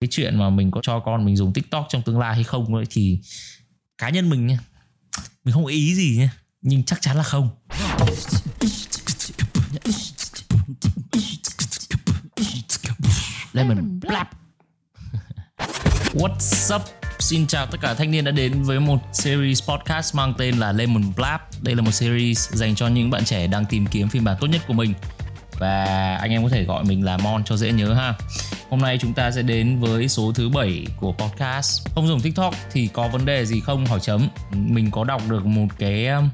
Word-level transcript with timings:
cái 0.00 0.08
chuyện 0.10 0.38
mà 0.38 0.50
mình 0.50 0.70
có 0.70 0.80
cho 0.82 1.00
con 1.00 1.24
mình 1.24 1.36
dùng 1.36 1.52
tiktok 1.52 1.86
trong 1.88 2.02
tương 2.02 2.18
lai 2.18 2.34
hay 2.34 2.44
không 2.44 2.74
ấy, 2.74 2.84
thì 2.90 3.18
cá 3.98 4.10
nhân 4.10 4.30
mình 4.30 4.46
nha 4.46 4.58
mình 5.44 5.54
không 5.54 5.66
ý 5.66 5.94
gì 5.94 6.16
nha 6.18 6.34
nhưng 6.62 6.84
chắc 6.84 7.00
chắn 7.00 7.16
là 7.16 7.22
không 7.22 7.50
lemon 13.52 14.00
blap 14.00 14.28
What's 16.14 16.76
up? 16.76 16.82
Xin 17.18 17.46
chào 17.46 17.66
tất 17.66 17.78
cả 17.80 17.94
thanh 17.94 18.10
niên 18.10 18.24
đã 18.24 18.30
đến 18.30 18.62
với 18.62 18.80
một 18.80 18.98
series 19.12 19.62
podcast 19.68 20.14
mang 20.14 20.34
tên 20.38 20.58
là 20.58 20.72
Lemon 20.72 21.02
Blap. 21.16 21.62
Đây 21.62 21.74
là 21.74 21.82
một 21.82 21.90
series 21.90 22.52
dành 22.52 22.74
cho 22.74 22.88
những 22.88 23.10
bạn 23.10 23.24
trẻ 23.24 23.46
đang 23.46 23.66
tìm 23.66 23.86
kiếm 23.86 24.08
phiên 24.08 24.24
bản 24.24 24.36
tốt 24.40 24.46
nhất 24.46 24.62
của 24.68 24.74
mình. 24.74 24.94
Và 25.58 25.84
anh 26.16 26.30
em 26.30 26.42
có 26.42 26.48
thể 26.48 26.64
gọi 26.64 26.84
mình 26.84 27.04
là 27.04 27.16
Mon 27.16 27.44
cho 27.44 27.56
dễ 27.56 27.72
nhớ 27.72 27.94
ha. 27.94 28.14
Hôm 28.70 28.80
nay 28.80 28.98
chúng 29.00 29.14
ta 29.14 29.30
sẽ 29.30 29.42
đến 29.42 29.78
với 29.80 30.08
số 30.08 30.32
thứ 30.34 30.48
7 30.48 30.86
của 30.96 31.12
podcast. 31.12 31.88
Không 31.94 32.06
dùng 32.06 32.20
TikTok 32.20 32.54
thì 32.72 32.88
có 32.92 33.08
vấn 33.08 33.24
đề 33.24 33.46
gì 33.46 33.60
không? 33.60 33.86
Hỏi 33.86 34.00
chấm. 34.02 34.28
Mình 34.52 34.90
có 34.90 35.04
đọc 35.04 35.22
được 35.30 35.46
một 35.46 35.66
cái 35.78 36.06
um, 36.06 36.28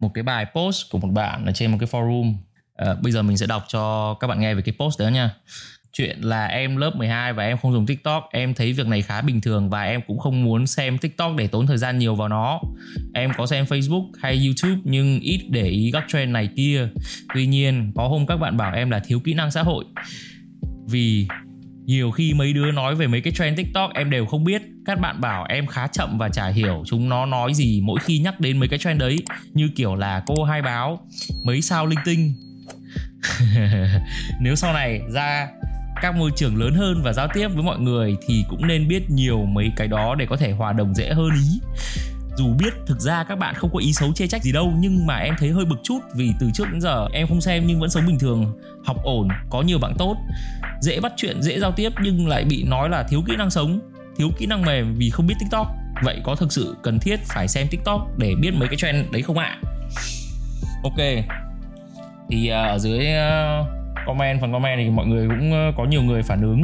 một 0.00 0.10
cái 0.14 0.22
bài 0.22 0.46
post 0.54 0.90
của 0.90 0.98
một 0.98 1.08
bạn 1.08 1.46
ở 1.46 1.52
trên 1.52 1.70
một 1.70 1.78
cái 1.80 1.88
forum. 1.92 2.34
À, 2.76 2.94
bây 3.02 3.12
giờ 3.12 3.22
mình 3.22 3.36
sẽ 3.36 3.46
đọc 3.46 3.64
cho 3.68 4.14
các 4.14 4.26
bạn 4.26 4.40
nghe 4.40 4.54
về 4.54 4.62
cái 4.62 4.74
post 4.78 5.00
đó 5.00 5.08
nha 5.08 5.34
chuyện 5.92 6.20
là 6.20 6.46
em 6.46 6.76
lớp 6.76 6.96
12 6.96 7.32
và 7.32 7.44
em 7.44 7.58
không 7.58 7.72
dùng 7.72 7.86
TikTok, 7.86 8.28
em 8.32 8.54
thấy 8.54 8.72
việc 8.72 8.86
này 8.86 9.02
khá 9.02 9.22
bình 9.22 9.40
thường 9.40 9.70
và 9.70 9.82
em 9.82 10.00
cũng 10.06 10.18
không 10.18 10.44
muốn 10.44 10.66
xem 10.66 10.98
TikTok 10.98 11.36
để 11.36 11.46
tốn 11.46 11.66
thời 11.66 11.78
gian 11.78 11.98
nhiều 11.98 12.14
vào 12.14 12.28
nó. 12.28 12.60
Em 13.14 13.30
có 13.36 13.46
xem 13.46 13.64
Facebook 13.64 14.10
hay 14.18 14.46
YouTube 14.46 14.82
nhưng 14.84 15.20
ít 15.20 15.46
để 15.50 15.68
ý 15.68 15.90
các 15.92 16.04
trend 16.08 16.32
này 16.32 16.48
kia. 16.56 16.88
Tuy 17.34 17.46
nhiên, 17.46 17.92
có 17.94 18.08
hôm 18.08 18.26
các 18.26 18.36
bạn 18.36 18.56
bảo 18.56 18.74
em 18.74 18.90
là 18.90 18.98
thiếu 18.98 19.20
kỹ 19.20 19.34
năng 19.34 19.50
xã 19.50 19.62
hội. 19.62 19.84
Vì 20.86 21.28
nhiều 21.84 22.10
khi 22.10 22.34
mấy 22.34 22.52
đứa 22.52 22.72
nói 22.72 22.94
về 22.94 23.06
mấy 23.06 23.20
cái 23.20 23.32
trend 23.32 23.56
TikTok 23.56 23.90
em 23.94 24.10
đều 24.10 24.26
không 24.26 24.44
biết. 24.44 24.62
Các 24.84 25.00
bạn 25.00 25.20
bảo 25.20 25.44
em 25.48 25.66
khá 25.66 25.86
chậm 25.86 26.18
và 26.18 26.28
chả 26.28 26.48
hiểu 26.48 26.82
chúng 26.86 27.08
nó 27.08 27.26
nói 27.26 27.54
gì 27.54 27.80
mỗi 27.84 28.00
khi 28.00 28.18
nhắc 28.18 28.40
đến 28.40 28.60
mấy 28.60 28.68
cái 28.68 28.78
trend 28.78 29.00
đấy, 29.00 29.18
như 29.52 29.68
kiểu 29.76 29.94
là 29.94 30.22
cô 30.26 30.44
hai 30.44 30.62
báo, 30.62 31.06
mấy 31.44 31.62
sao 31.62 31.86
linh 31.86 31.98
tinh. 32.04 32.34
Nếu 34.40 34.54
sau 34.54 34.72
này 34.72 35.00
ra 35.12 35.48
các 36.02 36.16
môi 36.16 36.30
trường 36.36 36.56
lớn 36.56 36.74
hơn 36.74 37.02
và 37.02 37.12
giao 37.12 37.28
tiếp 37.34 37.48
với 37.48 37.62
mọi 37.62 37.78
người 37.78 38.16
thì 38.26 38.44
cũng 38.48 38.66
nên 38.66 38.88
biết 38.88 39.10
nhiều 39.10 39.44
mấy 39.44 39.72
cái 39.76 39.88
đó 39.88 40.14
để 40.14 40.26
có 40.26 40.36
thể 40.36 40.52
hòa 40.52 40.72
đồng 40.72 40.94
dễ 40.94 41.12
hơn 41.12 41.30
ý 41.34 41.60
dù 42.36 42.54
biết 42.58 42.74
thực 42.86 43.00
ra 43.00 43.24
các 43.24 43.38
bạn 43.38 43.54
không 43.54 43.70
có 43.72 43.78
ý 43.78 43.92
xấu 43.92 44.12
chê 44.12 44.26
trách 44.26 44.42
gì 44.42 44.52
đâu 44.52 44.72
nhưng 44.78 45.06
mà 45.06 45.16
em 45.16 45.34
thấy 45.38 45.50
hơi 45.50 45.64
bực 45.64 45.78
chút 45.82 45.98
vì 46.14 46.32
từ 46.40 46.50
trước 46.54 46.64
đến 46.72 46.80
giờ 46.80 47.06
em 47.12 47.26
không 47.26 47.40
xem 47.40 47.66
nhưng 47.66 47.80
vẫn 47.80 47.90
sống 47.90 48.06
bình 48.06 48.18
thường 48.18 48.52
học 48.84 48.96
ổn 49.04 49.28
có 49.50 49.62
nhiều 49.62 49.78
bạn 49.78 49.94
tốt 49.98 50.16
dễ 50.80 51.00
bắt 51.00 51.12
chuyện 51.16 51.42
dễ 51.42 51.58
giao 51.60 51.72
tiếp 51.72 51.92
nhưng 52.02 52.28
lại 52.28 52.44
bị 52.44 52.64
nói 52.64 52.88
là 52.88 53.02
thiếu 53.02 53.22
kỹ 53.26 53.36
năng 53.36 53.50
sống 53.50 53.80
thiếu 54.18 54.30
kỹ 54.38 54.46
năng 54.46 54.62
mềm 54.62 54.94
vì 54.94 55.10
không 55.10 55.26
biết 55.26 55.34
tiktok. 55.40 55.66
Vậy 56.02 56.20
có 56.24 56.34
thực 56.34 56.52
sự 56.52 56.76
cần 56.82 56.98
thiết 56.98 57.20
phải 57.24 57.48
xem 57.48 57.66
tiktok 57.70 58.18
để 58.18 58.34
biết 58.40 58.50
mấy 58.54 58.68
cái 58.68 58.76
trend 58.76 59.10
đấy 59.12 59.22
không 59.22 59.38
ạ? 59.38 59.58
Ok. 60.82 60.98
Thì 62.30 62.48
à, 62.48 62.62
ở 62.62 62.78
dưới 62.78 63.06
à, 63.06 63.60
comment 64.06 64.40
phần 64.40 64.52
comment 64.52 64.78
thì 64.78 64.90
mọi 64.90 65.06
người 65.06 65.28
cũng 65.28 65.52
à, 65.52 65.72
có 65.76 65.84
nhiều 65.84 66.02
người 66.02 66.22
phản 66.22 66.42
ứng. 66.42 66.62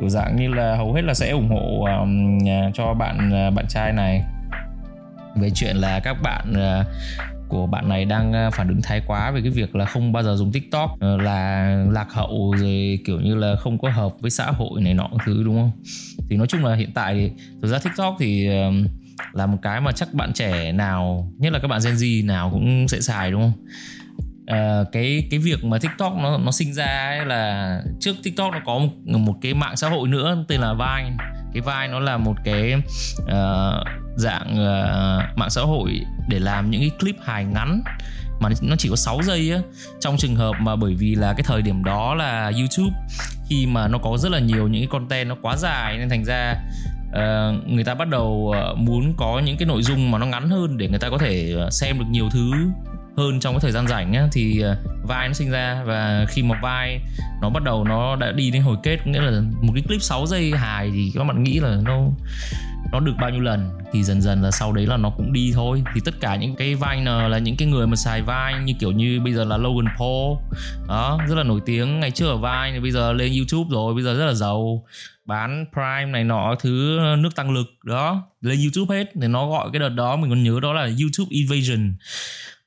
Kiểu 0.00 0.08
dạng 0.08 0.36
như 0.36 0.48
là 0.48 0.76
hầu 0.76 0.92
hết 0.92 1.02
là 1.02 1.14
sẽ 1.14 1.30
ủng 1.30 1.48
hộ 1.48 1.84
um, 2.00 2.38
cho 2.74 2.94
bạn 2.94 3.30
bạn 3.54 3.66
trai 3.68 3.92
này 3.92 4.22
về 5.36 5.50
chuyện 5.54 5.76
là 5.76 6.00
các 6.00 6.16
bạn 6.22 6.52
ờ, 6.54 6.84
của 7.48 7.66
bạn 7.66 7.88
này 7.88 8.04
đang 8.04 8.32
ờ, 8.32 8.50
phản 8.50 8.68
ứng 8.68 8.82
thái 8.82 9.02
quá 9.06 9.30
về 9.30 9.40
cái 9.40 9.50
việc 9.50 9.76
là 9.76 9.84
không 9.84 10.12
bao 10.12 10.22
giờ 10.22 10.34
dùng 10.36 10.52
tiktok 10.52 11.00
ờ, 11.00 11.16
là 11.16 11.76
lạc 11.90 12.12
hậu 12.12 12.54
rồi 12.58 12.98
kiểu 13.06 13.20
như 13.20 13.34
là 13.34 13.56
không 13.56 13.78
có 13.78 13.90
hợp 13.90 14.12
với 14.20 14.30
xã 14.30 14.46
hội 14.46 14.80
này 14.80 14.94
nọ 14.94 15.10
thứ 15.26 15.42
đúng 15.44 15.56
không? 15.56 15.70
Thì 16.28 16.36
nói 16.36 16.46
chung 16.46 16.64
là 16.64 16.74
hiện 16.74 16.90
tại 16.94 17.14
thì 17.14 17.30
thực 17.62 17.68
ra 17.68 17.78
tiktok 17.78 18.16
thì 18.18 18.48
là 19.32 19.46
một 19.46 19.58
cái 19.62 19.80
mà 19.80 19.92
chắc 19.92 20.14
bạn 20.14 20.32
trẻ 20.32 20.72
nào 20.72 21.32
nhất 21.38 21.52
là 21.52 21.58
các 21.58 21.68
bạn 21.68 21.80
gen 21.84 21.94
z 21.94 22.26
nào 22.26 22.50
cũng 22.50 22.88
sẽ 22.88 23.00
xài 23.00 23.30
đúng 23.30 23.40
không? 23.40 23.52
À, 24.46 24.84
cái 24.92 25.28
cái 25.30 25.40
việc 25.40 25.64
mà 25.64 25.78
TikTok 25.78 26.16
nó 26.16 26.38
nó 26.38 26.52
sinh 26.52 26.74
ra 26.74 27.08
ấy 27.08 27.26
là 27.26 27.82
trước 28.00 28.12
TikTok 28.22 28.52
nó 28.52 28.60
có 28.64 28.78
một, 28.78 29.18
một 29.18 29.34
cái 29.42 29.54
mạng 29.54 29.76
xã 29.76 29.88
hội 29.88 30.08
nữa 30.08 30.44
tên 30.48 30.60
là 30.60 30.74
Vine 30.74 31.16
cái 31.54 31.60
vai 31.60 31.88
nó 31.88 32.00
là 32.00 32.16
một 32.16 32.34
cái 32.44 32.74
uh, 33.22 33.86
dạng 34.16 34.52
uh, 34.52 35.38
mạng 35.38 35.50
xã 35.50 35.62
hội 35.62 36.00
để 36.28 36.38
làm 36.38 36.70
những 36.70 36.80
cái 36.80 36.90
clip 37.00 37.16
hài 37.24 37.44
ngắn 37.44 37.82
mà 38.40 38.48
nó 38.62 38.76
chỉ 38.78 38.88
có 38.88 38.96
6 38.96 39.20
giây 39.22 39.50
á. 39.52 39.58
Trong 40.00 40.16
trường 40.16 40.36
hợp 40.36 40.52
mà 40.60 40.76
bởi 40.76 40.94
vì 40.94 41.14
là 41.14 41.32
cái 41.32 41.42
thời 41.46 41.62
điểm 41.62 41.84
đó 41.84 42.14
là 42.14 42.52
YouTube 42.58 42.96
khi 43.48 43.66
mà 43.66 43.88
nó 43.88 43.98
có 43.98 44.16
rất 44.18 44.32
là 44.32 44.38
nhiều 44.38 44.68
những 44.68 44.82
cái 44.82 44.88
content 44.90 45.28
nó 45.28 45.36
quá 45.42 45.56
dài 45.56 45.98
nên 45.98 46.08
thành 46.08 46.24
ra 46.24 46.54
uh, 47.08 47.68
người 47.68 47.84
ta 47.84 47.94
bắt 47.94 48.08
đầu 48.08 48.54
uh, 48.72 48.78
muốn 48.78 49.14
có 49.16 49.42
những 49.44 49.56
cái 49.56 49.66
nội 49.66 49.82
dung 49.82 50.10
mà 50.10 50.18
nó 50.18 50.26
ngắn 50.26 50.50
hơn 50.50 50.76
để 50.76 50.88
người 50.88 50.98
ta 50.98 51.10
có 51.10 51.18
thể 51.18 51.54
xem 51.70 51.98
được 51.98 52.04
nhiều 52.10 52.28
thứ 52.30 52.52
hơn 53.16 53.40
trong 53.40 53.54
cái 53.54 53.60
thời 53.60 53.72
gian 53.72 53.88
rảnh 53.88 54.12
á, 54.12 54.28
thì 54.32 54.60
ờ, 54.60 54.76
vai 55.02 55.28
nó 55.28 55.34
sinh 55.34 55.50
ra 55.50 55.82
và 55.86 56.26
khi 56.28 56.42
mà 56.42 56.58
vai 56.62 57.00
nó 57.40 57.50
bắt 57.50 57.62
đầu 57.62 57.84
nó 57.84 58.16
đã 58.16 58.32
đi 58.32 58.50
đến 58.50 58.62
hồi 58.62 58.76
kết 58.82 59.06
nghĩa 59.06 59.20
là 59.20 59.40
một 59.60 59.72
cái 59.74 59.82
clip 59.88 60.02
6 60.02 60.26
giây 60.26 60.52
hài 60.56 60.90
thì 60.90 61.12
các 61.14 61.24
bạn 61.24 61.42
nghĩ 61.42 61.60
là 61.60 61.78
nó 61.84 62.00
nó 62.92 63.00
được 63.00 63.12
bao 63.20 63.30
nhiêu 63.30 63.40
lần 63.40 63.70
thì 63.92 64.02
dần 64.02 64.22
dần 64.22 64.42
là 64.42 64.50
sau 64.50 64.72
đấy 64.72 64.86
là 64.86 64.96
nó 64.96 65.10
cũng 65.10 65.32
đi 65.32 65.52
thôi. 65.54 65.82
Thì 65.94 66.00
tất 66.04 66.14
cả 66.20 66.36
những 66.36 66.56
cái 66.56 66.74
vai 66.74 67.04
là 67.04 67.38
những 67.38 67.56
cái 67.56 67.68
người 67.68 67.86
mà 67.86 67.96
xài 67.96 68.22
vai 68.22 68.54
như 68.64 68.72
kiểu 68.80 68.92
như 68.92 69.20
bây 69.20 69.32
giờ 69.32 69.44
là 69.44 69.56
Logan 69.56 69.94
Paul 69.98 70.38
đó 70.88 71.18
rất 71.28 71.34
là 71.34 71.42
nổi 71.42 71.60
tiếng 71.66 72.00
ngày 72.00 72.10
trước 72.10 72.26
ở 72.26 72.36
vai 72.36 72.80
bây 72.80 72.90
giờ 72.90 73.12
lên 73.12 73.32
YouTube 73.36 73.68
rồi 73.70 73.94
bây 73.94 74.02
giờ 74.02 74.14
rất 74.14 74.26
là 74.26 74.34
giàu 74.34 74.84
bán 75.24 75.64
Prime 75.72 76.12
này 76.12 76.24
nọ 76.24 76.54
thứ 76.60 76.98
nước 77.18 77.36
tăng 77.36 77.50
lực 77.50 77.66
đó 77.84 78.22
lên 78.40 78.58
YouTube 78.62 78.96
hết. 78.96 79.10
Thì 79.20 79.28
nó 79.28 79.48
gọi 79.48 79.68
cái 79.72 79.80
đợt 79.80 79.88
đó 79.88 80.16
mình 80.16 80.30
còn 80.30 80.42
nhớ 80.42 80.60
đó 80.62 80.72
là 80.72 80.82
YouTube 80.82 81.28
Invasion 81.30 81.94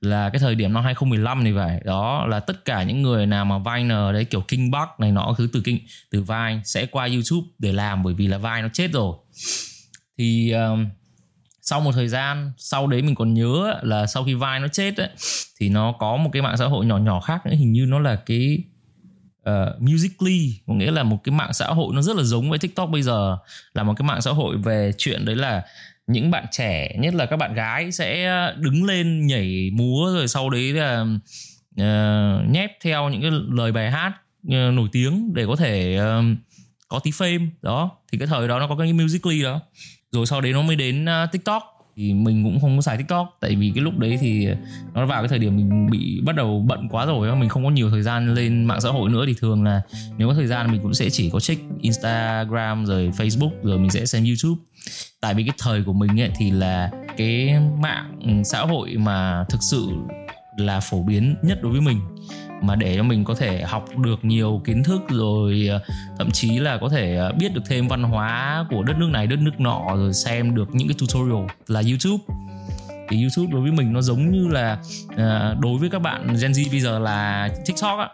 là 0.01 0.29
cái 0.29 0.39
thời 0.39 0.55
điểm 0.55 0.73
năm 0.73 0.83
2015 0.83 1.43
này 1.43 1.53
vậy 1.53 1.79
đó 1.85 2.25
là 2.27 2.39
tất 2.39 2.65
cả 2.65 2.83
những 2.83 3.01
người 3.01 3.25
nào 3.25 3.45
mà 3.45 3.57
Vine 3.57 3.95
đấy 4.13 4.25
kiểu 4.25 4.41
King 4.41 4.71
Buck 4.71 4.99
này 4.99 5.11
nọ 5.11 5.35
thứ 5.37 5.49
từ 5.53 5.61
kinh 5.65 5.79
từ 6.11 6.21
Vine 6.21 6.61
sẽ 6.63 6.85
qua 6.85 7.07
YouTube 7.07 7.47
để 7.59 7.71
làm 7.71 8.03
bởi 8.03 8.13
vì 8.13 8.27
là 8.27 8.37
Vine 8.37 8.61
nó 8.61 8.69
chết 8.73 8.91
rồi. 8.91 9.17
Thì 10.17 10.51
um, 10.51 10.87
sau 11.61 11.81
một 11.81 11.91
thời 11.91 12.07
gian 12.07 12.51
sau 12.57 12.87
đấy 12.87 13.01
mình 13.01 13.15
còn 13.15 13.33
nhớ 13.33 13.79
là 13.83 14.05
sau 14.05 14.23
khi 14.23 14.33
Vine 14.33 14.59
nó 14.59 14.67
chết 14.67 14.97
ấy, 14.97 15.09
thì 15.59 15.69
nó 15.69 15.93
có 15.99 16.17
một 16.17 16.29
cái 16.33 16.41
mạng 16.41 16.57
xã 16.57 16.65
hội 16.65 16.85
nhỏ 16.85 16.97
nhỏ 16.97 17.19
khác 17.19 17.45
nữa 17.45 17.55
hình 17.55 17.71
như 17.71 17.85
nó 17.85 17.99
là 17.99 18.15
cái 18.15 18.63
ờ, 19.43 19.75
uh, 19.75 19.81
Musically 19.81 20.59
có 20.67 20.73
nghĩa 20.73 20.91
là 20.91 21.03
một 21.03 21.17
cái 21.23 21.35
mạng 21.35 21.53
xã 21.53 21.67
hội 21.67 21.95
nó 21.95 22.01
rất 22.01 22.15
là 22.15 22.23
giống 22.23 22.49
với 22.49 22.59
TikTok 22.59 22.89
bây 22.89 23.01
giờ. 23.01 23.37
Là 23.73 23.83
một 23.83 23.93
cái 23.97 24.07
mạng 24.07 24.21
xã 24.21 24.31
hội 24.31 24.57
về 24.57 24.91
chuyện 24.97 25.25
đấy 25.25 25.35
là 25.35 25.63
những 26.07 26.31
bạn 26.31 26.45
trẻ 26.51 26.95
nhất 26.99 27.13
là 27.13 27.25
các 27.25 27.37
bạn 27.37 27.53
gái 27.53 27.91
sẽ 27.91 28.25
ờ, 28.25 28.55
đứng 28.57 28.85
lên 28.85 29.27
nhảy 29.27 29.69
múa 29.73 30.13
rồi 30.13 30.27
sau 30.27 30.49
đấy 30.49 30.73
là 30.73 31.05
uh, 31.81 32.49
nhép 32.49 32.71
theo 32.81 33.09
những 33.09 33.21
cái 33.21 33.31
lời 33.49 33.71
bài 33.71 33.91
hát 33.91 34.13
uh, 34.47 34.73
nổi 34.73 34.89
tiếng 34.91 35.33
để 35.33 35.45
có 35.47 35.55
thể 35.55 35.99
uh, 35.99 36.37
có 36.87 36.99
tí 36.99 37.11
fame. 37.11 37.47
Đó 37.61 37.91
thì 38.11 38.17
cái 38.17 38.27
thời 38.27 38.47
đó 38.47 38.59
nó 38.59 38.67
có 38.67 38.75
cái 38.75 38.93
musically 38.93 39.43
đó. 39.43 39.61
Rồi 40.11 40.25
sau 40.25 40.41
đấy 40.41 40.53
nó 40.53 40.61
mới 40.61 40.75
đến 40.75 41.05
uh, 41.05 41.31
tiktok 41.31 41.63
thì 41.97 42.13
mình 42.13 42.43
cũng 42.43 42.59
không 42.59 42.77
có 42.77 42.81
xài 42.81 42.97
tiktok. 42.97 43.37
Tại 43.41 43.55
vì 43.55 43.71
cái 43.75 43.83
lúc 43.83 43.97
đấy 43.97 44.17
thì 44.21 44.47
nó 44.93 45.05
vào 45.05 45.21
cái 45.21 45.27
thời 45.27 45.39
điểm 45.39 45.55
mình 45.55 45.89
bị 45.91 46.21
bắt 46.25 46.35
đầu 46.35 46.63
bận 46.67 46.87
quá 46.89 47.05
rồi 47.05 47.35
mình 47.35 47.49
không 47.49 47.63
có 47.63 47.69
nhiều 47.69 47.89
thời 47.89 48.01
gian 48.01 48.33
lên 48.33 48.63
mạng 48.63 48.81
xã 48.81 48.89
hội 48.89 49.09
nữa, 49.09 49.23
thì 49.27 49.33
thường 49.41 49.63
là 49.63 49.81
nếu 50.17 50.27
có 50.27 50.33
thời 50.33 50.47
gian 50.47 50.71
mình 50.71 50.81
cũng 50.81 50.93
sẽ 50.93 51.09
chỉ 51.09 51.29
có 51.29 51.39
check 51.39 51.61
instagram 51.81 52.85
rồi 52.85 53.11
facebook 53.17 53.51
rồi 53.63 53.79
mình 53.79 53.89
sẽ 53.89 54.05
xem 54.05 54.23
youtube. 54.25 54.61
Tại 55.21 55.33
vì 55.33 55.43
cái 55.43 55.55
thời 55.57 55.83
của 55.83 55.93
mình 55.93 56.21
ấy 56.21 56.31
thì 56.37 56.51
là 56.51 56.91
cái 57.17 57.53
mạng 57.81 58.43
xã 58.45 58.61
hội 58.61 58.95
mà 58.97 59.45
thực 59.49 59.63
sự 59.63 59.87
là 60.57 60.79
phổ 60.79 61.03
biến 61.03 61.35
nhất 61.41 61.59
đối 61.63 61.71
với 61.71 61.81
mình 61.81 61.99
mà 62.61 62.75
để 62.75 62.95
cho 62.95 63.03
mình 63.03 63.23
có 63.23 63.35
thể 63.35 63.63
học 63.63 63.85
được 63.97 64.25
nhiều 64.25 64.61
kiến 64.65 64.83
thức 64.83 65.01
rồi 65.09 65.67
ờ, 65.69 65.79
thậm 66.17 66.31
chí 66.31 66.59
là 66.59 66.77
có 66.77 66.89
thể 66.89 67.15
ờ, 67.15 67.31
biết 67.39 67.53
được 67.53 67.61
thêm 67.67 67.87
văn 67.87 68.03
hóa 68.03 68.65
của 68.69 68.83
đất 68.83 68.97
nước 68.97 69.09
này, 69.11 69.27
đất 69.27 69.39
nước 69.39 69.59
nọ, 69.59 69.81
rồi 69.95 70.13
xem 70.13 70.55
được 70.55 70.75
những 70.75 70.87
cái 70.87 70.95
tutorial 70.99 71.45
là 71.67 71.81
YouTube. 71.81 72.23
Thì 73.09 73.21
YouTube 73.21 73.51
đối 73.51 73.61
với 73.61 73.71
mình 73.71 73.93
nó 73.93 74.01
giống 74.01 74.31
như 74.31 74.47
là 74.47 74.77
ờ, 75.17 75.55
đối 75.59 75.79
với 75.79 75.89
các 75.89 75.99
bạn 75.99 76.27
Gen 76.41 76.51
Z 76.51 76.71
bây 76.71 76.79
giờ 76.79 76.99
là 76.99 77.49
TikTok 77.65 77.99
á. 77.99 78.09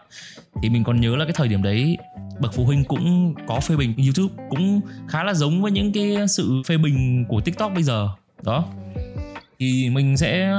Thì 0.62 0.68
mình 0.68 0.84
còn 0.84 1.00
nhớ 1.00 1.16
là 1.16 1.24
cái 1.24 1.34
thời 1.36 1.48
điểm 1.48 1.62
đấy, 1.62 1.98
bậc 2.40 2.54
phụ 2.54 2.64
huynh 2.64 2.84
cũng 2.84 3.34
có 3.46 3.60
phê 3.60 3.76
bình 3.76 3.94
YouTube, 3.96 4.44
cũng 4.50 4.80
khá 5.08 5.24
là 5.24 5.34
giống 5.34 5.62
với 5.62 5.72
những 5.72 5.92
cái 5.92 6.28
sự 6.28 6.62
phê 6.66 6.76
bình 6.76 7.24
của 7.28 7.40
TikTok 7.40 7.74
bây 7.74 7.82
giờ. 7.82 8.08
Đó. 8.42 8.64
Thì 9.58 9.90
mình 9.90 10.16
sẽ 10.16 10.52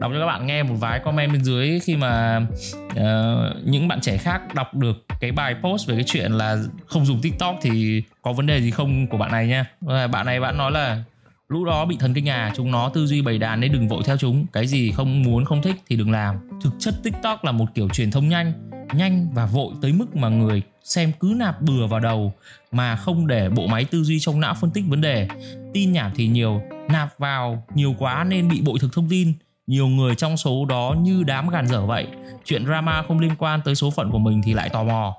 đọc 0.00 0.10
cho 0.14 0.20
các 0.20 0.26
bạn 0.26 0.46
nghe 0.46 0.62
một 0.62 0.74
vài 0.80 0.98
comment 0.98 1.32
bên 1.32 1.44
dưới 1.44 1.80
khi 1.80 1.96
mà 1.96 2.46
uh, 2.90 3.64
những 3.64 3.88
bạn 3.88 4.00
trẻ 4.00 4.16
khác 4.16 4.54
đọc 4.54 4.74
được 4.74 5.06
cái 5.20 5.32
bài 5.32 5.54
post 5.62 5.88
về 5.88 5.94
cái 5.94 6.04
chuyện 6.06 6.32
là 6.32 6.58
không 6.86 7.06
dùng 7.06 7.20
tiktok 7.22 7.56
thì 7.62 8.02
có 8.22 8.32
vấn 8.32 8.46
đề 8.46 8.60
gì 8.60 8.70
không 8.70 9.06
của 9.06 9.18
bạn 9.18 9.32
này 9.32 9.46
nha 9.46 9.66
bạn 10.06 10.26
này 10.26 10.40
bạn 10.40 10.58
nói 10.58 10.70
là 10.70 11.02
lũ 11.48 11.64
đó 11.64 11.84
bị 11.84 11.96
thần 12.00 12.14
kinh 12.14 12.28
à 12.28 12.52
chúng 12.56 12.70
nó 12.70 12.88
tư 12.88 13.06
duy 13.06 13.22
bầy 13.22 13.38
đàn 13.38 13.60
nên 13.60 13.72
đừng 13.72 13.88
vội 13.88 14.02
theo 14.06 14.16
chúng. 14.16 14.46
Cái 14.52 14.66
gì 14.66 14.92
không 14.92 15.22
muốn 15.22 15.44
không 15.44 15.62
thích 15.62 15.76
thì 15.88 15.96
đừng 15.96 16.10
làm. 16.10 16.36
Thực 16.62 16.72
chất 16.78 16.94
tiktok 17.02 17.44
là 17.44 17.52
một 17.52 17.66
kiểu 17.74 17.88
truyền 17.88 18.10
thông 18.10 18.28
nhanh 18.28 18.52
nhanh 18.94 19.28
và 19.34 19.46
vội 19.46 19.72
tới 19.82 19.92
mức 19.92 20.16
mà 20.16 20.28
người 20.28 20.62
xem 20.84 21.12
cứ 21.20 21.34
nạp 21.36 21.60
bừa 21.62 21.86
vào 21.86 22.00
đầu 22.00 22.32
mà 22.72 22.96
không 22.96 23.26
để 23.26 23.48
bộ 23.48 23.66
máy 23.66 23.84
tư 23.84 24.02
duy 24.02 24.20
trong 24.20 24.40
não 24.40 24.54
phân 24.60 24.70
tích 24.70 24.84
vấn 24.88 25.00
đề. 25.00 25.28
Tin 25.74 25.92
nhảm 25.92 26.12
thì 26.14 26.26
nhiều 26.26 26.62
nạp 26.88 27.18
vào 27.18 27.66
nhiều 27.74 27.94
quá 27.98 28.24
nên 28.24 28.48
bị 28.48 28.60
bội 28.60 28.78
thực 28.80 28.92
thông 28.92 29.08
tin 29.10 29.32
nhiều 29.66 29.86
người 29.86 30.14
trong 30.14 30.36
số 30.36 30.64
đó 30.64 30.94
như 31.00 31.22
đám 31.22 31.48
gàn 31.48 31.66
dở 31.66 31.86
vậy. 31.86 32.06
Chuyện 32.44 32.66
drama 32.66 33.02
không 33.08 33.18
liên 33.18 33.32
quan 33.38 33.60
tới 33.64 33.74
số 33.74 33.90
phận 33.90 34.10
của 34.10 34.18
mình 34.18 34.42
thì 34.44 34.54
lại 34.54 34.68
tò 34.68 34.84
mò. 34.84 35.16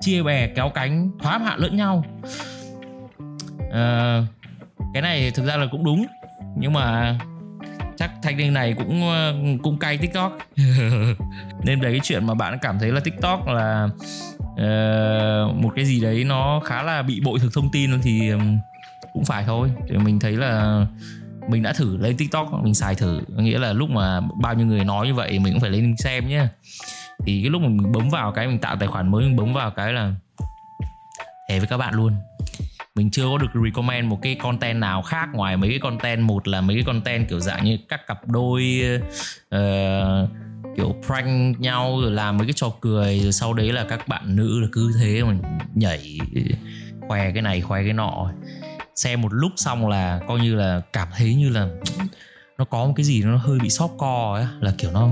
Chia 0.00 0.22
bè 0.22 0.48
kéo 0.48 0.70
cánh 0.74 1.10
thoá 1.22 1.38
hạ 1.38 1.56
lẫn 1.56 1.76
nhau. 1.76 2.04
À, 3.72 4.22
cái 4.92 5.02
này 5.02 5.30
thực 5.30 5.46
ra 5.46 5.56
là 5.56 5.66
cũng 5.70 5.84
đúng 5.84 6.06
nhưng 6.56 6.72
mà 6.72 7.18
chắc 7.96 8.10
thanh 8.22 8.36
niên 8.36 8.54
này 8.54 8.74
cũng 8.78 9.08
ờ, 9.08 9.34
cũng 9.62 9.78
cay 9.78 9.98
tiktok. 9.98 10.38
Nên 11.64 11.80
về 11.80 11.90
cái 11.90 12.00
chuyện 12.02 12.26
mà 12.26 12.34
bạn 12.34 12.58
cảm 12.62 12.78
thấy 12.78 12.92
là 12.92 13.00
tiktok 13.00 13.48
là 13.48 13.88
uh, 14.42 15.56
một 15.56 15.72
cái 15.76 15.84
gì 15.84 16.00
đấy 16.00 16.24
nó 16.24 16.60
khá 16.64 16.82
là 16.82 17.02
bị 17.02 17.20
bội 17.20 17.38
thực 17.38 17.54
thông 17.54 17.70
tin 17.70 18.00
thì 18.02 18.32
cũng 19.12 19.24
phải 19.24 19.44
thôi. 19.46 19.70
Thì 19.88 19.96
mình 19.96 20.18
thấy 20.18 20.32
là 20.32 20.86
mình 21.48 21.62
đã 21.62 21.72
thử 21.72 21.96
lên 21.96 22.16
tiktok 22.16 22.52
mình 22.62 22.74
xài 22.74 22.94
thử. 22.94 23.20
Nghĩa 23.28 23.58
là 23.58 23.72
lúc 23.72 23.90
mà 23.90 24.20
bao 24.42 24.54
nhiêu 24.54 24.66
người 24.66 24.84
nói 24.84 25.06
như 25.06 25.14
vậy 25.14 25.38
mình 25.38 25.52
cũng 25.52 25.60
phải 25.60 25.70
lên 25.70 25.94
xem 25.96 26.28
nhá. 26.28 26.48
Thì 27.26 27.42
cái 27.42 27.50
lúc 27.50 27.62
mà 27.62 27.68
mình 27.68 27.92
bấm 27.92 28.10
vào 28.10 28.32
cái 28.32 28.46
mình 28.46 28.58
tạo 28.58 28.76
tài 28.76 28.88
khoản 28.88 29.10
mới 29.10 29.24
mình 29.24 29.36
bấm 29.36 29.52
vào 29.52 29.70
cái 29.70 29.92
là 29.92 30.14
thề 31.48 31.58
với 31.58 31.68
các 31.68 31.76
bạn 31.76 31.94
luôn. 31.94 32.12
Mình 32.94 33.10
chưa 33.10 33.24
có 33.24 33.38
được 33.38 33.60
recommend 33.64 34.08
một 34.08 34.18
cái 34.22 34.34
content 34.34 34.80
nào 34.80 35.02
khác 35.02 35.28
ngoài 35.32 35.56
mấy 35.56 35.70
cái 35.70 35.78
content. 35.78 36.20
Một 36.20 36.48
là 36.48 36.60
mấy 36.60 36.76
cái 36.76 36.84
content 36.84 37.28
kiểu 37.28 37.40
dạng 37.40 37.64
như 37.64 37.78
các 37.88 38.06
cặp 38.06 38.28
đôi 38.28 38.82
uh, 39.54 40.30
kiểu 40.76 40.94
prank 41.06 41.60
nhau 41.60 42.00
rồi 42.02 42.10
làm 42.10 42.36
mấy 42.36 42.46
cái 42.46 42.52
trò 42.52 42.72
cười 42.80 43.20
rồi 43.20 43.32
sau 43.32 43.54
đấy 43.54 43.72
là 43.72 43.84
các 43.88 44.08
bạn 44.08 44.36
nữ 44.36 44.60
là 44.60 44.68
cứ 44.72 44.92
thế 45.00 45.22
mà 45.24 45.34
nhảy 45.74 46.18
khoe 47.08 47.30
cái 47.30 47.42
này 47.42 47.60
khoe 47.60 47.82
cái 47.82 47.92
nọ 47.92 48.30
xem 48.96 49.20
một 49.20 49.34
lúc 49.34 49.52
xong 49.56 49.88
là 49.88 50.20
coi 50.28 50.40
như 50.40 50.54
là 50.54 50.80
cảm 50.92 51.08
thấy 51.16 51.34
như 51.34 51.48
là 51.48 51.68
nó 52.58 52.64
có 52.64 52.86
một 52.86 52.92
cái 52.96 53.04
gì 53.04 53.22
nó 53.22 53.36
hơi 53.36 53.58
bị 53.58 53.70
sóp 53.70 53.90
co 53.98 54.34
ấy 54.34 54.46
là 54.60 54.72
kiểu 54.78 54.90
nó 54.90 55.08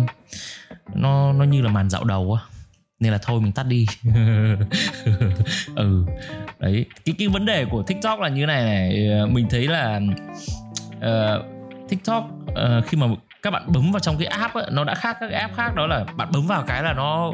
nó 0.94 1.32
nó 1.32 1.44
như 1.44 1.62
là 1.62 1.70
màn 1.70 1.90
dạo 1.90 2.04
đầu 2.04 2.32
á. 2.32 2.42
Nên 3.00 3.12
là 3.12 3.19
thôi 3.22 3.40
mình 3.40 3.52
tắt 3.52 3.66
đi. 3.66 3.86
Ừ 5.76 6.06
đấy 6.58 6.86
cái 7.04 7.14
cái 7.19 7.28
vấn 7.28 7.46
đề 7.46 7.64
của 7.64 7.82
tiktok 7.82 8.20
là 8.20 8.28
như 8.28 8.46
này 8.46 8.64
này 8.64 9.08
ờ, 9.08 9.26
mình 9.26 9.46
thấy 9.50 9.69
là 9.69 10.00
uh, 10.96 11.44
tiktok 11.88 12.25
uh, 12.50 12.86
khi 12.86 12.98
mà 12.98 13.06
các 13.42 13.50
bạn 13.50 13.72
bấm 13.72 13.92
vào 13.92 14.00
trong 14.00 14.16
cái 14.19 14.26
app 14.26 14.54
ấy, 14.54 14.66
nó 14.72 14.84
đã 14.84 14.94
khác 14.94 15.16
các 15.20 15.28
cái 15.31 15.40
app 15.40 15.56
khác 15.56 15.75
đó 15.75 15.86
là 15.86 16.04
bạn 16.16 16.28
bấm 16.32 16.46
vào 16.46 16.64
cái 16.66 16.82
là 16.82 16.92
nó 16.92 17.32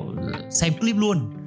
xem 0.51 0.73
clip 0.81 0.97
luôn 0.97 1.40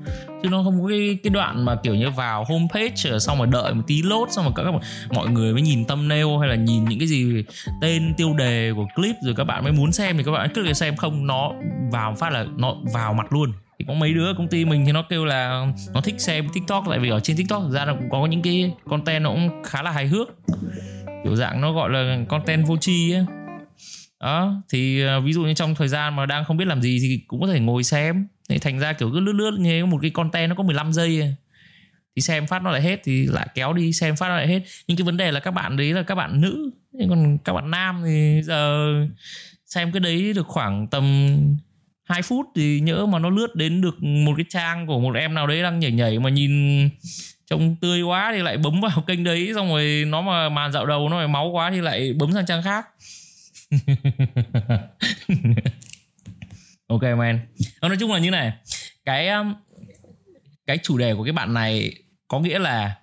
chứ 0.43 0.49
nó 0.49 0.63
không 0.63 0.81
có 0.81 0.87
cái 0.87 1.17
cái 1.23 1.29
đoạn 1.29 1.65
mà 1.65 1.75
kiểu 1.75 1.95
như 1.95 2.09
vào 2.09 2.45
homepage 2.49 3.19
xong 3.19 3.37
rồi 3.37 3.47
đợi 3.51 3.73
một 3.73 3.83
tí 3.87 4.01
lốt 4.01 4.31
xong 4.31 4.45
rồi 4.45 4.53
các 4.55 4.65
mọi 5.09 5.29
người 5.29 5.53
mới 5.53 5.61
nhìn 5.61 5.85
thumbnail 5.85 6.25
hay 6.39 6.49
là 6.49 6.55
nhìn 6.55 6.85
những 6.85 6.99
cái 6.99 7.07
gì, 7.07 7.43
tên 7.81 8.13
tiêu 8.17 8.33
đề 8.33 8.71
của 8.75 8.85
clip 8.95 9.15
rồi 9.23 9.33
các 9.37 9.43
bạn 9.43 9.63
mới 9.63 9.73
muốn 9.73 9.91
xem 9.91 10.17
thì 10.17 10.23
các 10.23 10.31
bạn 10.31 10.49
cứ 10.53 10.73
xem. 10.73 10.95
Không, 10.95 11.27
nó 11.27 11.51
vào 11.91 12.15
phát 12.15 12.33
là 12.33 12.45
nó 12.57 12.75
vào 12.93 13.13
mặt 13.13 13.33
luôn. 13.33 13.53
Thì 13.79 13.85
có 13.87 13.93
mấy 13.93 14.13
đứa 14.13 14.33
công 14.37 14.47
ty 14.47 14.65
mình 14.65 14.85
thì 14.85 14.91
nó 14.91 15.03
kêu 15.09 15.25
là 15.25 15.65
nó 15.93 16.01
thích 16.01 16.15
xem 16.21 16.49
tiktok, 16.53 16.83
tại 16.89 16.99
vì 16.99 17.09
ở 17.09 17.19
trên 17.19 17.37
tiktok 17.37 17.63
ra 17.71 17.85
là 17.85 17.93
cũng 17.93 18.09
có 18.09 18.25
những 18.25 18.41
cái 18.41 18.71
content 18.89 19.23
nó 19.23 19.29
cũng 19.29 19.63
khá 19.63 19.81
là 19.81 19.91
hài 19.91 20.07
hước. 20.07 20.27
Kiểu 21.23 21.35
dạng 21.35 21.61
nó 21.61 21.73
gọi 21.73 21.89
là 21.89 22.17
content 22.29 22.67
vô 22.67 22.77
tri 22.77 23.11
ấy. 23.11 23.25
Đó, 24.19 24.61
thì 24.69 25.01
ờ, 25.01 25.21
ví 25.21 25.33
dụ 25.33 25.41
như 25.41 25.53
trong 25.53 25.75
thời 25.75 25.87
gian 25.87 26.15
mà 26.15 26.25
đang 26.25 26.45
không 26.45 26.57
biết 26.57 26.67
làm 26.67 26.81
gì 26.81 26.97
thì 27.01 27.19
cũng 27.27 27.41
có 27.41 27.47
thể 27.47 27.59
ngồi 27.59 27.83
xem 27.83 28.27
thì 28.49 28.57
thành 28.57 28.79
ra 28.79 28.93
kiểu 28.93 29.11
cứ 29.13 29.19
lướt 29.19 29.33
lướt 29.33 29.57
như 29.59 29.85
một 29.85 29.99
cái 30.01 30.11
content 30.11 30.49
nó 30.49 30.55
có 30.55 30.63
15 30.63 30.93
giây 30.93 31.35
thì 32.15 32.21
xem 32.21 32.47
phát 32.47 32.63
nó 32.63 32.71
lại 32.71 32.81
hết, 32.81 33.01
thì 33.03 33.25
lại 33.25 33.47
kéo 33.55 33.73
đi 33.73 33.93
xem 33.93 34.15
phát 34.15 34.27
nó 34.27 34.35
lại 34.35 34.47
hết. 34.47 34.61
Nhưng 34.87 34.97
cái 34.97 35.05
vấn 35.05 35.17
đề 35.17 35.31
là 35.31 35.39
các 35.39 35.51
bạn 35.51 35.77
đấy 35.77 35.93
là 35.93 36.03
các 36.03 36.15
bạn 36.15 36.41
nữ 36.41 36.71
còn 37.09 37.37
các 37.37 37.53
bạn 37.53 37.71
nam 37.71 38.01
thì 38.05 38.41
giờ 38.43 38.93
xem 39.65 39.91
cái 39.91 39.99
đấy 39.99 40.33
được 40.33 40.47
khoảng 40.47 40.87
tầm 40.87 41.37
2 42.03 42.21
phút 42.21 42.45
thì 42.55 42.79
nhỡ 42.79 43.05
mà 43.05 43.19
nó 43.19 43.29
lướt 43.29 43.55
đến 43.55 43.81
được 43.81 44.03
một 44.03 44.33
cái 44.37 44.45
trang 44.49 44.87
của 44.87 44.99
một 44.99 45.15
em 45.15 45.33
nào 45.33 45.47
đấy 45.47 45.63
đang 45.63 45.79
nhảy 45.79 45.91
nhảy 45.91 46.19
mà 46.19 46.29
nhìn 46.29 46.89
trông 47.49 47.75
tươi 47.81 48.01
quá 48.01 48.31
thì 48.35 48.41
lại 48.41 48.57
bấm 48.57 48.81
vào 48.81 49.01
kênh 49.07 49.23
đấy, 49.23 49.51
xong 49.55 49.69
rồi 49.69 50.03
nó 50.07 50.21
mà 50.21 50.49
màn 50.49 50.71
dạo 50.71 50.85
đầu 50.85 51.09
nó 51.09 51.17
lại 51.17 51.27
máu 51.27 51.49
quá 51.49 51.71
thì 51.71 51.81
lại 51.81 52.13
bấm 52.13 52.33
sang 52.33 52.45
trang 52.45 52.63
khác. 52.63 52.85
ok 56.87 57.01
man 57.17 57.39
ờ, 57.79 57.87
nói 57.87 57.97
chung 57.99 58.11
là 58.11 58.19
như 58.19 58.31
này. 58.31 58.53
Cái 59.05 59.29
um, 59.29 59.53
cái 60.67 60.77
chủ 60.83 60.97
đề 60.97 61.15
của 61.15 61.23
cái 61.23 61.33
bạn 61.33 61.53
này 61.53 61.93
có 62.27 62.39
nghĩa 62.39 62.59
là 62.59 62.95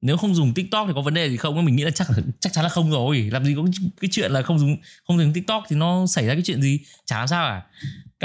nếu 0.00 0.16
không 0.16 0.34
dùng 0.34 0.54
tiktok 0.54 0.86
thì 0.86 0.92
có 0.94 1.02
vấn 1.02 1.14
đề 1.14 1.28
gì 1.28 1.36
không? 1.36 1.64
Mình 1.64 1.76
nghĩ 1.76 1.84
là 1.84 1.90
chắc 1.90 2.08
chắc 2.40 2.52
chắn 2.52 2.64
là 2.64 2.68
không 2.68 2.90
rồi. 2.90 3.28
Làm 3.32 3.44
gì 3.44 3.54
có 3.56 3.64
cái 4.00 4.08
chuyện 4.12 4.32
là 4.32 4.42
không 4.42 4.58
dùng 4.58 4.76
không 5.06 5.18
dùng 5.18 5.32
tiktok 5.32 5.64
thì 5.68 5.76
nó 5.76 6.06
xảy 6.06 6.26
ra 6.26 6.34
cái 6.34 6.42
chuyện 6.44 6.62
gì? 6.62 6.80
Chả 7.04 7.18
làm 7.18 7.28
sao 7.28 7.46
à 7.46 7.62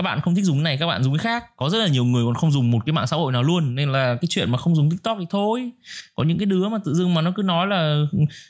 các 0.01 0.03
bạn 0.03 0.21
không 0.21 0.35
thích 0.35 0.45
dùng 0.45 0.57
cái 0.57 0.63
này 0.63 0.77
các 0.77 0.87
bạn 0.87 1.03
dùng 1.03 1.17
cái 1.17 1.23
khác. 1.23 1.57
Có 1.57 1.69
rất 1.69 1.77
là 1.79 1.87
nhiều 1.87 2.05
người 2.05 2.25
còn 2.25 2.35
không 2.35 2.51
dùng 2.51 2.71
một 2.71 2.79
cái 2.85 2.93
mạng 2.93 3.07
xã 3.07 3.15
hội 3.17 3.31
nào 3.31 3.43
luôn. 3.43 3.75
Nên 3.75 3.91
là 3.91 4.15
cái 4.21 4.27
chuyện 4.29 4.51
mà 4.51 4.57
không 4.57 4.75
dùng 4.75 4.91
tiktok 4.91 5.17
thì 5.19 5.25
thôi. 5.29 5.71
Có 6.15 6.23
những 6.23 6.37
cái 6.37 6.45
đứa 6.45 6.69
mà 6.69 6.77
tự 6.85 6.93
dưng 6.93 7.13
mà 7.13 7.21
nó 7.21 7.33
cứ 7.35 7.43
nói 7.43 7.67
là 7.67 8.03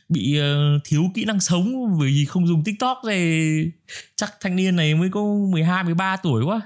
bị 0.09 0.39
uh, 0.39 0.81
thiếu 0.83 1.03
kỹ 1.13 1.25
năng 1.25 1.39
sống 1.39 1.99
bởi 1.99 2.09
vì 2.09 2.25
không 2.25 2.47
dùng 2.47 2.63
tiktok 2.63 2.97
thì 3.07 3.71
chắc 4.15 4.33
thanh 4.41 4.55
niên 4.55 4.75
này 4.75 4.95
mới 4.95 5.09
có 5.09 5.21
12 5.51 5.83
13 5.83 6.17
tuổi 6.17 6.43
quá. 6.43 6.61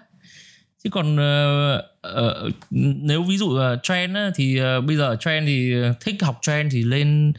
Chứ 0.84 0.90
còn 0.90 1.16
uh, 1.16 1.82
uh, 2.08 2.54
nếu 2.80 3.24
ví 3.24 3.38
dụ 3.38 3.46
uh, 3.46 3.80
trend 3.84 4.16
á, 4.16 4.30
thì 4.36 4.62
uh, 4.62 4.86
bây 4.86 4.96
giờ 4.96 5.16
trend 5.20 5.48
thì 5.48 5.74
thích 6.02 6.16
học 6.22 6.40
trend 6.42 6.74
thì 6.74 6.84
lên 6.84 7.34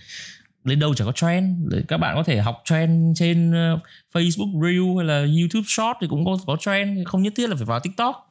lên 0.67 0.79
đâu 0.79 0.95
chẳng 0.95 1.07
có 1.07 1.13
trend. 1.13 1.75
Các 1.89 1.97
bạn 1.97 2.17
có 2.17 2.23
thể 2.23 2.41
học 2.41 2.63
trend 2.65 3.19
trên 3.19 3.53
ờ, 3.53 3.79
Facebook 4.15 4.63
Reel 4.63 4.97
hay 4.97 5.07
là 5.07 5.19
YouTube 5.19 5.65
Short 5.67 5.97
thì 6.01 6.07
cũng 6.07 6.25
có 6.25 6.39
có 6.47 6.57
trend, 6.61 7.07
không 7.07 7.23
nhất 7.23 7.33
thiết 7.37 7.51
là 7.51 7.57
phải 7.57 7.65
vào 7.65 7.81
TikTok. 7.81 8.29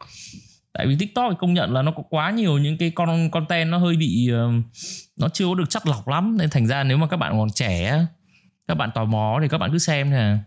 Tại 0.74 0.88
vì 0.88 0.96
TikTok 1.00 1.32
thì 1.32 1.38
công 1.40 1.54
nhận 1.54 1.74
là 1.74 1.82
nó 1.82 1.92
có 1.92 2.04
quá 2.10 2.32
nhiều 2.32 2.58
những 2.58 2.78
cái 2.78 2.90
con, 2.90 3.32
content 3.32 3.70
nó 3.70 3.78
hơi 3.78 3.96
bị 3.96 4.30
ờ, 4.32 4.52
nó 5.18 5.30
chưa 5.30 5.46
có 5.48 5.56
được 5.56 5.70
chắc 5.70 5.88
lọc 5.88 6.08
lắm. 6.08 6.38
Nên 6.38 6.50
thành 6.50 6.68
ra 6.68 6.84
nếu 6.84 6.98
mà 6.98 7.08
các 7.08 7.18
bạn 7.18 7.40
còn 7.40 7.50
trẻ 7.50 8.06
các 8.68 8.76
bạn 8.76 8.90
tò 8.96 9.06
mò 9.06 9.40
thì 9.42 9.48
các 9.48 9.58
bạn 9.58 9.72
cứ 9.72 9.78
xem 9.78 10.12
nè. 10.12 10.38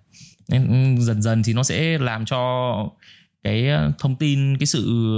Nên 0.48 0.96
ừ, 0.96 1.02
dần 1.02 1.22
dần 1.22 1.42
thì 1.42 1.52
nó 1.52 1.62
sẽ 1.62 1.98
làm 1.98 2.24
cho 2.24 2.72
cái 3.42 3.68
ờ, 3.68 3.92
thông 3.98 4.16
tin, 4.16 4.58
cái 4.58 4.66
sự 4.66 5.16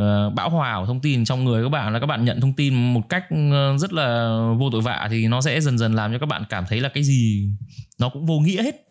uh, 0.00 0.34
bão 0.34 0.50
hòa 0.50 0.80
của 0.80 0.86
thông 0.86 1.00
tin 1.00 1.24
trong 1.24 1.44
người 1.44 1.62
các 1.62 1.68
bạn 1.68 1.92
là 1.92 2.00
các 2.00 2.06
bạn 2.06 2.24
nhận 2.24 2.40
thông 2.40 2.52
tin 2.52 2.94
một 2.94 3.08
cách 3.08 3.24
ờ, 3.30 3.78
rất 3.78 3.92
là 3.92 4.38
vô 4.58 4.70
tội 4.70 4.80
vạ 4.80 5.08
thì 5.10 5.28
nó 5.28 5.40
sẽ 5.40 5.60
dần 5.60 5.78
dần 5.78 5.94
làm 5.94 6.12
cho 6.12 6.18
các 6.18 6.26
bạn 6.26 6.44
cảm 6.48 6.64
thấy 6.68 6.80
là 6.80 6.88
cái 6.88 7.04
gì 7.04 7.50
nó 7.98 8.08
cũng 8.08 8.26
vô 8.26 8.38
nghĩa 8.38 8.62
hết. 8.62 8.86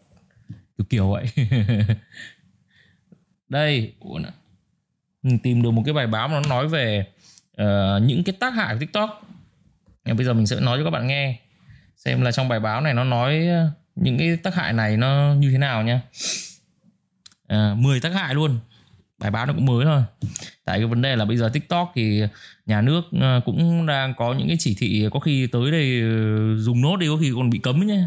Kiểu 0.77 0.85
kiểu 0.89 1.11
vậy. 1.11 1.25
Đây 3.49 3.93
ừ, 5.23 5.29
tìm 5.43 5.61
được 5.61 5.71
một 5.71 5.81
cái 5.85 5.93
bài 5.93 6.07
báo 6.07 6.27
mà 6.27 6.39
nó 6.39 6.49
nói 6.49 6.67
về 6.67 7.07
uh, 7.61 8.03
những 8.03 8.23
cái 8.23 8.35
tác 8.39 8.53
hại 8.53 8.73
của 8.73 8.79
tiktok. 8.79 9.29
Bây 10.05 10.25
giờ 10.25 10.33
mình 10.33 10.47
sẽ 10.47 10.59
nói 10.59 10.77
cho 10.77 10.83
các 10.83 10.89
bạn 10.89 11.07
nghe 11.07 11.39
xem 11.95 12.21
là 12.21 12.31
trong 12.31 12.47
bài 12.47 12.59
báo 12.59 12.81
này 12.81 12.93
nó 12.93 13.03
nói 13.03 13.47
những 13.95 14.17
cái 14.17 14.37
tác 14.43 14.55
hại 14.55 14.73
này 14.73 14.97
nó 14.97 15.33
như 15.33 15.51
thế 15.51 15.57
nào 15.57 15.83
nha. 15.83 16.01
À, 17.47 17.73
10 17.77 17.99
tác 17.99 18.13
hại 18.13 18.35
luôn 18.35 18.59
bài 19.23 19.31
báo 19.31 19.45
nó 19.45 19.53
cũng 19.53 19.65
mới 19.65 19.85
thôi. 19.85 20.01
Tại 20.65 20.77
cái 20.77 20.85
vấn 20.85 21.01
đề 21.01 21.15
là 21.15 21.25
bây 21.25 21.37
giờ 21.37 21.49
tiktok 21.53 21.91
thì 21.95 22.21
nhà 22.65 22.81
nước 22.81 23.01
ờ, 23.21 23.41
cũng 23.45 23.85
đang 23.85 24.13
có 24.17 24.33
những 24.33 24.47
cái 24.47 24.57
chỉ 24.59 24.75
thị, 24.79 25.07
có 25.11 25.19
khi 25.19 25.47
tới 25.47 25.71
đây 25.71 26.01
ờ, 26.01 26.57
dùng 26.57 26.81
nốt 26.81 26.97
đi, 26.97 27.07
có 27.07 27.17
khi 27.21 27.31
còn 27.35 27.49
bị 27.49 27.59
cấm 27.59 27.87
nhé 27.87 28.03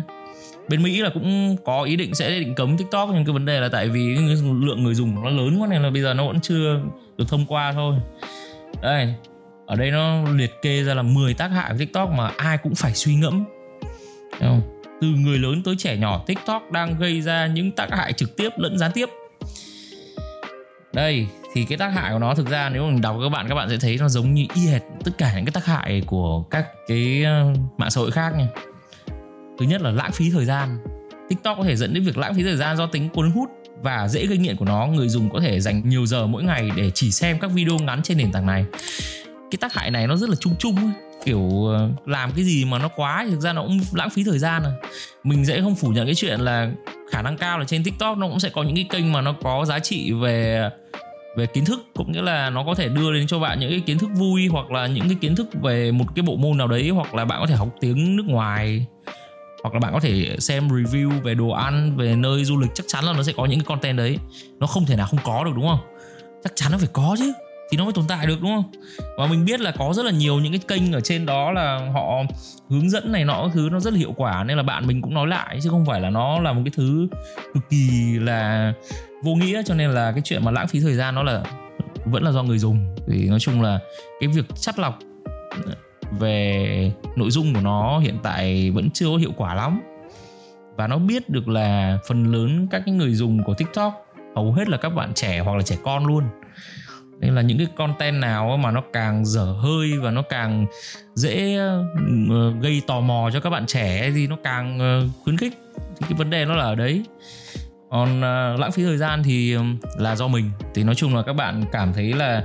bên 0.69 0.83
mỹ 0.83 1.03
là 1.03 1.11
cũng 1.15 1.57
có 1.65 1.83
ý 1.83 1.97
định 1.97 2.15
sẽ 2.15 2.31
định 2.31 2.55
cấm 2.55 2.77
tiktok, 2.79 3.09
nhưng 3.13 3.25
cái 3.25 3.33
vấn 3.33 3.45
đề 3.45 3.61
là 3.61 3.69
tại 3.69 3.89
vì 3.89 4.17
cái 4.17 4.37
lượng 4.61 4.83
người 4.83 4.95
dùng 4.95 5.23
nó 5.23 5.31
lớn 5.31 5.59
quá 5.61 5.69
nên 5.71 5.83
là 5.83 5.91
bây 5.91 6.03
giờ 6.03 6.15
nó 6.15 6.27
vẫn 6.27 6.41
chưa 6.41 6.81
được 7.19 7.25
thông 7.29 7.47
qua 7.47 7.73
thôi. 7.73 7.97
Đây, 8.83 9.15
ở 9.67 9.77
đây 9.77 9.91
nó 9.91 10.23
liệt 10.33 10.51
kê 10.63 10.83
ra 10.83 10.95
là 10.95 11.03
10 11.03 11.35
tác 11.35 11.49
hại 11.49 11.71
của 11.71 11.79
tiktok 11.79 12.11
mà 12.11 12.31
ai 12.37 12.59
cũng 12.59 12.75
phải 12.75 12.95
suy 12.95 13.15
ngẫm. 13.15 13.45
Không? 14.41 14.63
từ 15.01 15.07
người 15.09 15.39
lớn 15.39 15.63
tới 15.63 15.75
trẻ 15.79 15.97
nhỏ, 15.97 16.25
tiktok 16.27 16.73
đang 16.73 16.99
gây 16.99 17.21
ra 17.21 17.47
những 17.47 17.73
tác 17.73 17.91
hại 17.91 18.13
trực 18.13 18.37
tiếp 18.37 18.49
lẫn 18.57 18.79
gián 18.79 18.91
tiếp 18.95 19.09
đây, 20.97 21.27
thì 21.53 21.65
cái 21.65 21.79
tác 21.79 21.89
hại 21.89 22.13
của 22.13 22.19
nó 22.19 22.35
thực 22.35 22.49
ra 22.49 22.69
nếu 22.69 22.87
mình 22.87 23.01
đọc 23.01 23.17
các 23.23 23.29
bạn 23.29 23.49
các 23.49 23.55
bạn 23.55 23.69
sẽ 23.69 23.77
thấy 23.81 23.97
nó 24.01 24.09
giống 24.09 24.35
như 24.35 24.47
y 24.55 24.67
hệt 24.67 24.83
tất 25.05 25.11
cả 25.19 25.33
những 25.37 25.45
cái 25.45 25.53
tác 25.53 25.65
hại 25.65 26.03
của 26.07 26.43
các 26.43 26.67
cái 26.89 27.25
ờ, 27.25 27.53
mạng 27.79 27.91
xã 27.91 28.01
hội 28.01 28.11
khác 28.11 28.33
nha. 28.39 28.49
Thứ 29.59 29.67
nhất 29.67 29.83
là 29.83 29.91
lãng 29.91 30.13
phí 30.13 30.31
thời 30.31 30.45
gian. 30.45 30.79
Tiktok 31.29 31.59
có 31.59 31.65
thể 31.65 31.77
dẫn 31.77 31.95
đến 31.95 32.05
việc 32.05 32.19
lãng 32.19 32.35
phí 32.35 32.43
thời 32.43 32.57
gian 32.57 32.77
do 32.77 32.87
tính 32.87 33.09
cuốn 33.09 33.31
hút 33.31 33.49
và 33.83 34.09
dễ 34.09 34.27
gây 34.27 34.39
nghiện 34.39 34.57
của 34.57 34.65
nó. 34.65 34.87
Người 34.87 35.09
dùng 35.09 35.31
có 35.31 35.41
thể 35.41 35.61
dành 35.61 35.89
nhiều 35.89 36.07
giờ 36.07 36.27
mỗi 36.27 36.43
ngày 36.43 36.71
để 36.77 36.91
chỉ 36.95 37.11
xem 37.11 37.39
các 37.39 37.51
video 37.51 37.79
ngắn 37.79 38.03
trên 38.03 38.19
nền 38.19 38.33
tảng 38.33 38.47
này. 38.47 38.65
Cái 39.51 39.59
tác 39.61 39.73
hại 39.73 39.91
này 39.91 40.07
nó 40.07 40.17
rất 40.17 40.29
là 40.29 40.37
chung 40.37 40.55
chung 40.59 40.77
ấy. 40.77 40.91
Kiểu 41.25 41.67
ờ, 41.67 41.91
làm 42.07 42.33
cái 42.33 42.45
gì 42.45 42.65
mà 42.65 42.79
nó 42.79 42.89
quá 42.89 43.27
thực 43.31 43.41
ra 43.41 43.53
nó 43.53 43.63
cũng 43.63 43.81
lãng 43.93 44.11
phí 44.11 44.25
thời 44.25 44.39
gian 44.39 44.63
à. 44.65 44.73
Mình 45.25 45.45
dễ 45.45 45.61
không 45.61 45.75
phủ 45.75 45.89
nhận 45.89 46.07
cái 46.07 46.15
chuyện 46.15 46.41
là 46.41 46.71
khả 47.11 47.23
năng 47.23 47.37
cao 47.37 47.59
là 47.59 47.65
trên 47.65 47.85
tiktok 47.85 48.19
nó 48.19 48.29
cũng 48.29 48.41
sẽ 48.41 48.49
có 48.49 48.63
những 48.63 48.75
cái 48.75 48.87
kênh 48.91 49.13
mà 49.13 49.21
nó 49.21 49.35
có 49.43 49.65
giá 49.65 49.79
trị 49.79 50.13
về 50.13 50.71
về 51.37 51.47
kiến 51.47 51.65
thức 51.65 51.81
cũng 51.95 52.13
nghĩa 52.13 52.23
là 52.23 52.51
nó 52.51 52.65
có 52.65 52.75
thể 52.75 52.89
đưa 52.89 53.13
đến 53.13 53.27
cho 53.27 53.39
bạn 53.39 53.61
những 53.61 53.71
cái 53.71 53.81
kiến 53.81 53.99
thức 53.99 54.11
vui 54.15 54.47
hoặc 54.47 54.71
là 54.71 54.87
những 54.87 55.09
cái 55.09 55.17
kiến 55.21 55.37
thức 55.37 55.49
về 55.63 55.93
một 55.93 56.05
cái 56.15 56.23
bộ 56.23 56.37
môn 56.37 56.59
nào 56.59 56.69
đấy, 56.69 56.89
hoặc 56.89 57.15
là 57.15 57.25
bạn 57.25 57.41
có 57.41 57.47
thể 57.47 57.55
học 57.55 57.69
tiếng 57.81 58.17
nước 58.17 58.27
ngoài, 58.27 58.87
hoặc 59.63 59.75
là 59.75 59.81
bạn 59.81 59.93
có 59.93 60.01
thể 60.01 60.37
xem 60.39 60.69
review 60.69 61.21
về 61.21 61.35
đồ 61.35 61.49
ăn, 61.49 61.97
về 61.97 62.17
nơi 62.17 62.45
du 62.45 62.59
lịch, 62.61 62.71
chắc 62.75 62.85
chắn 62.89 63.05
là 63.05 63.13
nó 63.13 63.23
sẽ 63.23 63.33
có 63.37 63.47
những 63.47 63.59
cái 63.59 63.67
content 63.67 63.97
đấy. 63.97 64.19
Nó 64.59 64.67
không 64.67 64.87
thể 64.87 64.97
nào 64.97 65.07
không 65.07 65.21
có 65.25 65.45
được, 65.45 65.53
đúng 65.57 65.67
không? 65.69 65.81
Chắc 66.45 66.53
chắn 66.55 66.73
nó 66.73 66.79
phải 66.79 66.89
có 66.93 67.17
chứ, 67.19 67.33
thì 67.71 67.79
nó 67.79 67.85
mới 67.85 67.93
tồn 67.93 68.05
tại 68.09 68.27
được, 68.27 68.41
đúng 68.41 68.51
không? 68.51 68.83
Và 69.19 69.27
mình 69.27 69.45
biết 69.45 69.61
là 69.61 69.71
có 69.71 69.93
rất 69.93 70.05
là 70.05 70.11
nhiều 70.11 70.41
những 70.41 70.53
cái 70.53 70.61
kênh 70.69 70.93
ở 70.93 71.01
trên 71.01 71.27
đó 71.27 71.53
là 71.53 71.91
họ 71.95 72.23
hướng 72.71 72.91
dẫn 72.91 73.13
này 73.13 73.25
nọ 73.25 73.51
thứ, 73.55 73.69
nó 73.73 73.81
rất 73.81 73.93
là 73.93 73.99
hiệu 73.99 74.13
quả, 74.17 74.45
nên 74.45 74.57
là 74.57 74.63
bạn 74.63 74.87
mình 74.87 75.03
cũng 75.03 75.15
nói 75.15 75.27
lại, 75.27 75.59
chứ 75.63 75.69
không 75.71 75.87
phải 75.87 76.01
là 76.01 76.11
nó 76.11 76.41
là 76.41 76.53
một 76.53 76.61
cái 76.65 76.73
thứ 76.77 77.09
cực 77.55 77.71
kỳ 77.71 78.19
là 78.19 78.73
vô 79.27 79.35
nghĩa, 79.35 79.63
cho 79.63 79.75
nên 79.75 79.91
là 79.91 80.13
cái 80.13 80.21
chuyện 80.25 80.45
mà 80.45 80.51
lãng 80.51 80.69
phí 80.69 80.81
thời 80.81 80.95
gian 80.95 81.15
nó 81.15 81.23
là, 81.23 81.43
vẫn 82.05 82.23
là 82.23 82.33
do 82.33 82.43
người 82.43 82.59
dùng. 82.59 82.97
Thì 83.07 83.29
nói 83.29 83.41
chung 83.41 83.63
là 83.63 83.79
cái 84.21 84.29
việc 84.29 84.45
chắt 84.55 84.79
lọc 84.79 84.99
ờ, 85.67 85.75
về 86.19 86.93
nội 87.17 87.31
dung 87.31 87.55
của 87.55 87.61
nó 87.61 87.99
hiện 87.99 88.19
tại 88.23 88.71
vẫn 88.71 88.91
chưa 88.91 89.07
có 89.07 89.17
hiệu 89.17 89.33
quả 89.37 89.55
lắm. 89.55 89.83
Và 90.77 90.87
nó 90.87 90.99
biết 90.99 91.29
được 91.29 91.49
là 91.49 91.99
phần 92.09 92.33
lớn 92.33 92.69
các 92.71 92.83
cái 92.87 92.95
người 92.95 93.15
dùng 93.15 93.45
của 93.45 93.55
tiktok, 93.55 94.07
hầu 94.35 94.53
hết 94.53 94.69
là 94.69 94.77
các 94.77 94.89
bạn 94.89 95.15
trẻ 95.15 95.39
hoặc 95.39 95.57
là 95.57 95.63
trẻ 95.63 95.77
con 95.85 96.07
luôn. 96.07 96.25
Nên 97.21 97.35
là 97.35 97.43
những 97.43 97.59
cái 97.59 97.67
content 97.77 98.21
nào 98.21 98.57
mà 98.57 98.71
nó 98.71 98.83
càng 98.93 99.25
dở 99.25 99.45
hơi 99.45 99.99
và 99.99 100.11
nó 100.11 100.23
càng 100.23 100.67
dễ 101.15 101.57
ờ, 102.31 102.53
gây 102.61 102.83
tò 102.87 103.01
mò 103.01 103.31
cho 103.33 103.41
các 103.41 103.51
bạn 103.51 103.67
trẻ 103.67 104.11
thì 104.15 104.27
nó 104.27 104.37
càng 104.43 104.79
ờ, 104.79 105.09
khuyến 105.25 105.37
khích. 105.37 105.53
Thì 105.77 106.07
cái 106.09 106.19
vấn 106.19 106.31
đề 106.31 106.45
nó 106.45 106.55
là 106.55 106.65
ở 106.65 106.75
đấy 106.75 107.05
còn 107.97 108.19
uh, 108.19 108.61
lãng 108.61 108.73
phí 108.73 108.83
thời 108.83 108.97
gian 108.97 109.23
thì 109.23 109.57
là 109.99 110.17
do 110.17 110.29
mình. 110.29 110.51
Thì 110.75 110.85
nói 110.85 110.95
chung 110.95 111.17
là 111.17 111.23
các 111.23 111.33
bạn 111.33 111.65
cảm 111.73 111.93
thấy 111.93 112.13
là 112.13 112.45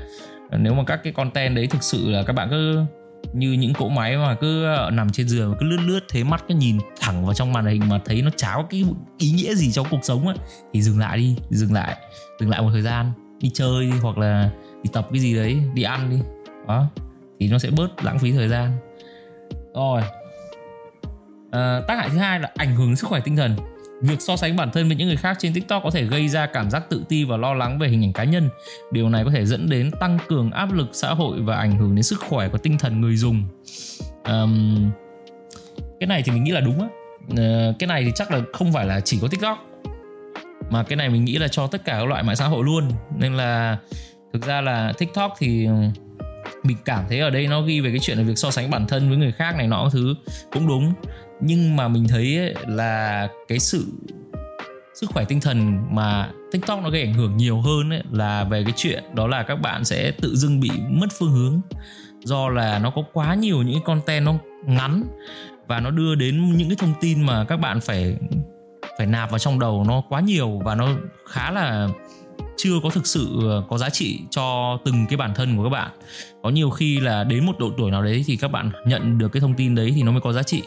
à, 0.49 0.57
nếu 0.57 0.73
mà 0.73 0.83
các 0.83 0.99
cái 1.03 1.13
content 1.13 1.55
đấy 1.55 1.67
thực 1.67 1.83
sự 1.83 2.09
là 2.09 2.23
các 2.23 2.33
bạn 2.33 2.47
cứ 2.49 2.79
như 3.33 3.51
những 3.51 3.73
cỗ 3.73 3.89
máy 3.89 4.17
mà 4.17 4.35
cứ 4.35 4.65
à, 4.65 4.89
nằm 4.89 5.09
trên 5.09 5.27
giường 5.27 5.55
cứ 5.59 5.65
lướt 5.65 5.77
lướt 5.85 5.99
thế 6.09 6.23
mắt 6.23 6.43
cứ 6.47 6.55
nhìn 6.55 6.77
thẳng 6.99 7.25
vào 7.25 7.33
trong 7.33 7.53
màn 7.53 7.65
hình 7.65 7.81
mà 7.89 7.99
thấy 8.05 8.21
nó 8.21 8.29
cháo 8.37 8.67
cái 8.69 8.85
ý 9.17 9.31
nghĩa 9.31 9.55
gì 9.55 9.71
trong 9.71 9.87
cuộc 9.91 9.99
sống 10.03 10.27
ấy 10.27 10.35
thì 10.73 10.81
dừng 10.81 10.99
lại 10.99 11.17
đi 11.17 11.35
dừng 11.49 11.73
lại 11.73 11.95
dừng 12.39 12.49
lại 12.49 12.61
một 12.61 12.69
thời 12.73 12.81
gian. 12.81 13.11
Đi 13.41 13.51
chơi 13.53 13.85
đi 13.85 13.91
hoặc 14.01 14.17
là 14.17 14.49
đi 14.83 14.89
tập 14.93 15.07
cái 15.11 15.19
gì 15.19 15.35
đấy 15.35 15.57
đi 15.73 15.83
ăn 15.83 16.09
đi. 16.09 16.17
Đó 16.67 16.85
thì 17.39 17.47
nó 17.47 17.59
sẽ 17.59 17.69
bớt 17.69 18.03
lãng 18.03 18.19
phí 18.19 18.31
thời 18.31 18.47
gian. 18.47 18.77
Rồi 19.75 20.01
à, 21.51 21.81
tác 21.87 21.97
hại 21.97 22.09
thứ 22.09 22.17
hai 22.17 22.39
là 22.39 22.51
ảnh 22.55 22.75
hưởng 22.75 22.95
sức 22.95 23.07
khỏe 23.07 23.19
tinh 23.19 23.35
thần. 23.35 23.55
Việc 24.01 24.21
so 24.21 24.35
sánh 24.35 24.55
bản 24.55 24.71
thân 24.71 24.87
với 24.87 24.95
những 24.95 25.07
người 25.07 25.17
khác 25.17 25.37
trên 25.39 25.53
TikTok 25.53 25.83
có 25.83 25.91
thể 25.91 26.03
gây 26.03 26.29
ra 26.29 26.45
cảm 26.45 26.69
giác 26.69 26.89
tự 26.89 27.03
ti 27.09 27.23
và 27.23 27.37
lo 27.37 27.53
lắng 27.53 27.79
về 27.79 27.87
hình 27.87 28.03
ảnh 28.03 28.13
cá 28.13 28.23
nhân. 28.23 28.49
Điều 28.91 29.09
này 29.09 29.23
có 29.25 29.31
thể 29.31 29.45
dẫn 29.45 29.69
đến 29.69 29.91
tăng 29.99 30.17
cường 30.27 30.51
áp 30.51 30.73
lực 30.73 30.89
xã 30.93 31.13
hội 31.13 31.41
và 31.41 31.55
ảnh 31.55 31.77
hưởng 31.77 31.95
đến 31.95 32.03
sức 32.03 32.19
khỏe 32.29 32.47
của 32.49 32.57
tinh 32.57 32.77
thần 32.77 33.01
người 33.01 33.15
dùng. 33.15 33.43
Um, 34.25 34.89
cái 35.99 36.07
này 36.07 36.23
thì 36.25 36.31
mình 36.31 36.43
nghĩ 36.43 36.51
là 36.51 36.59
đúng 36.59 36.79
á. 36.79 36.87
Uh, 37.31 37.75
cái 37.79 37.87
này 37.87 38.03
thì 38.03 38.11
chắc 38.15 38.31
là 38.31 38.41
không 38.53 38.73
phải 38.73 38.85
là 38.85 38.99
chỉ 38.99 39.19
có 39.21 39.27
TikTok 39.27 39.65
mà 40.69 40.83
cái 40.83 40.95
này 40.95 41.09
mình 41.09 41.25
nghĩ 41.25 41.37
là 41.37 41.47
cho 41.47 41.67
tất 41.67 41.85
cả 41.85 41.97
các 41.99 42.05
loại 42.05 42.23
mạng 42.23 42.35
xã 42.35 42.47
hội 42.47 42.63
luôn. 42.65 42.91
Nên 43.17 43.33
là 43.33 43.77
thực 44.33 44.45
ra 44.45 44.61
là 44.61 44.93
TikTok 44.97 45.33
thì 45.39 45.67
mình 46.63 46.77
cảm 46.85 47.05
thấy 47.09 47.19
ở 47.19 47.29
đây 47.29 47.47
nó 47.47 47.61
ghi 47.61 47.81
về 47.81 47.89
cái 47.89 47.99
chuyện 47.99 48.17
là 48.17 48.23
việc 48.23 48.37
so 48.37 48.51
sánh 48.51 48.69
bản 48.69 48.87
thân 48.87 49.09
với 49.09 49.17
người 49.17 49.31
khác 49.31 49.55
này 49.57 49.67
nọ 49.67 49.89
thứ 49.91 50.15
cũng 50.51 50.67
đúng. 50.67 50.93
Nhưng 51.41 51.75
mà 51.75 51.87
mình 51.87 52.07
thấy 52.07 52.37
ấy, 52.37 52.55
là 52.67 53.27
cái 53.47 53.59
sự 53.59 53.85
sức 54.93 55.09
khỏe 55.09 55.25
tinh 55.25 55.41
thần 55.41 55.81
mà 55.95 56.29
tiktok 56.51 56.83
nó 56.83 56.89
gây 56.89 57.01
ảnh 57.01 57.13
hưởng 57.13 57.37
nhiều 57.37 57.61
hơn 57.61 57.89
ấy, 57.89 58.03
là 58.11 58.43
về 58.43 58.63
cái 58.63 58.73
chuyện 58.75 59.03
đó 59.13 59.27
là 59.27 59.43
các 59.43 59.55
bạn 59.55 59.85
sẽ 59.85 60.11
tự 60.11 60.35
dưng 60.35 60.59
bị 60.59 60.71
mất 60.89 61.07
phương 61.19 61.31
hướng 61.31 61.61
do 62.23 62.49
là 62.49 62.79
nó 62.79 62.89
có 62.89 63.03
quá 63.13 63.35
nhiều 63.35 63.61
những 63.61 63.73
cái 63.73 63.83
content 63.85 64.25
nó 64.25 64.33
ngắn 64.65 65.03
và 65.67 65.79
nó 65.79 65.89
đưa 65.89 66.15
đến 66.15 66.57
những 66.57 66.69
cái 66.69 66.75
thông 66.79 66.93
tin 67.01 67.21
mà 67.21 67.45
các 67.45 67.57
bạn 67.57 67.81
phải 67.81 68.17
phải 68.97 69.07
nạp 69.07 69.31
vào 69.31 69.39
trong 69.39 69.59
đầu 69.59 69.83
nó 69.87 70.03
quá 70.09 70.19
nhiều 70.21 70.61
và 70.65 70.75
nó 70.75 70.89
khá 71.29 71.51
là 71.51 71.87
chưa 72.57 72.79
có 72.83 72.89
thực 72.89 73.07
sự 73.07 73.49
ờ, 73.49 73.63
có 73.69 73.77
giá 73.77 73.89
trị 73.89 74.19
cho 74.29 74.77
từng 74.85 75.05
cái 75.09 75.17
bản 75.17 75.33
thân 75.35 75.57
của 75.57 75.63
các 75.63 75.69
bạn. 75.69 75.91
Có 76.43 76.49
nhiều 76.49 76.69
khi 76.69 76.99
là 76.99 77.23
đến 77.23 77.45
một 77.45 77.59
độ 77.59 77.71
tuổi 77.77 77.91
nào 77.91 78.03
đấy 78.03 78.23
thì 78.27 78.35
các 78.35 78.47
bạn 78.47 78.71
nhận 78.85 79.17
được 79.17 79.31
cái 79.31 79.41
thông 79.41 79.53
tin 79.53 79.75
đấy 79.75 79.91
thì 79.95 80.03
nó 80.03 80.11
mới 80.11 80.21
có 80.21 80.33
giá 80.33 80.43
trị. 80.43 80.63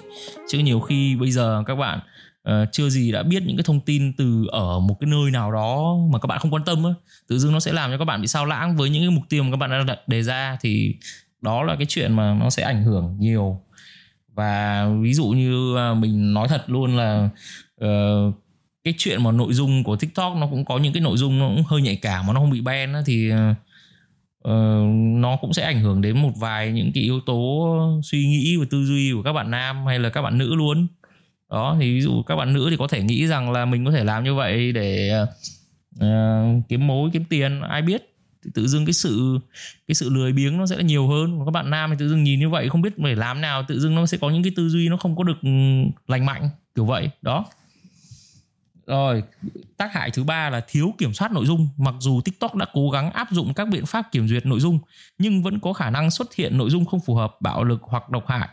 Chứ 0.48 0.58
nhiều 0.58 0.80
khi 0.80 1.16
bây 1.16 1.30
giờ 1.30 1.62
các 1.66 1.74
bạn 1.74 2.00
uh, 2.48 2.68
chưa 2.72 2.88
gì 2.88 3.12
đã 3.12 3.22
biết 3.22 3.42
những 3.46 3.56
cái 3.56 3.64
thông 3.64 3.80
tin 3.80 4.12
từ 4.12 4.46
ở 4.52 4.80
một 4.80 4.96
cái 5.00 5.10
nơi 5.10 5.30
nào 5.30 5.52
đó 5.52 5.96
mà 6.12 6.18
các 6.18 6.26
bạn 6.26 6.38
không 6.38 6.50
quan 6.50 6.64
tâm 6.64 6.86
ấy 6.86 6.94
tự 7.28 7.38
dưng 7.38 7.52
nó 7.52 7.60
sẽ 7.60 7.72
làm 7.72 7.90
cho 7.90 7.98
các 7.98 8.04
bạn 8.04 8.20
bị 8.20 8.26
sao 8.26 8.46
lãng 8.46 8.76
với 8.76 8.90
những 8.90 9.02
cái 9.02 9.10
mục 9.10 9.24
tiêu 9.28 9.42
mà 9.42 9.50
các 9.50 9.56
bạn 9.56 9.70
đã 9.70 9.82
đặt 9.86 10.08
đề 10.08 10.22
ra 10.22 10.58
thì 10.60 10.94
đó 11.40 11.62
là 11.62 11.76
cái 11.76 11.86
chuyện 11.88 12.16
mà 12.16 12.34
nó 12.34 12.50
sẽ 12.50 12.62
ảnh 12.62 12.84
hưởng 12.84 13.16
nhiều. 13.18 13.60
Và 14.34 14.86
ví 15.00 15.14
dụ 15.14 15.26
như 15.26 15.76
ờ, 15.76 15.94
mình 15.94 16.34
nói 16.34 16.48
thật 16.48 16.64
luôn 16.66 16.96
là 16.96 17.28
uh, 17.84 18.34
cái 18.84 18.94
chuyện 18.98 19.22
mà 19.22 19.32
nội 19.32 19.52
dung 19.52 19.84
của 19.84 19.96
tiktok 19.96 20.36
nó 20.36 20.46
cũng 20.46 20.64
có 20.64 20.78
những 20.78 20.92
cái 20.92 21.00
nội 21.00 21.16
dung 21.16 21.38
nó 21.38 21.48
cũng 21.48 21.64
hơi 21.66 21.82
nhạy 21.82 21.96
cảm 21.96 22.26
mà 22.26 22.32
nó 22.32 22.40
không 22.40 22.50
bị 22.50 22.60
ban 22.60 22.94
á, 22.94 23.02
thì 23.06 23.32
uh, 23.32 23.56
nó 25.18 25.36
cũng 25.40 25.52
sẽ 25.52 25.62
ảnh 25.62 25.80
hưởng 25.80 26.00
đến 26.00 26.22
một 26.22 26.32
vài 26.36 26.72
những 26.72 26.92
cái 26.94 27.04
yếu 27.04 27.20
tố 27.20 27.78
suy 28.02 28.26
nghĩ 28.26 28.56
và 28.56 28.64
tư 28.70 28.84
duy 28.84 29.12
của 29.12 29.22
các 29.22 29.32
bạn 29.32 29.50
nam 29.50 29.86
hay 29.86 29.98
là 29.98 30.08
các 30.08 30.22
bạn 30.22 30.38
nữ 30.38 30.54
luôn. 30.54 30.86
Đó 31.50 31.76
thì 31.80 31.94
ví 31.94 32.00
dụ 32.00 32.22
các 32.22 32.36
bạn 32.36 32.52
nữ 32.52 32.66
thì 32.70 32.76
có 32.76 32.86
thể 32.86 33.02
nghĩ 33.02 33.26
rằng 33.26 33.52
là 33.52 33.64
mình 33.64 33.84
có 33.84 33.90
thể 33.90 34.04
làm 34.04 34.24
như 34.24 34.34
vậy 34.34 34.72
để 34.72 35.20
uh, 36.00 36.04
kiếm 36.68 36.86
mối 36.86 37.10
kiếm 37.12 37.24
tiền 37.24 37.60
ai 37.60 37.82
biết. 37.82 38.10
Thì 38.44 38.50
tự 38.54 38.66
dưng 38.66 38.86
cái 38.86 38.92
sự 38.92 39.38
cái 39.88 39.94
sự 39.94 40.10
lười 40.10 40.32
biếng 40.32 40.58
nó 40.58 40.66
sẽ 40.66 40.76
là 40.76 40.82
nhiều 40.82 41.08
hơn. 41.08 41.40
Các 41.44 41.50
bạn 41.50 41.70
nam 41.70 41.90
thì 41.90 41.96
tự 41.98 42.08
dưng 42.08 42.24
nhìn 42.24 42.40
như 42.40 42.48
vậy 42.48 42.68
không 42.68 42.82
biết 42.82 42.92
phải 43.02 43.16
làm 43.16 43.40
nào 43.40 43.64
tự 43.68 43.80
dưng 43.80 43.94
nó 43.94 44.06
sẽ 44.06 44.18
có 44.18 44.30
những 44.30 44.42
cái 44.42 44.52
tư 44.56 44.68
duy 44.68 44.88
nó 44.88 44.96
không 44.96 45.16
có 45.16 45.24
được 45.24 45.42
ừ, 45.42 45.48
lành 46.08 46.26
mạnh 46.26 46.48
kiểu 46.74 46.84
vậy. 46.84 47.10
Đó 47.22 47.44
rồi, 48.86 49.22
tác 49.76 49.92
hại 49.92 50.10
thứ 50.10 50.24
ba 50.24 50.50
là 50.50 50.60
thiếu 50.68 50.94
kiểm 50.98 51.14
soát 51.14 51.32
nội 51.32 51.46
dung. 51.46 51.68
Mặc 51.76 51.94
dù 51.98 52.20
TikTok 52.20 52.54
đã 52.54 52.66
cố 52.72 52.90
gắng 52.90 53.10
áp 53.10 53.28
dụng 53.30 53.54
các 53.54 53.68
biện 53.68 53.86
pháp 53.86 54.12
kiểm 54.12 54.28
duyệt 54.28 54.46
nội 54.46 54.60
dung, 54.60 54.78
nhưng 55.18 55.42
vẫn 55.42 55.60
có 55.60 55.72
khả 55.72 55.90
năng 55.90 56.10
xuất 56.10 56.34
hiện 56.34 56.58
nội 56.58 56.70
dung 56.70 56.84
không 56.84 57.00
phù 57.00 57.14
hợp, 57.14 57.36
bạo 57.40 57.64
lực 57.64 57.82
hoặc 57.82 58.10
độc 58.10 58.28
hại. 58.28 58.48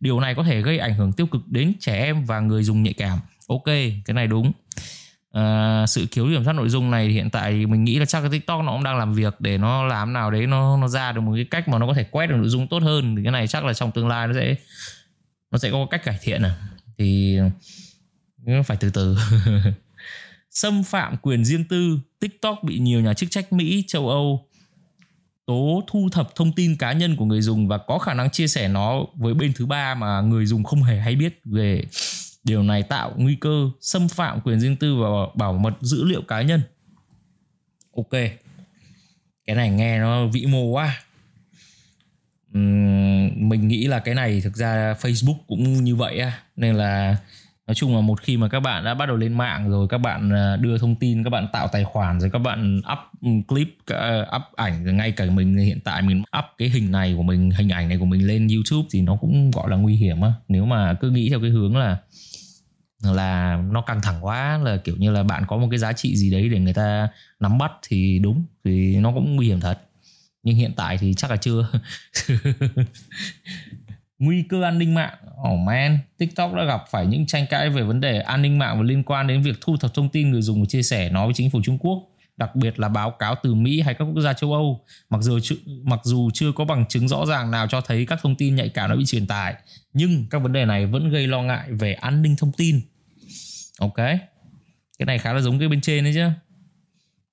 Điều 0.00 0.20
này 0.20 0.34
có 0.34 0.42
thể 0.42 0.62
gây 0.62 0.78
ảnh 0.78 0.94
hưởng 0.94 1.12
tiêu 1.12 1.26
cực 1.26 1.48
đến 1.48 1.72
trẻ 1.80 1.98
em 1.98 2.24
và 2.24 2.40
người 2.40 2.62
dùng 2.62 2.82
nhạy 2.82 2.94
cảm. 2.94 3.18
Ok, 3.48 3.64
cái 4.04 4.14
này 4.14 4.26
đúng. 4.26 4.52
À, 5.32 5.84
sự 5.88 6.06
thiếu 6.10 6.26
kiểm 6.28 6.44
soát 6.44 6.52
nội 6.52 6.68
dung 6.68 6.90
này 6.90 7.08
hiện 7.08 7.30
tại 7.30 7.66
mình 7.66 7.84
nghĩ 7.84 7.98
là 7.98 8.04
chắc 8.04 8.20
cái 8.20 8.30
TikTok 8.30 8.64
nó 8.64 8.72
cũng 8.72 8.84
đang 8.84 8.98
làm 8.98 9.14
việc 9.14 9.40
để 9.40 9.58
nó 9.58 9.84
làm 9.84 10.12
nào 10.12 10.30
đấy 10.30 10.46
nó 10.46 10.76
nó 10.76 10.88
ra 10.88 11.12
được 11.12 11.20
một 11.20 11.32
cái 11.34 11.44
cách 11.50 11.68
mà 11.68 11.78
nó 11.78 11.86
có 11.86 11.94
thể 11.94 12.04
quét 12.04 12.26
được 12.26 12.36
nội 12.36 12.48
dung 12.48 12.68
tốt 12.68 12.82
hơn 12.82 13.16
thì 13.16 13.22
cái 13.22 13.32
này 13.32 13.46
chắc 13.46 13.64
là 13.64 13.74
trong 13.74 13.92
tương 13.92 14.08
lai 14.08 14.26
nó 14.26 14.34
sẽ 14.34 14.54
nó 15.50 15.58
sẽ 15.58 15.70
có 15.70 15.86
cách 15.90 16.04
cải 16.04 16.18
thiện 16.22 16.42
à 16.42 16.56
thì 16.98 17.38
phải 18.64 18.76
từ 18.76 18.90
từ. 18.90 19.16
Xâm 20.50 20.84
phạm 20.84 21.16
quyền 21.16 21.44
riêng 21.44 21.64
tư. 21.64 21.98
Tiktok 22.20 22.64
bị 22.64 22.78
nhiều 22.78 23.00
nhà 23.00 23.14
chức 23.14 23.30
trách 23.30 23.52
mỹ 23.52 23.84
châu 23.86 24.08
âu 24.08 24.46
tố 25.46 25.82
thu 25.86 26.08
thập 26.12 26.34
thông 26.34 26.52
tin 26.52 26.76
cá 26.76 26.92
nhân 26.92 27.16
của 27.16 27.24
người 27.24 27.40
dùng 27.40 27.68
và 27.68 27.78
có 27.78 27.98
khả 27.98 28.14
năng 28.14 28.30
chia 28.30 28.48
sẻ 28.48 28.68
nó 28.68 29.04
với 29.14 29.34
bên 29.34 29.52
thứ 29.52 29.66
ba 29.66 29.94
mà 29.94 30.20
người 30.20 30.46
dùng 30.46 30.64
không 30.64 30.82
hề 30.82 30.98
hay 31.00 31.16
biết 31.16 31.40
về 31.44 31.84
điều 32.44 32.62
này 32.62 32.82
tạo 32.82 33.12
nguy 33.16 33.36
cơ 33.40 33.70
xâm 33.80 34.08
phạm 34.08 34.40
quyền 34.40 34.60
riêng 34.60 34.76
tư 34.76 34.96
và 34.96 35.08
bảo 35.34 35.52
mật 35.52 35.74
dữ 35.80 36.04
liệu 36.04 36.22
cá 36.22 36.42
nhân. 36.42 36.62
Ok. 37.96 38.10
Cái 39.46 39.56
này 39.56 39.70
nghe 39.70 39.98
nó 39.98 40.26
vĩ 40.26 40.46
mô 40.46 40.62
quá. 40.62 41.02
Uhm, 42.58 43.48
mình 43.48 43.68
nghĩ 43.68 43.86
là 43.86 43.98
cái 43.98 44.14
này 44.14 44.40
thực 44.40 44.56
ra 44.56 44.94
facebook 45.00 45.38
cũng 45.46 45.84
như 45.84 45.96
vậy 45.96 46.18
á. 46.18 46.32
Nên 46.56 46.74
là 46.74 47.16
nói 47.66 47.74
chung 47.74 47.94
là 47.94 48.00
một 48.00 48.20
khi 48.20 48.36
mà 48.36 48.48
các 48.48 48.60
bạn 48.60 48.84
đã 48.84 48.94
bắt 48.94 49.06
đầu 49.06 49.16
lên 49.16 49.32
mạng 49.34 49.70
rồi, 49.70 49.86
các 49.88 49.98
bạn 49.98 50.30
à, 50.34 50.56
đưa 50.56 50.78
thông 50.78 50.94
tin, 50.94 51.24
các 51.24 51.30
bạn 51.30 51.48
tạo 51.52 51.68
tài 51.68 51.84
khoản, 51.84 52.20
rồi 52.20 52.30
các 52.32 52.38
bạn 52.38 52.78
up 52.92 52.98
ừ, 53.22 53.28
clip 53.48 53.68
up 54.36 54.42
ảnh 54.56 54.84
rồi 54.84 54.94
ngay 54.94 55.12
cả 55.12 55.24
mình 55.24 55.56
hiện 55.56 55.80
tại 55.84 56.02
mình 56.02 56.22
up 56.38 56.44
cái 56.58 56.68
hình 56.68 56.92
này 56.92 57.14
của 57.16 57.22
mình, 57.22 57.50
hình 57.50 57.68
ảnh 57.68 57.88
này 57.88 57.98
của 57.98 58.04
mình 58.04 58.26
lên 58.26 58.48
youtube 58.48 58.88
thì 58.92 59.00
nó 59.00 59.16
cũng, 59.16 59.50
gọi 59.50 59.70
là, 59.70 59.76
nguy 59.76 59.96
hiểm 59.96 60.20
á. 60.20 60.32
Nếu 60.48 60.66
mà 60.66 60.94
cứ 61.00 61.10
nghĩ 61.10 61.30
theo 61.30 61.40
cái 61.40 61.50
hướng 61.50 61.76
là 61.76 61.98
là 63.02 63.62
nó 63.70 63.80
căng 63.80 64.00
thẳng 64.02 64.24
quá, 64.24 64.58
là 64.62 64.76
kiểu 64.76 64.96
như 64.96 65.10
là 65.10 65.22
bạn 65.22 65.44
có 65.48 65.56
một 65.56 65.68
cái 65.70 65.78
giá 65.78 65.92
trị 65.92 66.16
gì 66.16 66.30
đấy 66.30 66.48
để 66.48 66.60
người 66.60 66.74
ta 66.74 67.08
nắm 67.40 67.58
bắt 67.58 67.72
thì 67.88 68.18
đúng, 68.18 68.44
thì 68.64 68.96
nó 68.96 69.12
cũng 69.12 69.36
nguy 69.36 69.46
hiểm 69.46 69.60
thật. 69.60 69.80
Nhưng 70.42 70.56
hiện 70.56 70.72
tại 70.76 70.98
thì 70.98 71.14
chắc 71.14 71.30
là 71.30 71.36
chưa. 71.36 71.68
nguy 74.18 74.42
cơ 74.42 74.62
an 74.62 74.78
ninh 74.78 74.94
mạng. 74.94 75.14
Oh 75.52 75.58
man, 75.58 75.98
tiktok 76.18 76.54
đã 76.54 76.64
gặp 76.64 76.84
phải 76.90 77.06
những 77.06 77.26
tranh 77.26 77.46
cãi 77.50 77.70
về 77.70 77.82
vấn 77.82 78.00
đề 78.00 78.20
an 78.20 78.42
ninh 78.42 78.58
mạng 78.58 78.76
và 78.78 78.82
liên 78.82 79.02
quan 79.02 79.26
đến 79.26 79.42
việc 79.42 79.56
thu 79.60 79.76
thập 79.76 79.94
thông 79.94 80.08
tin 80.08 80.30
người 80.30 80.42
dùng 80.42 80.60
và 80.60 80.66
chia 80.66 80.82
sẻ 80.82 81.10
nó 81.10 81.24
với 81.24 81.34
chính 81.34 81.50
phủ 81.50 81.60
trung 81.64 81.78
quốc, 81.78 82.02
đặc 82.36 82.56
biệt 82.56 82.78
là 82.80 82.88
báo 82.88 83.10
cáo 83.10 83.34
từ 83.42 83.54
mỹ 83.54 83.80
hay 83.80 83.94
các 83.94 84.04
quốc 84.04 84.20
gia 84.20 84.32
châu 84.32 84.52
âu. 84.52 84.84
Mặc 85.10 85.22
dù 85.22 85.38
mặc 85.82 86.00
dù 86.04 86.30
chưa 86.34 86.52
có 86.52 86.64
bằng 86.64 86.86
chứng 86.86 87.08
rõ 87.08 87.26
ràng 87.26 87.50
nào 87.50 87.66
cho 87.66 87.80
thấy 87.80 88.06
các 88.06 88.18
thông 88.22 88.36
tin 88.36 88.54
nhạy 88.54 88.68
cảm 88.68 88.90
đã 88.90 88.96
bị 88.96 89.04
truyền 89.06 89.26
tải, 89.26 89.54
nhưng 89.92 90.26
các 90.30 90.38
vấn 90.38 90.52
đề 90.52 90.64
này 90.64 90.86
vẫn 90.86 91.10
gây 91.10 91.26
lo 91.26 91.42
ngại 91.42 91.72
về 91.72 91.92
an 91.92 92.22
ninh 92.22 92.36
thông 92.36 92.52
tin. 92.52 92.80
Ok, 93.78 93.96
cái 94.98 95.06
này 95.06 95.18
khá 95.18 95.32
là 95.32 95.40
giống 95.40 95.58
cái 95.58 95.68
bên 95.68 95.80
trên 95.80 96.04
đấy 96.04 96.12
chứ. 96.14 96.28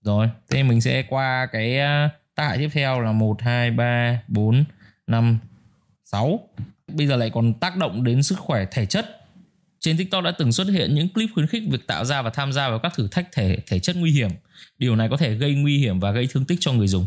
Rồi, 0.01 0.29
thế 0.49 0.63
mình 0.63 0.81
sẽ 0.81 1.03
qua 1.09 1.47
cái 1.51 1.79
ờ, 1.79 2.09
tác 2.35 2.47
hại 2.47 2.57
tiếp 2.57 2.69
theo 2.73 2.99
là 2.99 3.11
1 3.11 3.41
2 3.41 3.71
3 3.71 4.21
4 4.27 4.63
5 5.07 5.39
6 6.05 6.39
bây 6.87 7.07
giờ 7.07 7.15
lại 7.15 7.29
còn 7.29 7.53
tác 7.53 7.77
động 7.77 8.03
đến 8.03 8.23
sức 8.23 8.39
khỏe 8.39 8.65
thể 8.71 8.85
chất 8.85 9.19
trên 9.83 9.97
TikTok 9.97 10.23
đã 10.23 10.31
từng 10.31 10.51
xuất 10.51 10.67
hiện 10.67 10.95
những 10.95 11.09
clip 11.09 11.29
khuyến 11.33 11.47
khích 11.47 11.63
việc 11.69 11.87
tạo 11.87 12.05
ra 12.05 12.21
và 12.21 12.29
tham 12.29 12.53
gia 12.53 12.69
vào 12.69 12.79
các 12.79 12.93
thử 12.95 13.07
thách 13.07 13.31
thể 13.31 13.57
thể 13.67 13.79
chất 13.79 13.95
nguy 13.95 14.11
hiểm. 14.11 14.29
Điều 14.77 14.95
này 14.95 15.09
có 15.09 15.17
thể 15.17 15.33
gây 15.33 15.53
nguy 15.53 15.77
hiểm 15.77 15.99
và 15.99 16.11
gây 16.11 16.27
thương 16.27 16.45
tích 16.45 16.57
cho 16.61 16.73
người 16.73 16.87
dùng. 16.87 17.05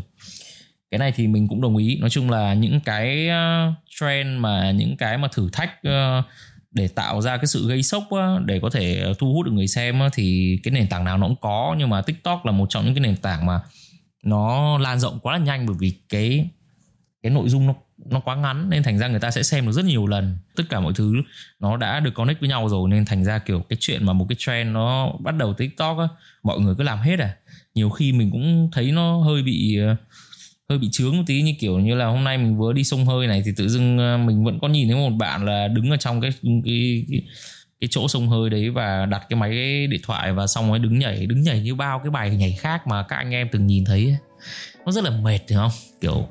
Cái 0.91 0.99
này 0.99 1.13
thì 1.15 1.27
mình 1.27 1.47
cũng 1.47 1.61
đồng 1.61 1.77
ý. 1.77 1.97
Nói 1.99 2.09
chung 2.09 2.29
là 2.29 2.53
những 2.53 2.79
cái 2.79 3.27
uh, 3.27 3.73
trend 3.99 4.39
mà 4.39 4.71
những 4.71 4.97
cái 4.97 5.17
mà 5.17 5.27
thử 5.31 5.49
thách 5.51 5.71
uh, 5.87 6.25
để 6.71 6.87
tạo 6.87 7.21
ra 7.21 7.37
cái 7.37 7.45
sự 7.45 7.67
gây 7.67 7.83
sốc 7.83 8.03
ờ, 8.09 8.41
để 8.45 8.59
có 8.59 8.69
thể 8.69 9.13
thu 9.19 9.33
hút 9.33 9.45
được 9.45 9.51
người 9.51 9.67
xem 9.67 9.99
thì 10.13 10.57
cái 10.63 10.71
nền 10.71 10.87
tảng 10.87 11.03
nào 11.03 11.17
nó 11.17 11.27
cũng 11.27 11.35
có 11.41 11.75
nhưng 11.79 11.89
mà 11.89 12.01
TikTok 12.01 12.45
là 12.45 12.51
một 12.51 12.65
trong 12.69 12.85
những 12.85 12.93
cái 12.93 13.01
nền 13.01 13.15
tảng 13.17 13.45
mà 13.45 13.59
nó 14.23 14.77
lan 14.77 14.99
rộng 14.99 15.19
quá 15.19 15.33
là 15.33 15.39
nhanh 15.39 15.65
bởi 15.65 15.75
vì 15.79 15.93
cái 16.09 16.49
cái 17.23 17.31
nội 17.31 17.49
dung 17.49 17.67
nó 17.67 17.73
nó 18.09 18.19
quá 18.19 18.35
ngắn 18.35 18.69
nên 18.69 18.83
thành 18.83 18.97
ra 18.97 19.07
người 19.07 19.19
ta 19.19 19.31
sẽ 19.31 19.43
xem 19.43 19.65
được 19.65 19.71
rất 19.71 19.85
nhiều 19.85 20.07
lần. 20.07 20.37
Tất 20.55 20.63
cả 20.69 20.79
mọi 20.79 20.93
thứ 20.95 21.13
nó 21.59 21.77
đã 21.77 21.99
được 21.99 22.13
connect 22.13 22.39
với 22.39 22.49
nhau 22.49 22.69
rồi 22.69 22.89
nên 22.89 23.05
thành 23.05 23.23
ra 23.23 23.39
kiểu 23.39 23.59
cái 23.69 23.77
chuyện 23.79 24.05
mà 24.05 24.13
một 24.13 24.25
cái 24.29 24.35
trend 24.39 24.71
nó 24.71 25.11
bắt 25.19 25.35
đầu 25.35 25.53
tiktok 25.53 25.97
á 25.97 26.07
mọi 26.43 26.59
người 26.59 26.75
cứ 26.77 26.83
làm 26.83 26.99
hết 26.99 27.19
à. 27.19 27.35
Nhiều 27.75 27.89
khi 27.89 28.11
mình 28.11 28.31
cũng 28.31 28.69
thấy 28.73 28.91
nó 28.91 29.17
hơi 29.17 29.43
bị 29.43 29.77
ờ, 29.77 29.95
hơi 30.69 30.79
bị 30.79 30.89
chướng 30.91 31.17
một 31.17 31.23
tí 31.27 31.41
như 31.41 31.53
kiểu 31.59 31.79
như 31.79 31.95
là 31.95 32.05
hôm 32.05 32.23
nay 32.23 32.37
mình 32.37 32.57
vừa 32.57 32.73
đi 32.73 32.83
sông 32.83 33.05
hơi 33.05 33.27
này 33.27 33.41
thì 33.45 33.51
tự 33.57 33.69
dưng 33.69 33.97
ờ, 33.97 34.17
mình 34.17 34.43
vẫn 34.43 34.59
có 34.59 34.67
nhìn 34.67 34.87
thấy 34.87 34.97
một 34.97 35.15
bạn 35.17 35.45
là 35.45 35.67
đứng 35.67 35.89
ở 35.91 35.97
trong 35.97 36.21
cái 36.21 36.31
cái, 36.41 37.05
cái 37.11 37.21
cái 37.81 37.87
chỗ 37.91 38.07
sông 38.07 38.29
hơi 38.29 38.49
đấy 38.49 38.69
và 38.69 39.05
đặt 39.05 39.25
cái 39.29 39.39
máy 39.39 39.51
điện 39.87 40.01
thoại 40.03 40.33
và 40.33 40.47
xong 40.47 40.69
rồi 40.69 40.79
đứng 40.79 40.99
nhảy 40.99 41.25
đứng 41.25 41.41
nhảy 41.41 41.61
như 41.61 41.75
bao 41.75 41.99
cái 41.99 42.09
bài 42.09 42.29
nhảy 42.29 42.51
khác 42.59 42.87
mà 42.87 43.03
các 43.03 43.15
anh 43.15 43.31
em 43.31 43.47
từng 43.51 43.67
nhìn 43.67 43.85
thấy 43.85 44.17
nó 44.85 44.91
rất 44.91 45.03
là 45.03 45.09
mệt 45.09 45.39
đúng 45.49 45.57
không? 45.57 45.71
Kiểu 46.01 46.27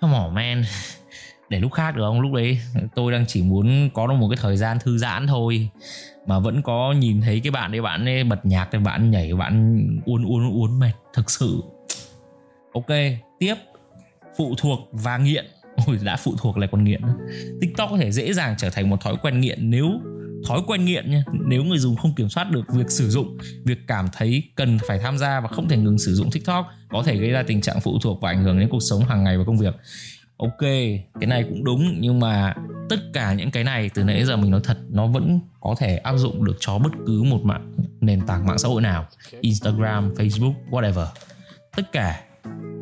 come 0.00 0.14
on, 0.14 0.34
man. 0.34 0.62
Để 1.48 1.60
lúc 1.60 1.72
khác 1.72 1.96
được 1.96 2.02
không? 2.02 2.20
Lúc 2.20 2.32
đấy 2.32 2.60
tôi 2.94 3.12
đang 3.12 3.24
chỉ 3.28 3.42
muốn 3.42 3.90
có 3.94 4.06
được 4.06 4.14
một 4.14 4.28
cái 4.28 4.38
thời 4.42 4.56
gian 4.56 4.78
thư 4.78 4.98
giãn 4.98 5.26
thôi. 5.26 5.68
Mà 6.26 6.38
vẫn 6.38 6.62
có 6.62 6.92
nhìn 6.92 7.20
thấy 7.20 7.40
cái 7.40 7.50
bạn 7.50 7.72
đấy, 7.72 7.82
bạn 7.82 8.08
ấy 8.08 8.24
bật 8.24 8.46
nhạc 8.46 8.68
thì 8.72 8.78
bạn 8.78 9.10
nhảy, 9.10 9.34
bạn 9.34 9.86
uốn 10.06 10.24
uốn 10.24 10.50
uốn 10.50 10.78
mệt. 10.78 10.92
Thực 11.14 11.30
sự. 11.30 11.62
Ok, 12.72 12.88
tiếp. 13.38 13.54
Phụ 14.36 14.54
thuộc 14.58 14.88
và 14.92 15.18
nghiện. 15.18 15.46
Ôi, 15.86 15.98
đã 16.02 16.16
phụ 16.16 16.34
thuộc 16.38 16.58
lại 16.58 16.68
còn 16.72 16.84
nghiện 16.84 17.00
tiktok 17.60 17.90
có 17.90 17.96
thể 17.98 18.12
dễ 18.12 18.32
dàng 18.32 18.54
trở 18.58 18.70
thành 18.70 18.90
một 18.90 19.00
thói 19.00 19.16
quen 19.22 19.40
nghiện 19.40 19.70
nếu 19.70 20.00
thói 20.46 20.60
quen 20.66 20.84
nghiện 20.84 21.10
nha. 21.10 21.24
Nếu 21.32 21.64
người 21.64 21.78
dùng 21.78 21.96
không 21.96 22.14
kiểm 22.14 22.28
soát 22.28 22.50
được 22.50 22.62
việc 22.74 22.90
sử 22.90 23.10
dụng 23.10 23.38
việc 23.64 23.78
cảm 23.86 24.08
thấy 24.12 24.42
cần 24.54 24.78
phải 24.88 24.98
tham 24.98 25.18
gia 25.18 25.40
và 25.40 25.48
không 25.48 25.68
thể 25.68 25.76
ngừng 25.76 25.98
sử 25.98 26.14
dụng 26.14 26.30
tiktok 26.30 26.66
có 26.88 27.02
thể 27.02 27.16
gây 27.16 27.30
ra 27.30 27.42
tình 27.42 27.60
trạng 27.60 27.80
phụ 27.80 27.98
thuộc 28.02 28.20
và 28.20 28.30
ảnh 28.30 28.44
hưởng 28.44 28.58
đến 28.58 28.68
cuộc 28.70 28.80
sống 28.90 29.04
hàng 29.04 29.24
ngày 29.24 29.38
và 29.38 29.44
công 29.44 29.58
việc. 29.58 29.74
Ok 30.36 30.60
cái 31.20 31.26
này 31.26 31.44
cũng 31.48 31.64
đúng 31.64 32.00
nhưng 32.00 32.20
mà 32.20 32.54
tất 32.88 32.96
cả 33.12 33.34
những 33.34 33.50
cái 33.50 33.64
này 33.64 33.90
từ 33.94 34.04
nãy 34.04 34.24
giờ 34.24 34.36
mình 34.36 34.50
nói 34.50 34.60
thật 34.64 34.78
nó 34.88 35.06
vẫn 35.06 35.40
có 35.60 35.74
thể 35.78 35.96
áp 35.96 36.16
dụng 36.16 36.44
được 36.44 36.56
cho 36.60 36.78
bất 36.78 36.90
cứ 37.06 37.22
một 37.22 37.40
mạng 37.42 37.72
nền 38.00 38.26
tảng 38.26 38.46
mạng 38.46 38.58
xã 38.58 38.68
hội 38.68 38.82
nào. 38.82 39.06
Instagram 39.40 40.14
facebook 40.14 40.54
whatever. 40.70 41.06
Tất 41.76 41.92
cả 41.92 42.22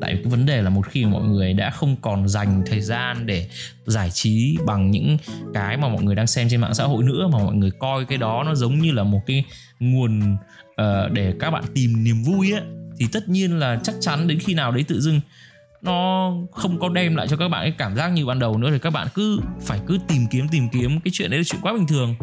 tại 0.00 0.14
cái 0.14 0.24
vấn 0.24 0.46
đề 0.46 0.62
là 0.62 0.70
một 0.70 0.86
khi 0.86 1.04
mọi 1.04 1.22
người 1.22 1.52
đã 1.52 1.70
không 1.70 1.96
còn 2.02 2.28
dành 2.28 2.62
thời 2.66 2.80
gian 2.80 3.26
để 3.26 3.48
giải 3.86 4.10
trí 4.10 4.56
bằng 4.66 4.90
những 4.90 5.18
cái 5.54 5.76
mà 5.76 5.88
mọi 5.88 6.02
người 6.02 6.14
đang 6.14 6.26
xem 6.26 6.48
trên 6.48 6.60
mạng 6.60 6.74
xã 6.74 6.84
hội 6.84 7.04
nữa 7.04 7.28
mà 7.32 7.38
mọi 7.38 7.54
người 7.54 7.70
coi 7.78 8.04
cái 8.04 8.18
đó 8.18 8.42
nó 8.46 8.54
giống 8.54 8.78
như 8.78 8.92
là 8.92 9.04
một 9.04 9.20
cái 9.26 9.44
nguồn 9.80 10.36
uh, 10.80 11.12
để 11.12 11.34
các 11.40 11.50
bạn 11.50 11.64
tìm 11.74 12.04
niềm 12.04 12.22
vui 12.22 12.52
á 12.52 12.60
thì 12.98 13.06
tất 13.12 13.28
nhiên 13.28 13.58
là 13.58 13.80
chắc 13.82 13.94
chắn 14.00 14.28
đến 14.28 14.38
khi 14.38 14.54
nào 14.54 14.72
đấy 14.72 14.84
tự 14.88 15.00
dưng 15.00 15.20
nó 15.82 16.32
không 16.52 16.78
có 16.78 16.88
đem 16.88 17.16
lại 17.16 17.28
cho 17.28 17.37
các 17.37 17.49
bạn 17.49 17.62
cái 17.62 17.75
cảm 17.78 17.97
giác 17.97 18.08
như 18.08 18.26
ban 18.26 18.38
đầu 18.38 18.58
nữa 18.58 18.70
thì 18.73 18.78
các 18.78 18.90
bạn 18.90 19.08
cứ 19.14 19.40
phải 19.61 19.80
cứ 19.87 19.99
tìm 20.08 20.26
kiếm 20.30 20.49
tìm 20.49 20.68
kiếm. 20.68 21.00
Cái 21.00 21.11
chuyện 21.14 21.30
đấy 21.30 21.38
là 21.38 21.44
chuyện 21.47 21.61
quá 21.61 21.73
bình 21.73 21.87
thường. 21.87 22.14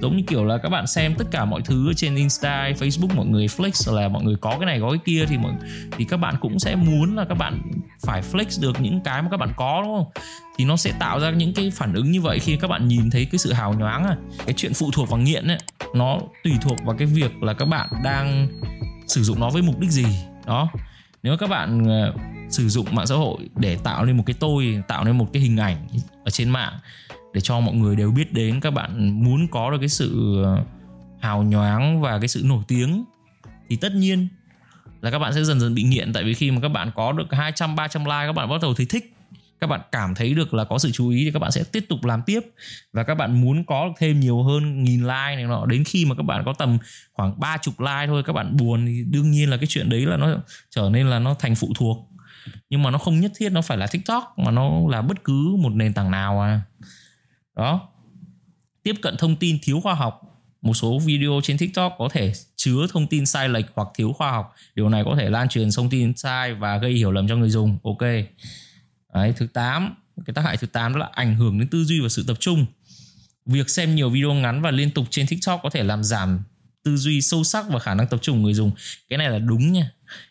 Giống 0.00 0.16
như 0.16 0.22
kiểu 0.26 0.44
là 0.44 0.58
các 0.58 0.68
bạn 0.68 0.86
xem 0.86 1.14
tất 1.18 1.24
cả 1.30 1.44
mọi 1.44 1.60
thứ 1.64 1.92
trên 1.96 2.14
insta, 2.14 2.70
facebook, 2.78 3.16
mọi 3.16 3.26
người 3.26 3.46
flex 3.46 3.94
là 3.94 4.08
mọi 4.08 4.22
người 4.22 4.36
có 4.40 4.50
cái 4.50 4.66
này, 4.66 4.80
có 4.80 4.90
cái 4.90 5.00
kia 5.04 5.24
thì 5.28 5.38
mọi, 5.38 5.52
thì 5.96 6.04
các 6.04 6.16
bạn 6.16 6.34
cũng 6.40 6.58
sẽ 6.58 6.76
muốn 6.76 7.16
là 7.16 7.24
các 7.28 7.34
bạn 7.34 7.62
phải 8.06 8.22
flex 8.32 8.62
được 8.62 8.80
những 8.80 9.00
cái 9.00 9.22
mà 9.22 9.28
các 9.30 9.36
bạn 9.36 9.52
có, 9.56 9.82
đúng 9.84 9.96
không? 9.96 10.24
Thì 10.58 10.64
nó 10.64 10.76
sẽ 10.76 10.92
tạo 10.98 11.20
ra 11.20 11.30
những 11.30 11.54
cái 11.54 11.70
phản 11.70 11.94
ứng 11.94 12.10
như 12.10 12.20
vậy 12.20 12.38
khi 12.38 12.56
các 12.56 12.68
bạn 12.68 12.88
nhìn 12.88 13.10
thấy 13.10 13.24
cái 13.24 13.38
sự 13.38 13.52
hào 13.52 13.74
nhoáng 13.74 14.04
à. 14.04 14.16
Cái 14.46 14.54
chuyện 14.56 14.74
phụ 14.74 14.90
thuộc 14.92 15.10
vào 15.10 15.18
nghiện 15.18 15.46
ấy, 15.46 15.58
nó 15.94 16.18
tùy 16.44 16.52
thuộc 16.62 16.78
vào 16.84 16.96
cái 16.96 17.06
việc 17.06 17.42
là 17.42 17.52
các 17.52 17.64
bạn 17.64 17.88
đang 18.04 18.48
sử 19.06 19.22
dụng 19.22 19.40
nó 19.40 19.50
với 19.50 19.62
mục 19.62 19.80
đích 19.80 19.90
gì. 19.90 20.06
Đó 20.46 20.70
nếu 21.24 21.36
các 21.36 21.50
bạn 21.50 21.82
uh, 21.82 22.20
sử 22.52 22.68
dụng 22.68 22.86
mạng 22.90 23.06
xã 23.06 23.14
hội 23.14 23.38
để 23.56 23.76
tạo 23.76 24.04
nên 24.04 24.16
một 24.16 24.22
cái 24.26 24.34
tôi 24.40 24.82
tạo 24.88 25.04
nên 25.04 25.18
một 25.18 25.32
cái 25.32 25.42
hình 25.42 25.56
ảnh 25.56 25.86
ở 26.24 26.30
trên 26.30 26.50
mạng 26.50 26.72
để 27.32 27.40
cho 27.40 27.60
mọi 27.60 27.74
người 27.74 27.96
đều 27.96 28.10
biết 28.10 28.32
đến 28.32 28.60
các 28.60 28.70
bạn 28.70 29.24
muốn 29.24 29.48
có 29.48 29.70
được 29.70 29.78
cái 29.80 29.88
sự 29.88 30.42
ờ, 30.44 30.64
hào 31.20 31.42
nhoáng 31.42 32.00
và 32.00 32.18
cái 32.18 32.28
sự 32.28 32.42
nổi 32.44 32.62
tiếng 32.68 33.04
thì 33.68 33.76
tất 33.76 33.92
nhiên 33.94 34.28
là 35.00 35.10
các 35.10 35.18
bạn 35.18 35.32
sẽ 35.34 35.44
dần 35.44 35.60
dần 35.60 35.74
bị 35.74 35.82
nghiện. 35.82 36.12
Tại 36.12 36.24
vì 36.24 36.34
khi 36.34 36.50
mà 36.50 36.60
các 36.60 36.68
bạn 36.68 36.90
có 36.94 37.12
được 37.12 37.26
200 37.30 37.76
300 37.76 38.04
like 38.04 38.26
các 38.26 38.32
bạn 38.32 38.48
bắt 38.48 38.62
đầu 38.62 38.74
thấy 38.74 38.86
thích 38.86 39.13
các 39.64 39.68
bạn 39.68 39.80
cảm 39.92 40.14
thấy 40.14 40.34
được 40.34 40.54
là 40.54 40.64
có 40.64 40.78
sự 40.78 40.90
chú 40.90 41.08
ý 41.08 41.24
thì 41.24 41.30
các 41.32 41.38
bạn 41.38 41.52
sẽ 41.52 41.64
tiếp 41.72 41.84
tục 41.88 42.04
làm 42.04 42.22
tiếp. 42.26 42.40
Và 42.92 43.02
các 43.02 43.14
bạn 43.14 43.40
muốn 43.40 43.64
có 43.64 43.92
thêm 43.98 44.20
nhiều 44.20 44.42
hơn 44.42 44.84
nghìn 44.84 45.00
like 45.00 45.36
này 45.36 45.44
nọ, 45.44 45.66
đến 45.66 45.84
khi 45.84 46.04
mà 46.04 46.14
các 46.14 46.22
bạn 46.22 46.42
có 46.46 46.52
tầm 46.58 46.78
khoảng 47.12 47.40
ba 47.40 47.56
chục 47.62 47.80
like 47.80 48.06
thôi, 48.06 48.22
các 48.26 48.32
bạn 48.32 48.56
buồn 48.56 48.86
thì 48.86 49.04
đương 49.10 49.30
nhiên 49.30 49.50
là 49.50 49.56
cái 49.56 49.66
chuyện 49.66 49.88
đấy 49.88 50.06
là 50.06 50.16
nó 50.16 50.28
trở 50.70 50.88
nên 50.92 51.06
là 51.06 51.18
nó 51.18 51.34
thành 51.34 51.54
phụ 51.54 51.72
thuộc. 51.76 52.08
Nhưng 52.70 52.82
mà 52.82 52.90
nó 52.90 52.98
không 52.98 53.20
nhất 53.20 53.32
thiết 53.36 53.52
nó 53.52 53.62
phải 53.62 53.78
là 53.78 53.86
tiktok, 53.86 54.38
mà 54.38 54.50
nó 54.50 54.70
là 54.90 55.02
bất 55.02 55.24
cứ 55.24 55.56
một 55.58 55.72
nền 55.72 55.92
tảng 55.92 56.10
nào 56.10 56.40
à. 56.40 56.60
Đó. 57.56 57.88
Tiếp 58.82 58.94
cận 59.02 59.16
thông 59.16 59.36
tin 59.36 59.58
thiếu 59.62 59.80
khoa 59.80 59.94
học. 59.94 60.20
Một 60.62 60.74
số 60.74 60.98
video 60.98 61.40
trên 61.42 61.58
tiktok 61.58 61.94
có 61.98 62.08
thể 62.12 62.32
chứa 62.56 62.86
thông 62.92 63.06
tin 63.06 63.26
sai 63.26 63.48
lệch 63.48 63.66
hoặc 63.74 63.88
thiếu 63.94 64.12
khoa 64.12 64.30
học. 64.30 64.54
Điều 64.74 64.88
này 64.88 65.04
có 65.04 65.16
thể 65.18 65.30
lan 65.30 65.48
truyền 65.48 65.68
thông 65.76 65.90
tin 65.90 66.16
sai 66.16 66.54
và 66.54 66.76
gây 66.76 66.92
hiểu 66.92 67.12
lầm 67.12 67.28
cho 67.28 67.36
người 67.36 67.50
dùng. 67.50 67.78
Ok. 67.82 68.02
Đấy, 69.14 69.32
thứ 69.36 69.46
8 69.46 69.94
cái 70.26 70.34
tác 70.34 70.42
hại 70.42 70.56
thứ 70.56 70.66
8 70.66 70.92
đó 70.92 70.98
là 70.98 71.08
ảnh 71.12 71.34
hưởng 71.34 71.58
đến 71.58 71.68
tư 71.68 71.84
duy 71.84 72.00
và 72.00 72.08
sự 72.08 72.24
tập 72.26 72.36
trung. 72.40 72.66
Việc 73.46 73.70
xem 73.70 73.94
nhiều 73.94 74.10
video 74.10 74.32
ngắn 74.32 74.62
và 74.62 74.70
liên 74.70 74.90
tục 74.90 75.06
trên 75.10 75.26
tiktok 75.26 75.60
có 75.62 75.70
thể 75.70 75.82
làm 75.82 76.04
giảm 76.04 76.42
tư 76.84 76.96
duy 76.96 77.20
sâu 77.20 77.44
sắc 77.44 77.64
và 77.68 77.78
khả 77.78 77.94
năng 77.94 78.06
tập 78.06 78.18
trung 78.22 78.36
của 78.36 78.42
người 78.42 78.54
dùng. 78.54 78.70
Cái 79.08 79.18
này 79.18 79.30
là 79.30 79.38
đúng 79.38 79.72
nha. 79.72 79.90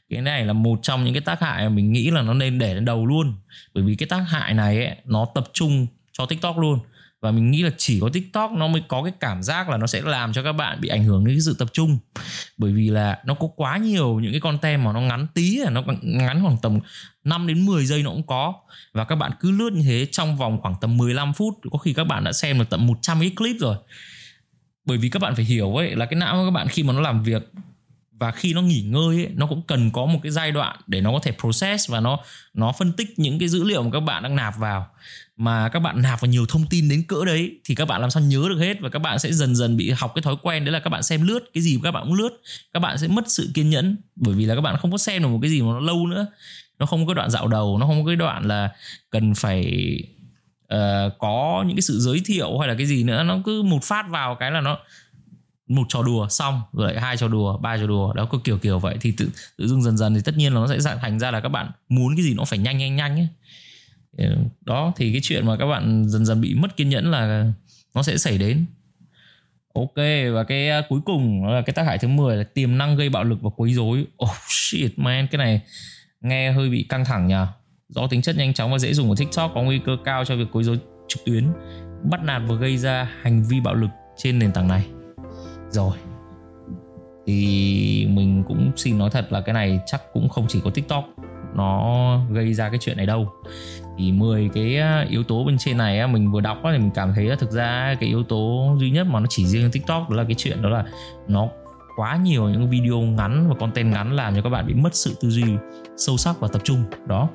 Cái 0.09 0.21
này 0.21 0.45
là 0.45 0.53
một 0.53 0.79
trong 0.81 1.03
những 1.03 1.13
cái 1.13 1.21
tác 1.21 1.41
hại 1.41 1.63
mà 1.63 1.69
mình 1.69 1.91
nghĩ 1.91 2.11
là 2.11 2.21
nó 2.21 2.33
nên 2.33 2.59
để 2.59 2.79
đầu 2.79 3.05
luôn. 3.05 3.33
Bởi 3.73 3.83
vì 3.83 3.95
cái 3.95 4.07
tác 4.07 4.21
hại 4.27 4.53
này 4.53 4.85
ấy, 4.85 4.95
nó 5.05 5.27
tập 5.35 5.43
trung 5.53 5.87
cho 6.11 6.25
tiktok 6.25 6.57
luôn 6.57 6.79
và 7.23 7.31
mình 7.31 7.51
nghĩ 7.51 7.61
là 7.61 7.69
chỉ 7.77 7.99
có 7.99 8.09
tiktok 8.13 8.51
nó 8.51 8.67
mới 8.67 8.81
có 8.87 9.03
cái 9.03 9.13
cảm 9.19 9.43
giác 9.43 9.69
là 9.69 9.77
nó 9.77 9.87
sẽ 9.87 10.01
làm 10.01 10.33
cho 10.33 10.43
các 10.43 10.53
bạn 10.53 10.81
bị 10.81 10.89
ảnh 10.89 11.03
hưởng 11.03 11.25
đến 11.25 11.35
cái 11.35 11.41
sự 11.41 11.55
tập 11.59 11.67
trung. 11.73 11.97
Bởi 12.57 12.71
vì 12.71 12.89
là 12.89 13.19
nó 13.25 13.33
có 13.33 13.47
quá 13.55 13.77
nhiều 13.77 14.19
những 14.19 14.31
cái 14.31 14.41
content 14.41 14.83
mà 14.83 14.93
nó 14.93 15.01
ngắn 15.01 15.27
tí 15.33 15.59
nó 15.71 15.83
ngắn 16.01 16.41
khoảng 16.43 16.57
tầm 16.61 16.79
5 17.23 17.47
đến 17.47 17.65
10 17.65 17.85
giây 17.85 18.03
nó 18.03 18.09
cũng 18.09 18.27
có. 18.27 18.53
Và 18.93 19.03
các 19.03 19.15
bạn 19.15 19.31
cứ 19.39 19.51
lướt 19.51 19.73
như 19.73 19.83
thế 19.83 20.07
trong 20.11 20.37
vòng 20.37 20.61
khoảng 20.61 20.75
tầm 20.81 20.97
15 20.97 21.33
phút, 21.33 21.53
có 21.71 21.77
khi 21.77 21.93
các 21.93 22.03
bạn 22.03 22.23
đã 22.23 22.31
xem 22.31 22.59
được 22.59 22.69
tầm 22.69 22.87
100 22.87 23.19
cái 23.19 23.31
clip 23.35 23.55
rồi. 23.59 23.77
Bởi 24.85 24.97
vì 24.97 25.09
các 25.09 25.21
bạn 25.21 25.35
phải 25.35 25.45
hiểu 25.45 25.75
ấy, 25.75 25.95
là 25.95 26.05
cái 26.05 26.19
não 26.19 26.35
của 26.35 26.45
các 26.45 26.51
bạn 26.51 26.67
khi 26.67 26.83
mà 26.83 26.93
nó 26.93 27.01
làm 27.01 27.23
việc 27.23 27.51
và 28.23 28.31
khi 28.31 28.53
nó 28.53 28.61
nghỉ 28.61 28.81
ngơi 28.81 29.17
ấy, 29.17 29.29
nó 29.35 29.47
cũng 29.47 29.61
cần 29.67 29.91
có 29.91 30.05
một 30.05 30.19
cái 30.23 30.31
giai 30.31 30.51
đoạn 30.51 30.77
để 30.87 31.01
nó 31.01 31.11
có 31.11 31.19
thể 31.23 31.31
process 31.39 31.89
và 31.89 31.99
nó 31.99 32.19
nó 32.53 32.71
phân 32.71 32.93
tích 32.93 33.19
những 33.19 33.39
cái 33.39 33.49
dữ 33.49 33.63
liệu 33.63 33.83
mà 33.83 33.89
các 33.93 33.99
bạn 33.99 34.23
đang 34.23 34.35
nạp 34.35 34.57
vào. 34.57 34.87
Mà 35.37 35.69
các 35.69 35.79
bạn 35.79 36.01
nạp 36.01 36.21
vào 36.21 36.29
nhiều 36.29 36.45
thông 36.49 36.65
tin 36.69 36.89
đến 36.89 37.03
cỡ 37.07 37.25
đấy 37.25 37.51
thì 37.65 37.75
các 37.75 37.85
bạn 37.85 38.01
làm 38.01 38.09
sao 38.09 38.23
nhớ 38.23 38.45
được 38.49 38.59
hết 38.59 38.77
và 38.81 38.89
các 38.89 38.99
bạn 38.99 39.19
sẽ 39.19 39.31
dần 39.31 39.55
dần 39.55 39.77
bị 39.77 39.89
học 39.89 40.11
cái 40.15 40.21
thói 40.21 40.35
quen 40.41 40.65
đấy 40.65 40.71
là 40.71 40.79
các 40.79 40.89
bạn 40.89 41.03
xem 41.03 41.27
lướt 41.27 41.39
cái 41.53 41.63
gì 41.63 41.79
các 41.83 41.91
bạn 41.91 42.03
cũng 42.03 42.13
lướt. 42.13 42.41
Các 42.73 42.79
bạn 42.79 42.97
sẽ 42.97 43.07
mất 43.07 43.23
sự 43.27 43.51
kiên 43.53 43.69
nhẫn 43.69 43.97
bởi 44.15 44.35
vì 44.35 44.45
là 44.45 44.55
các 44.55 44.61
bạn 44.61 44.77
không 44.77 44.91
có 44.91 44.97
xem 44.97 45.21
được 45.21 45.27
một 45.27 45.39
cái 45.41 45.51
gì 45.51 45.61
mà 45.61 45.67
nó 45.67 45.79
lâu 45.79 46.07
nữa. 46.07 46.27
Nó 46.79 46.85
không 46.85 47.07
có 47.07 47.13
đoạn 47.13 47.29
dạo 47.29 47.47
đầu 47.47 47.77
nó 47.77 47.87
không 47.87 48.03
có 48.03 48.07
cái 48.07 48.15
đoạn 48.15 48.47
là 48.47 48.69
cần 49.09 49.33
phải 49.35 49.63
uh, 50.73 51.13
có 51.19 51.63
những 51.67 51.75
cái 51.75 51.81
sự 51.81 51.99
giới 51.99 52.21
thiệu 52.25 52.57
hay 52.59 52.67
là 52.67 52.75
cái 52.77 52.85
gì 52.85 53.03
nữa. 53.03 53.23
Nó 53.23 53.39
cứ 53.45 53.61
một 53.61 53.83
phát 53.83 54.09
vào 54.09 54.35
cái 54.35 54.51
là 54.51 54.61
nó 54.61 54.77
một 55.67 55.83
trò 55.89 56.03
đùa 56.03 56.27
xong, 56.29 56.61
rồi 56.73 56.99
hai 56.99 57.17
trò 57.17 57.27
đùa, 57.27 57.57
ba 57.57 57.77
trò 57.77 57.87
đùa, 57.87 58.13
đó 58.13 58.25
có 58.25 58.39
kiểu 58.43 58.57
kiểu 58.57 58.79
vậy. 58.79 58.97
Thì 59.01 59.13
tự 59.17 59.29
tự 59.57 59.67
dưng 59.67 59.81
dần 59.83 59.97
dần 59.97 60.15
thì 60.15 60.21
tất 60.25 60.37
nhiên 60.37 60.53
là 60.53 60.59
nó 60.59 60.67
sẽ 60.67 60.95
thành 61.01 61.19
ra 61.19 61.31
là 61.31 61.39
các 61.39 61.49
bạn 61.49 61.71
muốn 61.89 62.15
cái 62.15 62.23
gì 62.23 62.33
nó 62.33 62.45
phải 62.45 62.59
nhanh 62.59 62.77
nhanh 62.77 62.95
nhanh 62.95 63.19
ấy. 63.19 63.27
Đó, 64.61 64.93
thì 64.95 65.11
cái 65.11 65.21
chuyện 65.23 65.47
mà 65.47 65.57
các 65.57 65.65
bạn 65.65 66.09
dần 66.09 66.25
dần 66.25 66.41
bị 66.41 66.55
mất 66.55 66.77
kiên 66.77 66.89
nhẫn 66.89 67.11
là 67.11 67.51
nó 67.95 68.03
sẽ 68.03 68.17
xảy 68.17 68.37
đến. 68.37 68.65
Ok, 69.73 69.95
và 70.33 70.43
cái 70.47 70.69
à, 70.69 70.81
cuối 70.89 70.99
cùng 71.05 71.45
là 71.45 71.61
cái 71.61 71.73
tác 71.73 71.83
hại 71.83 71.97
thứ 71.97 72.07
10 72.07 72.37
là 72.37 72.43
tiềm 72.43 72.77
năng 72.77 72.95
gây 72.95 73.09
bạo 73.09 73.23
lực 73.23 73.41
và 73.41 73.49
quấy 73.55 73.73
rối. 73.73 74.05
Oh 74.25 74.37
shit, 74.47 74.99
man, 74.99 75.27
cái 75.27 75.37
này 75.37 75.61
nghe 76.21 76.51
hơi 76.51 76.69
bị 76.69 76.85
căng 76.89 77.05
thẳng 77.05 77.27
nhỉ 77.27 77.35
do 77.89 78.07
tính 78.07 78.21
chất 78.21 78.37
nhanh 78.37 78.53
chóng 78.53 78.71
và 78.71 78.79
dễ 78.79 78.93
dùng 78.93 79.09
của 79.09 79.15
tiktok 79.15 79.51
có 79.55 79.61
nguy 79.61 79.79
cơ 79.85 79.97
cao 80.05 80.25
cho 80.25 80.35
việc 80.35 80.47
quấy 80.51 80.63
rối 80.63 80.79
trực 81.07 81.25
tuyến, 81.25 81.47
bắt 82.03 82.23
nạt 82.23 82.41
và 82.47 82.55
gây 82.55 82.77
ra 82.77 83.09
hành 83.21 83.43
vi 83.43 83.59
bạo 83.59 83.73
lực 83.73 83.89
trên 84.17 84.39
nền 84.39 84.51
tảng 84.51 84.67
này 84.67 84.85
rồi. 85.73 85.97
Thì 87.27 88.07
mình 88.09 88.43
cũng 88.47 88.71
xin 88.75 88.97
nói 88.97 89.09
thật 89.09 89.31
là 89.31 89.41
cái 89.41 89.53
này 89.53 89.79
chắc 89.85 90.01
cũng 90.13 90.29
không 90.29 90.45
chỉ 90.47 90.61
có 90.63 90.69
tiktok 90.69 91.05
nó 91.55 92.19
gây 92.31 92.53
ra 92.53 92.69
cái 92.69 92.77
chuyện 92.81 92.97
này 92.97 93.05
đâu. 93.05 93.27
Thì 93.97 94.11
10 94.11 94.49
cái 94.53 94.77
à, 94.77 95.05
yếu 95.09 95.23
tố 95.23 95.43
bên 95.43 95.57
trên 95.57 95.77
này 95.77 96.07
mình 96.07 96.31
vừa 96.31 96.41
đọc 96.41 96.57
thì 96.63 96.77
mình 96.77 96.91
cảm 96.95 97.13
thấy 97.15 97.25
là 97.25 97.35
thực 97.35 97.51
ra 97.51 97.95
cái 97.99 98.09
yếu 98.09 98.23
tố 98.23 98.73
duy 98.79 98.89
nhất 98.89 99.07
mà 99.07 99.19
nó 99.19 99.25
chỉ 99.29 99.45
riêng 99.45 99.71
tiktok 99.71 100.09
đó 100.09 100.15
là 100.15 100.23
cái 100.23 100.35
chuyện 100.37 100.61
đó 100.61 100.69
là 100.69 100.85
nó 101.27 101.47
quá 101.95 102.17
nhiều 102.17 102.49
những 102.49 102.69
video 102.69 103.01
ngắn 103.01 103.49
và 103.49 103.55
content 103.55 103.93
ngắn 103.93 104.13
làm 104.15 104.35
cho 104.35 104.41
các 104.41 104.49
bạn 104.49 104.67
bị 104.67 104.73
mất 104.73 104.95
sự 104.95 105.15
tư 105.21 105.29
duy 105.29 105.43
sâu 105.97 106.17
sắc 106.17 106.39
và 106.39 106.47
tập 106.47 106.61
trung. 106.63 106.83
Đó. 107.07 107.29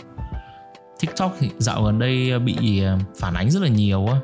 Tiktok 1.01 1.37
thì 1.39 1.51
dạo 1.59 1.83
gần 1.83 1.99
đây 1.99 2.33
à, 2.33 2.39
bị 2.39 2.83
à, 2.83 2.99
phản 3.21 3.35
ánh 3.35 3.51
rất 3.51 3.63
là 3.63 3.69
nhiều 3.69 4.07
á 4.07 4.21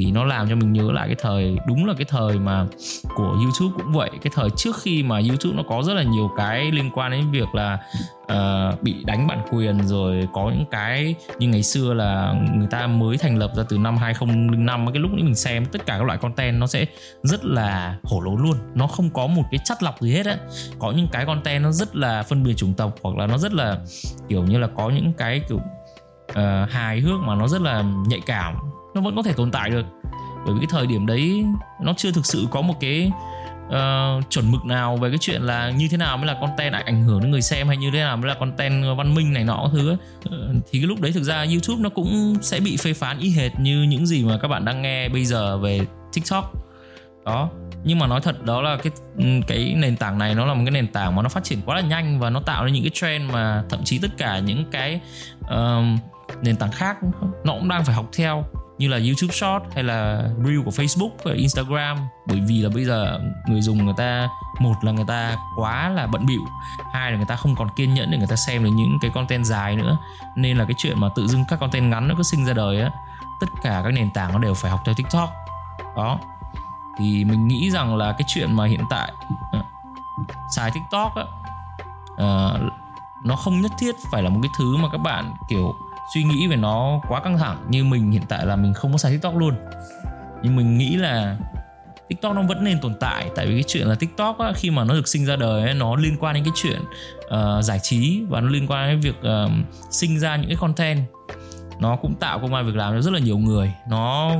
thì 0.00 0.10
nó 0.10 0.24
làm 0.24 0.48
cho 0.48 0.56
mình 0.56 0.72
nhớ 0.72 0.92
lại 0.92 1.08
cái 1.08 1.16
thời 1.22 1.58
đúng 1.66 1.86
là 1.86 1.94
cái 1.94 2.04
thời 2.04 2.38
mà 2.38 2.66
của 3.14 3.36
YouTube 3.42 3.74
cũng 3.76 3.92
vậy. 3.92 4.10
Cái 4.22 4.32
thời 4.34 4.50
trước 4.56 4.76
khi 4.82 5.02
mà 5.02 5.20
YouTube 5.28 5.56
nó 5.56 5.62
có 5.68 5.82
rất 5.82 5.94
là 5.94 6.02
nhiều 6.02 6.30
cái 6.36 6.70
liên 6.70 6.90
quan 6.90 7.10
đến 7.10 7.30
việc 7.30 7.54
là 7.54 7.78
uh, 8.32 8.82
bị 8.82 9.04
đánh 9.04 9.26
bản 9.26 9.42
quyền 9.50 9.86
rồi 9.86 10.28
có 10.32 10.50
những 10.50 10.64
cái 10.70 11.14
như 11.38 11.48
ngày 11.48 11.62
xưa 11.62 11.94
là 11.94 12.34
người 12.54 12.68
ta 12.70 12.86
mới 12.86 13.18
thành 13.18 13.38
lập 13.38 13.52
ra 13.56 13.62
từ 13.68 13.78
năm 13.78 13.96
2005 13.96 14.86
cái 14.92 15.00
lúc 15.00 15.10
đấy 15.10 15.22
mình 15.22 15.34
xem 15.34 15.66
tất 15.66 15.86
cả 15.86 15.98
các 15.98 16.04
loại 16.04 16.18
content 16.18 16.60
nó 16.60 16.66
sẽ 16.66 16.86
rất 17.22 17.44
là 17.44 17.98
hổ 18.04 18.20
lốn 18.20 18.42
luôn. 18.42 18.56
Nó 18.74 18.86
không 18.86 19.10
có 19.10 19.26
một 19.26 19.44
cái 19.50 19.60
chất 19.64 19.82
lọc 19.82 20.00
gì 20.00 20.12
hết 20.12 20.26
á. 20.26 20.36
Có 20.78 20.92
những 20.92 21.08
cái 21.12 21.26
content 21.26 21.62
nó 21.62 21.72
rất 21.72 21.96
là 21.96 22.22
phân 22.22 22.42
biệt 22.42 22.54
chủng 22.56 22.74
tộc 22.74 22.94
hoặc 23.02 23.16
là 23.16 23.26
nó 23.26 23.38
rất 23.38 23.52
là 23.52 23.78
kiểu 24.28 24.42
như 24.44 24.58
là 24.58 24.66
có 24.76 24.90
những 24.90 25.12
cái 25.12 25.40
kiểu 25.48 25.60
uh, 26.30 26.70
hài 26.70 27.00
hước 27.00 27.20
mà 27.20 27.34
nó 27.34 27.48
rất 27.48 27.62
là 27.62 27.84
nhạy 28.06 28.20
cảm 28.26 28.54
nó 28.94 29.00
vẫn 29.00 29.16
có 29.16 29.22
thể 29.22 29.32
tồn 29.32 29.50
tại 29.50 29.70
được. 29.70 29.86
Bởi 30.44 30.54
vì 30.54 30.60
cái 30.60 30.68
thời 30.70 30.86
điểm 30.86 31.06
đấy 31.06 31.44
nó 31.80 31.94
chưa 31.96 32.12
thực 32.12 32.26
sự 32.26 32.46
có 32.50 32.60
một 32.60 32.74
cái 32.80 33.10
uh, 33.66 34.30
chuẩn 34.30 34.50
mực 34.50 34.64
nào 34.64 34.96
về 34.96 35.08
cái 35.08 35.18
chuyện 35.20 35.42
là 35.42 35.70
như 35.70 35.88
thế 35.90 35.96
nào 35.96 36.16
mới 36.16 36.26
là 36.26 36.36
content 36.40 36.72
ảnh 36.72 37.02
hưởng 37.02 37.20
đến 37.20 37.30
người 37.30 37.42
xem 37.42 37.68
hay 37.68 37.76
như 37.76 37.90
thế 37.90 37.98
nào 37.98 38.16
mới 38.16 38.28
là 38.28 38.34
content 38.34 38.84
văn 38.96 39.14
minh 39.14 39.32
này 39.32 39.44
nọ 39.44 39.68
thứ 39.72 39.90
ấy. 39.90 39.96
Uh, 40.26 40.62
thì 40.70 40.78
cái 40.78 40.86
lúc 40.86 41.00
đấy 41.00 41.12
thực 41.12 41.22
ra 41.22 41.44
YouTube 41.44 41.82
nó 41.82 41.88
cũng 41.88 42.34
sẽ 42.42 42.60
bị 42.60 42.76
phê 42.76 42.92
phán 42.92 43.18
y 43.18 43.30
hệt 43.30 43.60
như 43.60 43.82
những 43.82 44.06
gì 44.06 44.24
mà 44.24 44.38
các 44.42 44.48
bạn 44.48 44.64
đang 44.64 44.82
nghe 44.82 45.08
bây 45.08 45.24
giờ 45.24 45.58
về 45.58 45.80
TikTok. 46.12 46.52
Đó 47.24 47.48
nhưng 47.84 47.98
mà 47.98 48.06
nói 48.06 48.20
thật 48.20 48.44
đó 48.44 48.62
là 48.62 48.76
cái 48.76 48.92
ừ, 49.16 49.24
cái 49.46 49.74
nền 49.76 49.96
tảng 49.96 50.18
này 50.18 50.34
nó 50.34 50.46
là 50.46 50.54
một 50.54 50.62
cái 50.64 50.70
nền 50.70 50.86
tảng 50.86 51.16
mà 51.16 51.22
nó 51.22 51.28
phát 51.28 51.44
triển 51.44 51.58
quá 51.66 51.76
là 51.76 51.80
nhanh 51.80 52.20
và 52.20 52.30
nó 52.30 52.40
tạo 52.40 52.64
ra 52.64 52.70
những 52.70 52.82
cái 52.82 52.90
trend 52.94 53.32
mà 53.32 53.64
thậm 53.68 53.84
chí 53.84 53.98
tất 53.98 54.08
cả 54.18 54.38
những 54.38 54.64
cái 54.70 55.00
uh, 55.40 55.84
nền 56.42 56.56
tảng 56.56 56.70
khác 56.72 56.96
nó 57.44 57.52
cũng 57.52 57.68
đang 57.68 57.84
phải 57.84 57.94
học 57.94 58.06
theo 58.16 58.44
như 58.80 58.88
là 58.88 58.96
YouTube 58.96 59.32
Short 59.32 59.74
hay 59.74 59.84
là 59.84 60.22
Reel 60.44 60.62
của 60.64 60.70
Facebook 60.70 61.10
và 61.24 61.32
Instagram. 61.32 61.98
Bởi 62.26 62.40
vì 62.48 62.62
là 62.62 62.70
bây 62.74 62.84
giờ 62.84 63.20
người 63.48 63.60
dùng 63.60 63.84
người 63.84 63.94
ta 63.96 64.28
một 64.58 64.74
là 64.82 64.92
người 64.92 65.04
ta 65.08 65.36
quá 65.56 65.88
là 65.88 66.06
bận 66.06 66.26
bịu 66.26 66.40
hai 66.92 67.10
là 67.10 67.16
người 67.16 67.26
ta 67.26 67.36
không 67.36 67.56
còn 67.56 67.68
kiên 67.76 67.94
nhẫn 67.94 68.10
để 68.10 68.18
người 68.18 68.26
ta 68.26 68.36
xem 68.36 68.64
được 68.64 68.70
những 68.74 68.98
cái 69.00 69.10
content 69.14 69.44
dài 69.44 69.76
nữa. 69.76 69.98
Nên 70.36 70.56
là 70.56 70.64
cái 70.64 70.74
chuyện 70.78 71.00
mà 71.00 71.08
tự 71.16 71.26
dưng 71.26 71.44
các 71.48 71.60
content 71.60 71.90
ngắn 71.90 72.08
nó 72.08 72.14
cứ 72.16 72.22
sinh 72.22 72.44
ra 72.44 72.52
đời 72.52 72.80
á 72.80 72.90
tất 73.40 73.46
cả 73.62 73.80
các 73.84 73.90
nền 73.90 74.10
tảng 74.10 74.32
nó 74.32 74.38
đều 74.38 74.54
phải 74.54 74.70
học 74.70 74.80
theo 74.84 74.94
TikTok. 74.94 75.30
Đó. 75.96 76.18
Thì 76.98 77.24
mình 77.24 77.48
nghĩ 77.48 77.70
rằng 77.70 77.96
là 77.96 78.12
cái 78.12 78.24
chuyện 78.26 78.56
mà 78.56 78.66
hiện 78.66 78.84
tại 78.90 79.12
uh, 79.58 79.64
xài 80.50 80.70
TikTok 80.70 81.14
á 81.14 81.24
uh, 82.12 82.60
nó 83.24 83.36
không 83.36 83.60
nhất 83.60 83.72
thiết 83.78 83.94
phải 84.12 84.22
là 84.22 84.30
một 84.30 84.38
cái 84.42 84.50
thứ 84.58 84.76
mà 84.76 84.88
các 84.92 84.98
bạn 84.98 85.34
kiểu 85.48 85.74
suy 86.14 86.22
nghĩ 86.22 86.46
về 86.46 86.56
nó 86.56 87.00
quá 87.08 87.20
căng 87.20 87.38
thẳng 87.38 87.66
như 87.68 87.84
mình 87.84 88.10
hiện 88.10 88.22
tại 88.28 88.46
là 88.46 88.56
mình 88.56 88.74
không 88.74 88.92
có 88.92 88.98
xài 88.98 89.12
tiktok 89.12 89.36
luôn. 89.36 89.54
Nhưng 90.42 90.56
mình 90.56 90.78
nghĩ 90.78 90.96
là 90.96 91.36
tiktok 92.08 92.34
nó 92.34 92.42
vẫn 92.42 92.64
nên 92.64 92.80
tồn 92.80 92.94
tại 93.00 93.30
tại 93.36 93.46
vì 93.46 93.54
cái 93.54 93.64
chuyện 93.66 93.86
là 93.86 93.94
tiktok 93.94 94.38
á, 94.38 94.52
khi 94.56 94.70
mà 94.70 94.84
nó 94.84 94.94
được 94.94 95.08
sinh 95.08 95.26
ra 95.26 95.36
đời 95.36 95.62
ấy, 95.62 95.74
nó 95.74 95.96
liên 95.96 96.16
quan 96.20 96.34
đến 96.34 96.44
cái 96.44 96.52
chuyện 96.56 96.80
uh, 97.26 97.64
giải 97.64 97.78
trí 97.82 98.22
và 98.28 98.40
nó 98.40 98.48
liên 98.48 98.66
quan 98.66 98.90
đến 98.90 99.00
việc 99.00 99.16
uh, 99.20 99.50
sinh 99.90 100.18
ra 100.18 100.36
những 100.36 100.48
cái 100.48 100.56
content. 100.60 100.98
Nó 101.80 101.96
cũng 101.96 102.14
tạo 102.14 102.38
công 102.38 102.54
an 102.54 102.66
việc 102.66 102.76
làm 102.76 102.94
cho 102.94 103.00
rất 103.00 103.12
là 103.12 103.18
nhiều 103.18 103.38
người. 103.38 103.72
Nó 103.88 104.32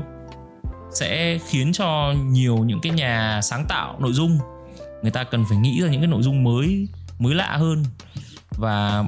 sẽ 0.93 1.39
khiến 1.49 1.73
cho 1.73 2.15
nhiều 2.25 2.57
những 2.57 2.81
cái 2.81 2.93
nhà 2.93 3.41
sáng 3.43 3.65
tạo 3.69 3.97
nội 3.99 4.13
dung 4.13 4.39
người 5.03 5.11
ta 5.11 5.25
cần 5.25 5.45
phải 5.49 5.59
nghĩ 5.59 5.83
ra 5.83 5.89
những 5.89 6.01
cái 6.01 6.09
nội 6.09 6.23
dung 6.23 6.45
mới 6.45 6.89
mới 7.19 7.35
lạ 7.35 7.57
hơn. 7.57 7.85
Và 8.51 9.05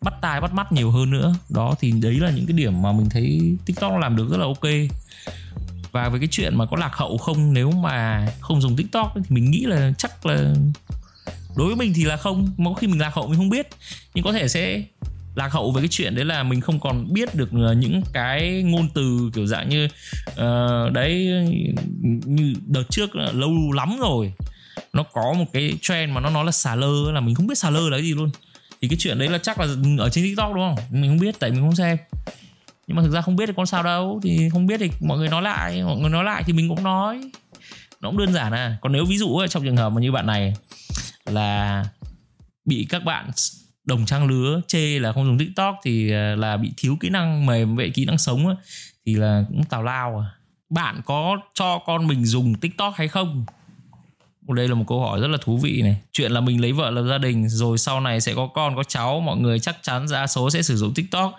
bắt 0.00 0.14
tai 0.20 0.40
bắt 0.40 0.54
mắt 0.54 0.72
nhiều 0.72 0.90
hơn 0.90 1.10
nữa. 1.10 1.34
Đó 1.48 1.74
thì 1.80 1.90
đấy 1.90 2.14
là 2.20 2.30
những 2.30 2.46
cái 2.46 2.56
điểm 2.56 2.82
mà 2.82 2.92
mình 2.92 3.08
thấy 3.08 3.56
tiktok 3.66 3.92
làm 4.00 4.16
được 4.16 4.28
rất 4.30 4.36
là 4.36 4.44
ok. 4.44 4.72
Và 5.92 6.08
với 6.08 6.20
cái 6.20 6.28
chuyện 6.30 6.56
mà 6.56 6.66
có 6.66 6.76
lạc 6.76 6.94
hậu 6.94 7.18
không 7.18 7.52
nếu 7.54 7.70
mà 7.70 8.26
không 8.40 8.60
dùng 8.60 8.76
tiktok 8.76 9.12
thì 9.14 9.20
mình 9.28 9.50
nghĩ 9.50 9.64
là 9.64 9.92
chắc 9.98 10.26
là 10.26 10.54
đối 11.56 11.66
với 11.66 11.76
mình 11.76 11.92
thì 11.96 12.04
là 12.04 12.16
không. 12.16 12.50
Mà 12.56 12.70
khi 12.78 12.86
mình 12.86 13.00
lạc 13.00 13.14
hậu 13.14 13.28
mình 13.28 13.36
không 13.36 13.50
biết. 13.50 13.68
Nhưng 14.14 14.24
có 14.24 14.32
thể 14.32 14.48
sẽ 14.48 14.82
lạc 15.34 15.52
hậu 15.52 15.70
với 15.70 15.82
cái 15.82 15.88
chuyện 15.90 16.14
đấy 16.14 16.24
là 16.24 16.42
mình 16.42 16.60
không 16.60 16.80
còn 16.80 17.12
biết 17.12 17.34
được 17.34 17.48
ờ, 17.52 17.72
những 17.72 18.02
cái 18.12 18.62
ngôn 18.62 18.88
từ 18.94 19.30
kiểu 19.34 19.46
dạng 19.46 19.68
như 19.68 19.88
uh, 20.30 20.92
đấy 20.92 21.28
như 22.24 22.54
đợt 22.66 22.84
trước 22.90 23.16
lâu 23.16 23.72
lắm 23.72 23.96
rồi. 24.00 24.32
Nó 24.92 25.02
có 25.02 25.32
một 25.32 25.44
cái 25.52 25.78
trend 25.82 26.12
mà 26.12 26.20
nó 26.20 26.30
nói 26.30 26.44
là 26.44 26.52
xà 26.52 26.74
lơ 26.74 27.12
là 27.12 27.20
mình 27.20 27.34
không 27.34 27.46
biết 27.46 27.58
xà 27.58 27.70
lơ 27.70 27.88
là 27.88 27.96
cái 27.96 28.02
gì 28.02 28.14
luôn 28.14 28.30
thì 28.82 28.88
cái 28.88 28.96
chuyện 29.00 29.18
đấy 29.18 29.28
là 29.28 29.38
chắc 29.38 29.60
là 29.60 29.66
ở 29.98 30.10
trên 30.10 30.24
tiktok 30.24 30.54
đúng 30.54 30.68
không? 30.68 30.84
Mình 30.90 31.10
không 31.10 31.18
biết 31.18 31.34
tại 31.38 31.50
mình 31.50 31.60
không 31.60 31.76
xem. 31.76 31.96
Nhưng 32.86 32.96
mà 32.96 33.02
thực 33.02 33.12
ra 33.12 33.20
không 33.20 33.36
biết 33.36 33.46
thì 33.46 33.52
con 33.56 33.66
sao 33.66 33.82
đâu. 33.82 34.20
Thì 34.22 34.48
không 34.52 34.66
biết 34.66 34.80
thì 34.80 34.90
mọi 35.00 35.18
người 35.18 35.28
nói 35.28 35.42
lại 35.42 35.82
mọi 35.82 35.98
người 35.98 36.10
nói 36.10 36.24
lại 36.24 36.42
thì 36.46 36.52
mình 36.52 36.68
cũng 36.68 36.82
nói. 36.82 37.30
Nó 38.00 38.10
cũng 38.10 38.18
đơn 38.18 38.32
giản 38.32 38.52
à. 38.52 38.78
Còn 38.80 38.92
nếu 38.92 39.04
ví 39.04 39.18
dụ 39.18 39.36
ấy, 39.36 39.48
trong 39.48 39.64
trường 39.64 39.76
hợp 39.76 39.90
mà 39.90 40.00
như 40.00 40.12
bạn 40.12 40.26
này 40.26 40.54
là 41.24 41.84
bị 42.64 42.86
các 42.90 43.04
bạn 43.04 43.30
đồng 43.84 44.06
trang 44.06 44.26
lứa 44.26 44.60
chê 44.68 44.98
là 44.98 45.12
không 45.12 45.24
dùng 45.24 45.38
tiktok 45.38 45.76
thì 45.84 46.12
à, 46.12 46.34
là 46.38 46.56
bị 46.56 46.72
thiếu 46.76 46.96
kỹ 47.00 47.08
năng 47.08 47.46
mềm 47.46 47.76
vậy 47.76 47.90
kỹ 47.94 48.04
năng 48.04 48.18
sống 48.18 48.46
ấy, 48.46 48.56
thì 49.06 49.14
là 49.14 49.44
cũng 49.48 49.64
tào 49.64 49.82
lao 49.82 50.18
à. 50.18 50.26
Bạn 50.70 51.00
có 51.04 51.36
cho 51.54 51.78
con 51.86 52.06
mình 52.06 52.24
dùng 52.24 52.54
tiktok 52.54 52.94
hay 52.96 53.08
không? 53.08 53.44
Đây 54.54 54.68
là 54.68 54.74
một 54.74 54.84
câu 54.88 55.00
hỏi 55.00 55.20
rất 55.20 55.28
là 55.28 55.38
thú 55.40 55.56
vị 55.56 55.82
này. 55.82 55.96
Chuyện 56.12 56.32
là 56.32 56.40
mình 56.40 56.60
lấy 56.60 56.72
vợ 56.72 56.90
lập 56.90 57.04
gia 57.08 57.18
đình, 57.18 57.48
rồi 57.48 57.78
sau 57.78 58.00
này 58.00 58.20
sẽ 58.20 58.34
có 58.34 58.46
con, 58.46 58.76
có 58.76 58.82
cháu, 58.84 59.20
mọi 59.20 59.36
người 59.36 59.58
chắc 59.58 59.76
chắn 59.82 60.06
đa 60.12 60.26
số 60.26 60.50
sẽ 60.50 60.62
sử 60.62 60.76
dụng 60.76 60.94
tiktok. 60.94 61.34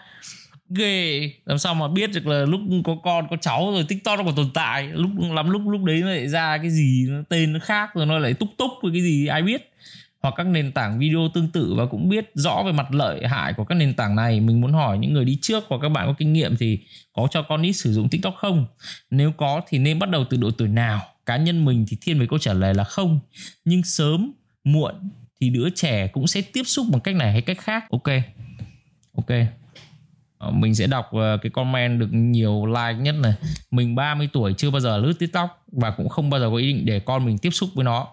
Ghê, 0.70 1.32
làm 1.46 1.58
sao 1.58 1.74
mà 1.76 1.88
biết 1.88 2.10
được 2.14 2.28
là 2.28 2.46
lúc 2.46 2.62
có 2.86 2.96
con, 3.04 3.28
có 3.30 3.36
cháu, 3.42 3.72
rồi 3.72 3.86
tiktok 3.88 4.20
nó 4.20 4.26
còn 4.26 4.36
tồn 4.36 4.50
tại. 4.54 4.88
Lúc, 4.88 5.12
lắm 5.32 5.50
lúc 5.50 5.62
lúc 5.68 5.84
đấy 5.84 6.02
nó 6.02 6.08
lại 6.08 6.28
ra 6.28 6.58
cái 6.58 6.70
gì, 6.70 7.06
nó 7.10 7.22
tên 7.30 7.54
nó 7.54 7.60
khác, 7.64 7.90
rồi 7.96 8.06
nó 8.06 8.20
lại 8.20 8.34
túc 8.34 8.50
túc 8.58 8.72
với 8.82 8.92
cái 8.92 9.02
gì, 9.02 9.28
ai 9.28 9.42
biết. 9.42 9.72
Hoặc 10.22 10.34
các 10.38 10.48
nền 10.48 10.72
tảng 10.72 11.00
video 11.00 11.30
tương 11.34 11.48
tự 11.48 11.74
và 11.78 11.86
cũng 11.86 12.10
biết 12.10 12.32
rõ 12.34 12.64
về 12.66 12.72
mặt 12.72 12.94
lợi 12.94 13.28
hại 13.28 13.54
của 13.54 13.64
các 13.64 13.76
nền 13.76 13.94
tảng 13.94 14.16
này. 14.16 14.40
Mình 14.40 14.62
muốn 14.62 14.74
hỏi 14.74 14.98
những 14.98 15.14
người 15.14 15.26
đi 15.26 15.38
trước 15.42 15.64
hoặc 15.70 15.78
các 15.82 15.90
bạn 15.90 16.08
có 16.08 16.14
kinh 16.18 16.34
nghiệm 16.34 16.58
thì 16.58 16.80
có 17.14 17.28
cho 17.32 17.42
con 17.42 17.62
ít 17.62 17.74
sử 17.74 17.94
dụng 17.94 18.10
tiktok 18.10 18.36
không? 18.36 18.66
Nếu 19.12 19.32
có 19.38 19.62
thì 19.68 19.78
nên 19.78 20.00
bắt 20.00 20.10
đầu 20.10 20.26
từ 20.30 20.38
độ 20.38 20.52
tuổi 20.52 20.68
nào? 20.68 21.02
Cá 21.30 21.38
nhân 21.38 21.66
mình 21.66 21.86
thì 21.88 21.98
thiên 22.02 22.20
về 22.20 22.26
câu 22.30 22.40
trả 22.40 22.54
lời 22.54 22.74
là 22.74 22.84
không. 22.84 23.20
Nhưng 23.66 23.84
sớm, 23.84 24.32
muộn 24.64 25.10
thì 25.42 25.50
đứa 25.50 25.70
trẻ 25.70 26.08
cũng 26.08 26.28
sẽ 26.28 26.42
tiếp 26.42 26.64
xúc 26.64 26.86
bằng 26.92 27.02
cách 27.02 27.16
này 27.16 27.32
hay 27.32 27.42
cách 27.42 27.58
khác. 27.60 27.84
Ok. 27.90 28.08
Ok. 29.16 29.30
Ờ, 30.38 30.52
mình 30.52 30.76
sẽ 30.76 30.88
đọc 30.88 31.10
ờ, 31.12 31.38
cái 31.42 31.50
comment 31.50 32.00
được 32.00 32.10
nhiều 32.12 32.66
like 32.66 32.94
nhất 33.00 33.16
này. 33.16 33.34
Mình 33.72 33.96
30 33.96 34.30
tuổi, 34.34 34.54
chưa 34.58 34.72
bao 34.72 34.80
giờ 34.80 34.98
lướt 34.98 35.14
tiktok 35.20 35.64
và 35.72 35.92
cũng 35.92 36.10
không 36.10 36.30
bao 36.30 36.40
giờ 36.40 36.50
có 36.50 36.56
ý 36.56 36.74
định 36.74 36.86
để 36.86 37.00
con 37.00 37.26
mình 37.26 37.38
tiếp 37.38 37.50
xúc 37.50 37.70
với 37.76 37.86
nó. 37.86 38.08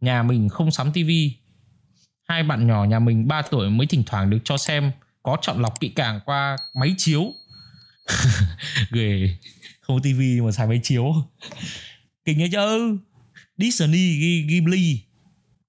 Nhà 0.00 0.22
mình 0.22 0.48
không 0.48 0.70
sắm 0.70 0.92
tivi 0.92 1.36
hai 2.28 2.42
bạn 2.42 2.66
nhỏ 2.66 2.84
nhà 2.84 2.98
mình 2.98 3.28
3 3.28 3.42
tuổi 3.42 3.70
mới 3.70 3.86
thỉnh 3.86 4.02
thoảng 4.06 4.30
được 4.30 4.38
cho 4.44 4.56
xem 4.56 4.92
có 5.22 5.36
chọn 5.42 5.62
lọc 5.62 5.80
kỹ 5.80 5.88
càng 5.88 6.20
qua 6.24 6.56
máy 6.74 6.94
chiếu. 6.98 7.32
Ghê. 8.90 9.36
Không 9.80 9.96
có 9.96 10.00
tivi 10.02 10.40
mà 10.40 10.52
xài 10.52 10.66
máy 10.66 10.80
chiếu 10.82 11.14
kinh 12.24 12.38
nghe 12.38 12.48
chứ. 12.48 12.98
Disney 13.58 14.42
Ghibli, 14.48 15.00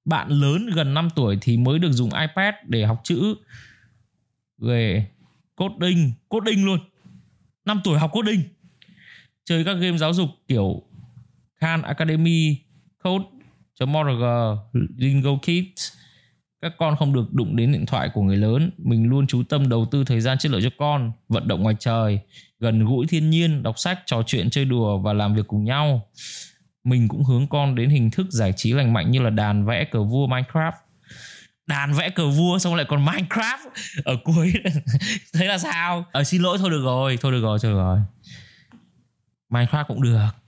bạn 0.06 0.30
lớn 0.30 0.70
gần 0.76 0.94
5 0.94 1.08
tuổi 1.16 1.38
thì 1.42 1.58
mới 1.58 1.80
được 1.80 1.92
dùng 1.92 2.10
iPad 2.10 2.54
để 2.68 2.86
học 2.86 3.02
chữ 3.04 3.36
về 4.58 5.08
coding 5.56 6.12
coding 6.30 6.66
luôn. 6.66 6.80
5 7.66 7.82
tuổi 7.84 8.00
học 8.00 8.12
coding. 8.14 8.44
Chơi 9.46 9.64
các 9.64 9.74
game 9.74 9.98
giáo 9.98 10.14
dục 10.14 10.30
kiểu 10.48 10.84
Khan 11.56 11.82
Academy 11.82 12.58
Code.org 13.04 14.24
Lingo 14.98 15.38
Kids 15.42 15.92
các 16.64 16.74
con 16.78 16.96
không 16.96 17.14
được 17.14 17.34
đụng 17.34 17.56
đến 17.56 17.72
điện 17.72 17.86
thoại 17.86 18.10
của 18.14 18.22
người 18.22 18.38
lớn. 18.38 18.72
Mình 18.78 19.10
luôn 19.10 19.28
chú 19.28 19.44
tâm 19.50 19.70
đầu 19.70 19.88
tư 19.92 20.04
thời 20.04 20.22
gian 20.22 20.38
chất 20.38 20.52
lượng 20.52 20.62
cho 20.64 20.70
con 20.78 21.12
vận 21.30 21.48
động 21.48 21.64
ngoài 21.64 21.76
trời 21.80 22.20
gần 22.60 22.86
gũi 22.86 23.08
thiên 23.08 23.30
nhiên 23.30 23.64
đọc 23.64 23.80
sách 23.80 24.00
trò 24.06 24.24
chuyện 24.28 24.50
chơi 24.50 24.66
đùa 24.66 24.98
và 24.98 25.14
làm 25.14 25.36
việc 25.36 25.48
cùng 25.48 25.64
nhau. 25.64 26.08
Mình 26.84 27.08
cũng 27.08 27.24
hướng 27.24 27.48
con 27.48 27.76
đến 27.76 27.90
hình 27.90 28.12
thức 28.12 28.28
giải 28.30 28.54
trí 28.56 28.74
lành 28.74 28.94
mạnh 28.94 29.12
như 29.12 29.20
là 29.20 29.30
đàn 29.30 29.66
vẽ 29.66 29.84
cờ 29.84 30.04
vua 30.04 30.28
minecraft. 30.28 30.72
Đàn 31.68 31.94
vẽ 31.94 32.10
cờ 32.10 32.30
vua 32.30 32.60
xong 32.60 32.76
lại 32.76 32.86
còn 32.90 33.06
minecraft? 33.06 33.70
Ở 34.04 34.16
cuối 34.24 34.54
thế 35.34 35.46
là 35.46 35.58
sao? 35.58 36.06
Ờ 36.12 36.24
xin 36.24 36.42
lỗi 36.42 36.58
thôi 36.58 36.70
được 36.70 36.84
rồi 36.84 37.18
thôi 37.22 37.32
được 37.32 37.42
rồi 37.42 37.60
thôi 37.62 37.72
được 37.72 37.78
rồi. 37.78 38.00
Minecraft 39.50 39.86
cũng 39.88 40.02
được 40.02 40.43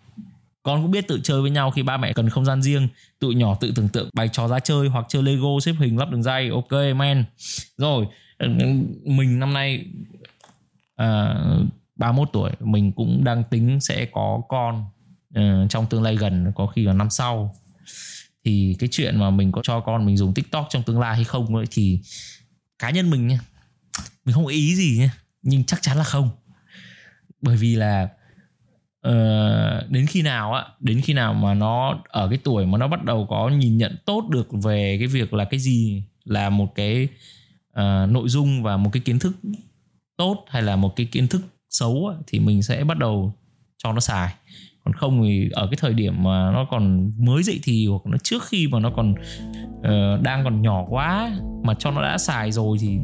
con 0.65 0.81
cũng 0.81 0.91
biết 0.91 1.07
tự 1.07 1.19
chơi 1.23 1.41
với 1.41 1.51
nhau 1.51 1.71
khi 1.71 1.83
ba 1.83 1.97
mẹ 1.97 2.13
cần 2.13 2.29
không 2.29 2.45
gian 2.45 2.61
riêng. 2.61 2.87
Tụi 3.19 3.35
nhỏ 3.35 3.57
tự 3.59 3.71
tưởng 3.75 3.89
tượng 3.89 4.09
bày 4.13 4.29
trò 4.29 4.47
ra 4.47 4.59
chơi 4.59 4.87
hoặc 4.87 5.05
chơi 5.09 5.23
lego 5.23 5.47
xếp 5.61 5.73
hình 5.79 5.97
lắp 5.97 6.09
đường 6.11 6.23
dây. 6.23 6.49
Ok 6.49 6.95
man 6.95 7.23
rồi 7.77 8.07
ừ, 8.37 8.47
mình 9.03 9.39
năm 9.39 9.53
nay 9.53 9.85
à, 10.95 11.35
31 11.95 12.29
tuổi 12.33 12.51
mình 12.59 12.91
cũng 12.91 13.23
đang 13.23 13.43
tính 13.43 13.79
sẽ 13.81 14.05
có 14.05 14.41
con 14.49 14.83
uh, 15.39 15.69
trong 15.69 15.85
tương 15.85 16.03
lai 16.03 16.15
gần 16.15 16.51
có 16.55 16.67
khi 16.67 16.83
là 16.83 16.93
năm 16.93 17.09
sau. 17.09 17.55
Thì 18.45 18.75
cái 18.79 18.89
chuyện 18.91 19.19
mà 19.19 19.29
mình 19.29 19.51
có 19.51 19.61
cho 19.63 19.79
con 19.79 20.05
mình 20.05 20.17
dùng 20.17 20.33
tiktok 20.33 20.67
trong 20.69 20.83
tương 20.83 20.99
lai 20.99 21.15
hay 21.15 21.23
không 21.23 21.55
ấy 21.55 21.65
thì 21.71 21.99
cá 22.79 22.89
nhân 22.89 23.09
mình 23.09 23.27
nha 23.27 23.39
mình 24.25 24.35
không 24.35 24.47
ý 24.47 24.75
gì 24.75 24.97
nhé 24.97 25.09
nhưng 25.41 25.63
chắc 25.63 25.81
chắn 25.81 25.97
là 25.97 26.03
không. 26.03 26.29
Bởi 27.41 27.57
vì 27.57 27.75
là 27.75 28.09
uh, 29.07 29.13
đến 29.95 30.05
khi 30.05 30.21
nào 30.21 30.53
á 30.53 30.65
đến 30.79 31.01
khi 31.01 31.13
nào 31.13 31.33
mà 31.33 31.53
nó 31.53 31.99
ở 32.09 32.27
cái 32.29 32.37
tuổi 32.43 32.65
mà 32.65 32.77
nó 32.77 32.87
bắt 32.87 33.03
đầu 33.03 33.27
có 33.29 33.49
nhìn 33.49 33.77
nhận 33.77 33.95
tốt 34.05 34.23
được 34.29 34.47
về 34.63 34.95
cái 34.99 35.07
việc 35.07 35.33
là 35.33 35.45
cái 35.45 35.59
gì 35.59 36.03
là 36.25 36.49
một 36.49 36.75
cái 36.75 37.07
uh, 37.79 38.09
nội 38.09 38.29
dung 38.29 38.63
và 38.63 38.77
một 38.77 38.89
cái 38.93 39.01
kiến 39.05 39.19
thức 39.19 39.35
tốt 40.17 40.45
hay 40.47 40.61
là 40.61 40.75
một 40.75 40.95
cái 40.95 41.05
kiến 41.05 41.27
thức 41.27 41.41
xấu 41.69 42.07
á, 42.07 42.15
thì 42.27 42.39
mình 42.39 42.63
sẽ 42.63 42.83
bắt 42.83 42.97
đầu 42.97 43.33
cho 43.77 43.91
nó 43.91 43.99
xài. 43.99 44.33
Còn 44.83 44.93
không 44.93 45.23
thì 45.23 45.49
ở 45.53 45.67
cái 45.67 45.77
thời 45.81 45.93
điểm 45.93 46.23
mà 46.23 46.51
nó 46.51 46.67
còn 46.71 47.11
mới 47.25 47.43
dậy 47.43 47.59
thì 47.63 47.87
hoặc 47.87 48.05
nó 48.05 48.17
trước 48.23 48.43
khi 48.43 48.67
mà 48.67 48.79
nó 48.79 48.89
còn 48.89 49.15
uh, 49.79 50.21
đang 50.21 50.43
còn 50.43 50.61
nhỏ 50.61 50.85
quá 50.89 51.31
mà 51.63 51.73
cho 51.79 51.91
nó 51.91 52.01
đã 52.01 52.17
xài 52.17 52.51
rồi 52.51 52.77
thì 52.81 52.97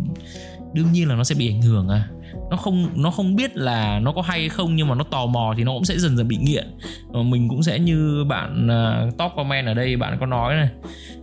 đương 0.73 0.91
nhiên 0.91 1.08
là 1.08 1.15
nó 1.15 1.23
sẽ 1.23 1.36
bị 1.36 1.49
ảnh 1.49 1.62
hưởng 1.62 1.89
à 1.89 2.10
nó 2.50 2.58
không 2.58 2.88
nó 2.96 3.12
không 3.12 3.36
biết 3.36 3.58
là 3.58 4.00
nó 4.00 4.12
có 4.12 4.22
hay 4.22 4.50
không 4.50 4.76
nhưng 4.76 4.88
mà 4.88 4.96
nó 4.96 5.04
tò 5.04 5.26
mò 5.26 5.54
thì 5.58 5.63
nó 5.63 5.74
cũng 5.74 5.86
sẽ 5.86 5.98
dần 5.98 6.17
dần 6.17 6.28
bị 6.28 6.38
nghiện. 6.38 6.67
Và 7.08 7.22
mình 7.22 7.50
cũng 7.50 7.63
sẽ 7.63 7.80
như 7.80 8.26
bạn 8.30 8.67
uh, 8.67 9.17
top 9.17 9.32
comment 9.36 9.67
ở 9.67 9.74
đây 9.74 9.98
bạn 9.98 10.17
có 10.20 10.26
nói 10.26 10.56
này 10.56 10.70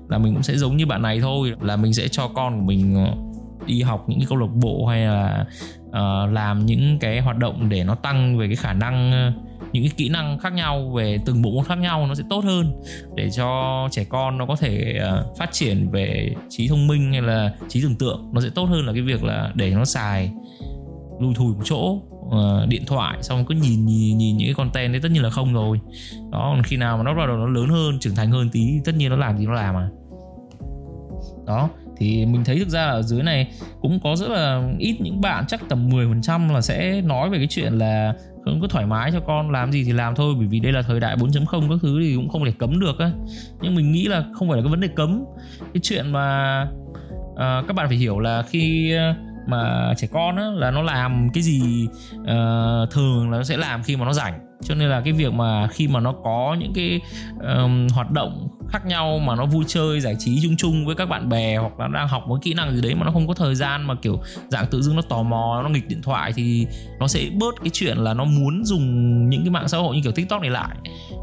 là 0.09 0.19
mình 0.19 0.35
cũng 0.35 0.43
sẽ 0.43 0.57
giống 0.57 0.77
như 0.77 0.87
bạn 0.87 1.03
này 1.03 1.21
thôi 1.21 1.55
là 1.61 1.77
mình 1.77 1.95
sẽ 1.95 2.09
cho 2.09 2.29
con 2.29 2.61
của 2.61 2.65
mình 2.65 2.95
ờ, 2.95 3.15
đi 3.67 3.83
học 3.83 4.05
những 4.09 4.19
cái 4.19 4.27
câu 4.29 4.39
lạc 4.39 4.53
bộ 4.55 4.87
hay 4.87 5.07
là 5.07 5.47
uh, 5.89 6.33
làm 6.33 6.67
những 6.67 6.99
cái 6.99 7.21
hoạt 7.21 7.39
động 7.39 7.69
để 7.69 7.85
nó 7.85 7.95
tăng 7.95 8.39
về 8.39 8.47
cái 8.47 8.57
khả 8.57 8.73
năng 8.73 9.29
uh, 9.29 9.49
những 9.73 9.83
cái 9.83 9.93
kỹ 9.97 10.09
năng 10.09 10.39
khác 10.39 10.53
nhau 10.53 10.93
về 10.97 11.19
từng 11.25 11.43
bộ 11.43 11.51
môn 11.51 11.65
khác 11.65 11.79
nhau 11.79 12.07
nó 12.07 12.15
sẽ 12.15 12.25
tốt 12.31 12.45
hơn. 12.45 12.73
Để 13.15 13.31
cho 13.31 13.89
trẻ 13.91 14.05
con 14.05 14.39
nó 14.39 14.47
có 14.47 14.57
thể 14.57 15.01
uh, 15.09 15.37
phát 15.39 15.53
triển 15.53 15.91
về 15.91 16.35
trí 16.49 16.69
thông 16.69 16.87
minh 16.87 17.13
hay 17.13 17.23
là 17.23 17.53
trí 17.69 17.83
tưởng 17.83 17.97
tượng 17.97 18.31
nó 18.33 18.41
sẽ 18.41 18.49
tốt 18.55 18.65
hơn 18.65 18.87
là 18.87 18.93
cái 18.93 19.03
việc 19.03 19.25
là 19.25 19.53
để 19.55 19.71
nó 19.71 19.85
xài 19.85 20.31
lùi 21.21 21.35
thùi 21.35 21.55
một 21.55 21.63
chỗ 21.65 22.01
uh, 22.29 22.69
điện 22.69 22.83
thoại 22.87 23.19
xong 23.23 23.45
cứ 23.45 23.55
nhìn 23.55 23.87
nhìn 23.87 24.19
nhìn 24.19 24.37
những 24.37 24.47
cái 24.47 24.55
content 24.55 24.93
đấy 24.93 25.01
tất 25.03 25.11
nhiên 25.11 25.23
là 25.23 25.31
không 25.31 25.55
rồi. 25.55 25.81
Đó 26.31 26.53
còn 26.55 26.63
khi 26.63 26.77
nào 26.77 26.97
mà 26.97 27.03
nó 27.03 27.15
bắt 27.15 27.27
đầu 27.27 27.37
nó 27.37 27.47
lớn 27.47 27.69
hơn 27.69 27.99
trưởng 28.01 28.15
thành 28.15 28.31
hơn 28.31 28.51
tí 28.53 28.81
tất 28.85 28.95
nhiên 28.95 29.11
nó 29.11 29.17
làm 29.17 29.39
gì 29.39 29.47
nó 29.47 29.53
làm 29.53 29.75
mà. 29.75 29.89
Đó 31.47 31.69
thì 31.97 32.27
mình 32.27 32.45
thấy 32.45 32.59
thực 32.59 32.69
ra 32.69 32.85
ở 32.85 33.03
dưới 33.03 33.23
này 33.23 33.49
cũng 33.81 34.01
có 34.05 34.17
rất 34.17 34.29
là 34.29 34.63
ít 34.79 34.97
những 35.01 35.21
bạn 35.21 35.45
chắc 35.49 35.61
tầm 35.69 35.89
10% 35.89 36.53
là 36.53 36.61
sẽ 36.61 37.01
nói 37.01 37.31
về 37.31 37.39
cái 37.39 37.47
chuyện 37.51 37.73
là 37.73 38.15
không 38.45 38.61
cứ 38.61 38.67
thoải 38.71 38.87
mái 38.87 39.13
cho 39.13 39.21
con 39.21 39.51
làm 39.51 39.73
gì 39.73 39.85
thì 39.85 39.93
làm 39.93 40.15
thôi 40.15 40.35
bởi 40.39 40.47
vì 40.47 40.61
đây 40.61 40.73
là 40.73 40.83
thời 40.83 41.01
đại 41.01 41.17
4.0 41.17 41.69
các 41.71 41.79
thứ 41.83 42.01
thì 42.03 42.15
cũng 42.17 42.29
không 42.29 42.45
thể 42.45 42.53
cấm 42.59 42.81
được 42.81 42.99
á. 42.99 43.11
Nhưng 43.61 43.75
mình 43.75 43.93
nghĩ 43.93 44.05
là 44.05 44.25
không 44.33 44.49
phải 44.49 44.57
là 44.57 44.63
cái 44.63 44.71
vấn 44.71 44.81
đề 44.81 44.89
cấm. 44.89 45.25
Cái 45.61 45.81
chuyện 45.83 46.13
mà 46.13 46.63
uh, 47.33 47.67
các 47.69 47.73
bạn 47.77 47.89
phải 47.89 47.97
hiểu 47.97 48.19
là 48.19 48.43
khi 48.43 48.95
mà 49.49 49.95
trẻ 49.97 50.09
con 50.13 50.37
á 50.37 50.45
là 50.55 50.71
nó 50.71 50.83
làm 50.83 51.29
cái 51.35 51.43
gì 51.43 51.89
uh, 52.21 52.91
thường 52.91 53.31
là 53.31 53.39
nó 53.39 53.45
sẽ 53.45 53.57
làm 53.57 53.83
khi 53.83 53.97
mà 53.97 54.05
nó 54.05 54.13
rảnh. 54.13 54.39
Cho 54.63 54.75
nên 54.75 54.89
là 54.89 55.01
cái 55.01 55.13
việc 55.13 55.33
mà 55.33 55.69
khi 55.69 55.89
mà 55.89 56.01
nó 56.01 56.15
có 56.25 56.57
những 56.61 56.73
cái 56.75 57.01
um, 57.41 57.89
hoạt 57.89 58.11
động 58.11 58.49
khác 58.69 58.87
nhau 58.87 59.19
mà 59.19 59.37
nó 59.37 59.47
vui 59.47 59.65
chơi 59.67 60.01
giải 60.01 60.17
trí 60.19 60.41
chung 60.43 60.57
chung 60.57 60.87
với 60.87 60.95
các 60.95 61.09
bạn 61.09 61.29
bè 61.29 61.57
hoặc 61.57 61.81
là 61.81 61.89
đang 61.89 62.09
học 62.09 62.23
một 62.29 62.39
kỹ 62.43 62.55
năng 62.55 62.75
gì 62.75 62.83
đấy 62.83 62.95
mà 62.95 63.05
nó 63.05 63.11
không 63.11 63.29
có 63.29 63.35
thời 63.35 63.55
gian 63.55 63.87
mà 63.87 63.95
kiểu 63.95 64.21
dạng 64.49 64.67
tự 64.71 64.83
dưng 64.83 64.97
nó 64.97 65.03
tò 65.03 65.23
mò 65.23 65.61
nó 65.63 65.69
nghịch 65.69 65.89
điện 65.89 66.03
thoại 66.03 66.33
thì 66.37 66.67
nó 67.01 67.09
sẽ 67.09 67.21
bớt 67.41 67.55
cái 67.61 67.71
chuyện 67.73 67.97
là 67.99 68.15
nó 68.15 68.25
muốn 68.25 68.65
dùng 68.65 69.29
những 69.29 69.41
cái 69.41 69.51
mạng 69.51 69.69
xã 69.69 69.79
hội 69.79 69.97
như 69.97 70.03
kiểu 70.03 70.13
tiktok 70.13 70.41
này 70.41 70.51
lại. 70.51 70.77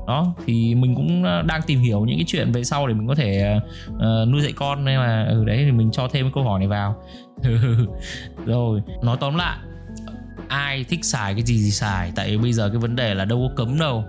Đó 0.07 0.33
thì 0.45 0.75
mình 0.75 0.95
cũng 0.95 1.23
ờ, 1.23 1.41
đang 1.41 1.61
tìm 1.61 1.79
hiểu 1.79 2.05
những 2.05 2.17
cái 2.17 2.25
chuyện 2.27 2.51
về 2.51 2.63
sau 2.63 2.87
để 2.87 2.93
mình 2.93 3.07
có 3.07 3.15
thể 3.15 3.59
uh, 3.89 4.29
nuôi 4.29 4.41
dạy 4.41 4.53
con 4.55 4.85
nên 4.85 4.99
là 4.99 5.25
ở 5.29 5.45
đấy 5.45 5.61
thì 5.65 5.71
mình 5.71 5.91
cho 5.91 6.07
thêm 6.07 6.25
cái 6.25 6.31
câu 6.35 6.43
hỏi 6.43 6.59
này 6.59 6.67
vào. 6.67 6.95
rồi 8.45 8.81
nói 9.03 9.17
tóm 9.19 9.35
lại 9.35 9.57
ai 10.47 10.83
thích 10.83 11.05
xài 11.05 11.33
cái 11.33 11.43
gì 11.43 11.61
thì 11.63 11.71
xài. 11.71 12.11
Tại 12.15 12.37
bây 12.37 12.53
giờ 12.53 12.69
cái 12.69 12.77
vấn 12.77 12.95
đề 12.95 13.13
là 13.13 13.25
đâu 13.25 13.47
có 13.47 13.55
cấm 13.55 13.79
đâu. 13.79 14.05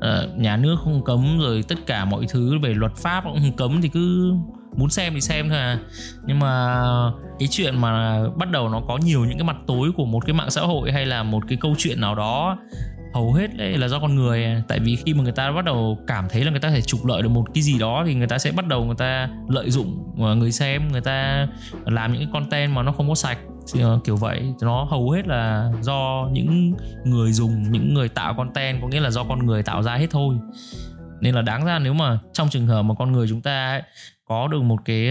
À, 0.00 0.22
nhà 0.36 0.56
nước 0.56 0.76
không 0.84 1.04
cấm 1.04 1.38
rồi 1.38 1.64
tất 1.68 1.86
cả 1.86 2.04
mọi 2.04 2.26
thứ 2.30 2.58
về 2.58 2.74
luật 2.74 2.92
pháp 2.96 3.24
cũng 3.24 3.38
không 3.40 3.56
cấm 3.56 3.82
thì 3.82 3.88
cứ 3.88 4.32
muốn 4.76 4.90
xem 4.90 5.14
thì 5.14 5.20
xem 5.20 5.48
thôi 5.48 5.58
à. 5.58 5.78
Nhưng 6.26 6.38
mà 6.38 6.82
cái 7.38 7.48
chuyện 7.50 7.80
mà 7.80 8.22
bắt 8.36 8.50
đầu 8.50 8.68
nó 8.68 8.80
có 8.88 8.98
nhiều 8.98 9.24
những 9.24 9.38
cái 9.38 9.44
mặt 9.44 9.56
tối 9.66 9.92
của 9.96 10.04
một 10.04 10.26
cái 10.26 10.34
mạng 10.34 10.50
xã 10.50 10.60
hội 10.60 10.92
hay 10.92 11.06
là 11.06 11.22
một 11.22 11.42
cái 11.48 11.58
câu 11.60 11.74
chuyện 11.78 12.00
nào 12.00 12.14
đó 12.14 12.58
hầu 13.12 13.32
hết 13.32 13.56
đấy 13.56 13.78
là 13.78 13.88
do 13.88 13.98
con 13.98 14.14
người. 14.14 14.62
Tại 14.68 14.78
vì 14.80 14.96
khi 14.96 15.14
mà 15.14 15.22
người 15.22 15.32
ta 15.32 15.52
bắt 15.52 15.64
đầu 15.64 15.98
cảm 16.06 16.28
thấy 16.28 16.44
là 16.44 16.50
người 16.50 16.60
ta 16.60 16.70
thể 16.70 16.80
trục 16.80 17.06
lợi 17.06 17.22
được 17.22 17.28
một 17.28 17.44
cái 17.54 17.62
gì 17.62 17.78
đó 17.78 18.04
thì 18.06 18.14
người 18.14 18.26
ta 18.26 18.38
sẽ 18.38 18.52
bắt 18.52 18.66
đầu 18.66 18.84
người 18.84 18.96
ta 18.98 19.28
lợi 19.48 19.70
dụng 19.70 20.12
ờ, 20.18 20.34
người 20.34 20.52
xem 20.52 20.92
người 20.92 21.00
ta 21.00 21.48
làm 21.86 22.12
những 22.12 22.22
cái 22.22 22.30
content 22.32 22.72
mà 22.72 22.82
nó 22.82 22.92
không 22.92 23.08
có 23.08 23.14
sạch 23.14 23.38
ờ, 23.80 24.00
kiểu 24.04 24.16
vậy. 24.16 24.52
Nó 24.62 24.84
hầu 24.84 25.10
hết 25.10 25.26
là 25.26 25.72
do 25.80 26.28
những 26.32 26.72
người 27.04 27.32
dùng 27.32 27.72
những 27.72 27.94
người 27.94 28.08
tạo 28.08 28.34
content 28.34 28.82
có 28.82 28.88
nghĩa 28.88 29.00
là 29.00 29.10
do 29.10 29.24
con 29.24 29.46
người 29.46 29.62
tạo 29.62 29.82
ra 29.82 29.94
hết 29.94 30.06
thôi. 30.10 30.36
Nên 31.20 31.34
là 31.34 31.42
đáng 31.42 31.64
ra 31.64 31.78
nếu 31.78 31.94
mà 31.94 32.18
trong 32.32 32.48
trường 32.48 32.66
hợp 32.66 32.82
mà 32.82 32.94
con 32.98 33.12
người 33.12 33.28
chúng 33.28 33.40
ta 33.40 33.66
ấy, 33.66 33.82
có 34.24 34.48
được 34.48 34.62
một 34.62 34.78
cái 34.84 35.10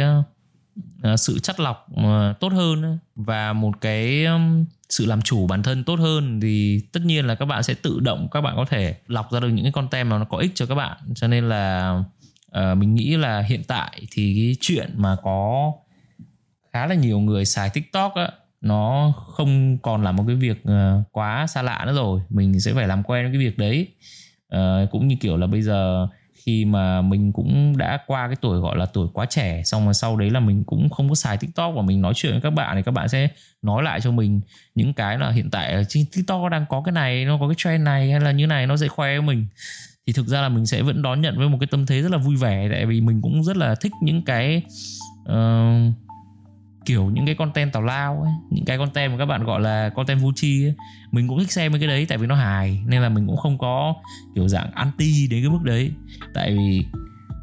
Ờ, 1.01 1.17
sự 1.17 1.39
chắt 1.39 1.59
lọc 1.59 1.87
ờ, 1.95 2.33
tốt 2.39 2.53
hơn 2.53 2.97
và 3.15 3.53
một 3.53 3.81
cái 3.81 4.25
sự 4.89 5.05
làm 5.05 5.21
chủ 5.21 5.47
bản 5.47 5.63
thân 5.63 5.83
tốt 5.83 5.99
hơn 5.99 6.39
thì 6.41 6.81
tất 6.91 6.99
nhiên 7.05 7.25
là 7.25 7.35
các 7.35 7.45
bạn 7.45 7.63
sẽ 7.63 7.73
tự 7.73 7.99
động 7.99 8.27
các 8.31 8.41
bạn 8.41 8.55
có 8.55 8.65
thể 8.65 8.95
lọc 9.07 9.31
ra 9.31 9.39
được 9.39 9.47
những 9.47 9.65
cái 9.65 9.71
content 9.71 10.09
mà 10.09 10.17
nó 10.17 10.25
có 10.25 10.37
ích 10.37 10.51
cho 10.55 10.65
các 10.65 10.75
bạn. 10.75 10.97
Cho 11.15 11.27
nên 11.27 11.49
là 11.49 11.93
uh, 12.47 12.77
mình 12.77 12.95
nghĩ 12.95 13.17
là 13.17 13.41
hiện 13.41 13.63
tại 13.63 14.01
thì 14.11 14.35
cái 14.35 14.55
chuyện 14.59 14.93
mà 14.95 15.15
có 15.23 15.71
khá 16.73 16.87
là 16.87 16.95
nhiều 16.95 17.19
người 17.19 17.45
xài 17.45 17.69
tiktok 17.69 18.15
á 18.15 18.31
nó 18.61 19.13
không 19.17 19.77
còn 19.77 20.03
là 20.03 20.11
một 20.11 20.23
cái 20.27 20.35
việc 20.35 20.61
uh, 20.63 21.03
quá 21.11 21.47
xa 21.47 21.61
lạ 21.61 21.83
nữa 21.87 21.93
rồi. 21.93 22.21
Mình 22.29 22.59
sẽ 22.59 22.73
phải 22.73 22.87
làm 22.87 23.03
quen 23.03 23.25
với 23.25 23.31
cái 23.31 23.39
việc 23.39 23.57
đấy. 23.57 23.87
Uh, 24.55 24.91
cũng 24.91 25.07
như 25.07 25.15
kiểu 25.21 25.37
là 25.37 25.47
bây 25.47 25.61
giờ 25.61 26.07
khi 26.45 26.65
mà 26.65 27.01
mình 27.01 27.31
cũng 27.31 27.77
đã 27.77 27.99
qua 28.07 28.27
cái 28.27 28.35
tuổi 28.35 28.59
gọi 28.59 28.77
là 28.77 28.85
tuổi 28.85 29.07
quá 29.13 29.25
trẻ 29.25 29.61
xong 29.65 29.85
rồi 29.85 29.93
sau 29.93 30.17
đấy 30.17 30.29
là 30.29 30.39
mình 30.39 30.63
cũng 30.63 30.89
không 30.89 31.09
có 31.09 31.15
xài 31.15 31.37
tiktok 31.37 31.73
và 31.75 31.81
mình 31.81 32.01
nói 32.01 32.13
chuyện 32.15 32.31
với 32.31 32.41
các 32.41 32.49
bạn 32.49 32.75
thì 32.75 32.81
các 32.83 32.91
bạn 32.91 33.09
sẽ 33.09 33.27
nói 33.61 33.83
lại 33.83 34.01
cho 34.01 34.11
mình 34.11 34.41
những 34.75 34.93
cái 34.93 35.17
là 35.17 35.29
hiện 35.29 35.49
tại 35.51 35.83
trên 35.89 36.05
tiktok 36.15 36.51
đang 36.51 36.65
có 36.69 36.81
cái 36.85 36.91
này 36.91 37.25
nó 37.25 37.37
có 37.39 37.47
cái 37.47 37.55
trend 37.57 37.83
này 37.83 38.11
hay 38.11 38.19
là 38.19 38.31
như 38.31 38.47
này 38.47 38.67
nó 38.67 38.77
sẽ 38.77 38.87
khoe 38.87 39.07
với 39.07 39.21
mình. 39.21 39.45
Thì 40.07 40.13
thực 40.13 40.27
ra 40.27 40.41
là 40.41 40.49
mình 40.49 40.65
sẽ 40.65 40.81
vẫn 40.81 41.01
đón 41.01 41.21
nhận 41.21 41.37
với 41.37 41.49
một 41.49 41.57
cái 41.59 41.67
tâm 41.67 41.85
thế 41.85 42.01
rất 42.01 42.11
là 42.11 42.17
vui 42.17 42.35
vẻ 42.35 42.69
tại 42.71 42.85
vì 42.85 43.01
mình 43.01 43.21
cũng 43.21 43.43
rất 43.43 43.57
là 43.57 43.75
thích 43.75 43.91
những 44.01 44.21
cái 44.21 44.61
uh, 45.31 45.93
kiểu 46.85 47.05
những 47.05 47.25
cái 47.25 47.35
content 47.35 47.73
tào 47.73 47.83
lao 47.83 48.21
ấy, 48.21 48.31
những 48.49 48.65
cái 48.65 48.77
content 48.77 49.11
mà 49.11 49.17
các 49.17 49.25
bạn 49.25 49.43
gọi 49.43 49.61
là 49.61 49.89
content 49.89 50.21
vô 50.21 50.31
tri 50.35 50.65
ấy, 50.65 50.73
mình 51.11 51.27
cũng 51.27 51.39
thích 51.39 51.51
xem 51.51 51.71
mấy 51.71 51.79
cái 51.79 51.87
đấy 51.87 52.05
tại 52.09 52.17
vì 52.17 52.27
nó 52.27 52.35
hài, 52.35 52.83
nên 52.87 53.01
là 53.01 53.09
mình 53.09 53.27
cũng 53.27 53.37
không 53.37 53.57
có 53.57 53.95
kiểu 54.35 54.47
dạng 54.47 54.71
anti 54.73 55.27
đến 55.27 55.43
cái 55.43 55.49
mức 55.49 55.63
đấy. 55.63 55.91
Tại 56.33 56.51
vì 56.51 56.85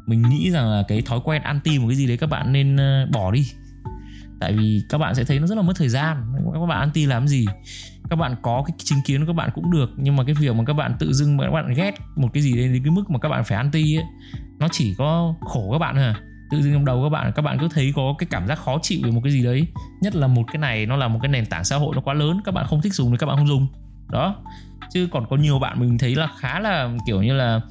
mình 0.07 0.21
nghĩ 0.29 0.51
rằng 0.51 0.69
là 0.69 0.83
cái 0.87 1.01
thói 1.01 1.19
quen 1.23 1.41
anti 1.41 1.79
một 1.79 1.87
cái 1.87 1.95
gì 1.95 2.07
đấy 2.07 2.17
các 2.17 2.29
bạn 2.29 2.53
nên 2.53 2.77
ờ, 2.77 3.07
bỏ 3.13 3.31
đi. 3.31 3.47
Tại 4.39 4.53
vì 4.53 4.81
các 4.89 4.97
bạn 4.97 5.15
sẽ 5.15 5.23
thấy 5.23 5.39
nó 5.39 5.47
rất 5.47 5.55
là 5.55 5.61
mất 5.61 5.73
thời 5.75 5.89
gian. 5.89 6.33
Các 6.53 6.65
bạn 6.65 6.79
anti 6.79 7.05
làm 7.05 7.27
gì? 7.27 7.45
Các 8.09 8.15
bạn 8.15 8.35
có 8.41 8.63
cái 8.67 8.75
chứng 8.77 8.99
kiến 9.05 9.21
của 9.21 9.27
các 9.27 9.33
bạn 9.33 9.49
cũng 9.53 9.71
được, 9.71 9.89
nhưng 9.97 10.15
mà 10.15 10.23
cái 10.23 10.35
việc 10.39 10.55
mà 10.55 10.63
các 10.67 10.73
bạn 10.73 10.95
tự 10.99 11.13
dưng 11.13 11.37
mà 11.37 11.43
các 11.43 11.51
bạn 11.51 11.73
ghét 11.73 11.91
một 12.15 12.29
cái 12.33 12.43
gì 12.43 12.53
đến 12.53 12.83
cái 12.83 12.91
mức 12.91 13.09
mà 13.09 13.19
các 13.19 13.29
bạn 13.29 13.43
phải 13.43 13.57
anti 13.57 13.97
ấy, 13.97 14.05
nó 14.59 14.67
chỉ 14.71 14.95
có 14.97 15.35
khổ 15.41 15.71
các 15.71 15.79
bạn 15.79 15.95
thôi 15.95 16.03
à 16.03 16.15
tự 16.51 16.61
dưng 16.61 16.73
trong 16.73 16.85
đầu 16.85 17.03
các 17.03 17.09
bạn 17.09 17.31
các 17.35 17.41
bạn 17.41 17.57
cứ 17.59 17.67
thấy 17.73 17.93
có 17.95 18.15
cái 18.17 18.27
cảm 18.31 18.47
giác 18.47 18.55
khó 18.55 18.79
chịu 18.81 18.99
về 19.03 19.11
một 19.11 19.21
cái 19.23 19.33
gì 19.33 19.43
đấy. 19.43 19.67
Nhất 20.01 20.15
là 20.15 20.27
một 20.27 20.43
cái 20.47 20.57
này 20.57 20.85
nó 20.85 20.95
là 20.95 21.07
một 21.07 21.19
cái 21.21 21.29
nền 21.29 21.45
tảng 21.45 21.63
xã 21.63 21.77
hội 21.77 21.95
nó 21.95 22.01
quá 22.01 22.13
lớn 22.13 22.41
các 22.45 22.51
bạn 22.53 22.65
không 22.67 22.81
thích 22.81 22.93
dùng 22.93 23.11
thì 23.11 23.17
các 23.17 23.25
bạn 23.25 23.37
không 23.37 23.47
dùng. 23.47 23.67
Đó. 24.09 24.35
Chứ 24.93 25.07
còn 25.11 25.25
có 25.29 25.35
nhiều 25.35 25.59
bạn 25.59 25.79
mình 25.79 25.97
thấy 25.97 26.15
là 26.15 26.27
khá 26.39 26.59
là 26.59 26.89
kiểu 27.07 27.23
như 27.23 27.33
là 27.33 27.61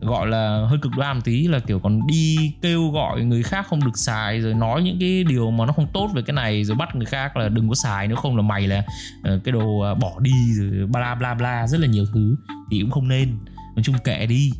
gọi 0.00 0.26
là 0.26 0.66
hơi 0.68 0.78
cực 0.82 0.92
đoan 0.96 1.16
một 1.16 1.22
tí 1.24 1.48
là 1.48 1.58
kiểu 1.58 1.78
còn 1.78 2.06
đi 2.06 2.54
kêu 2.62 2.90
gọi 2.90 3.24
người 3.24 3.42
khác 3.42 3.66
không 3.68 3.84
được 3.84 3.98
xài 3.98 4.40
rồi 4.40 4.54
nói 4.54 4.82
những 4.82 4.96
cái 5.00 5.24
điều 5.24 5.50
mà 5.50 5.66
nó 5.66 5.72
không 5.72 5.86
tốt 5.92 6.10
về 6.14 6.22
cái 6.22 6.34
này 6.34 6.64
rồi 6.64 6.76
bắt 6.76 6.96
người 6.96 7.06
khác 7.06 7.36
là 7.36 7.48
đừng 7.48 7.68
có 7.68 7.74
xài 7.74 8.08
nếu 8.08 8.16
không 8.16 8.36
là 8.36 8.42
mày 8.42 8.66
là 8.66 8.82
ờ, 9.22 9.40
cái 9.44 9.52
đồ 9.52 9.80
à, 9.80 9.94
bỏ 9.94 10.10
đi 10.20 10.52
rồi 10.52 10.86
bla 10.86 11.14
bla 11.14 11.34
bla 11.34 11.66
rất 11.66 11.80
là 11.80 11.86
nhiều 11.86 12.04
thứ 12.14 12.36
thì 12.70 12.80
cũng 12.80 12.90
không 12.90 13.08
nên. 13.08 13.38
Nói 13.76 13.82
chung 13.82 13.96
kệ 14.04 14.26
đi. 14.26 14.52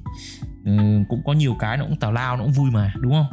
Ừ, 0.65 0.73
cũng 1.09 1.23
có 1.25 1.33
nhiều 1.33 1.57
cái 1.61 1.77
nó 1.77 1.85
cũng 1.85 1.97
tào 1.97 2.13
lao 2.13 2.37
nó 2.37 2.43
cũng 2.43 2.53
vui 2.53 2.71
mà 2.71 2.93
đúng 3.01 3.13
không? 3.13 3.27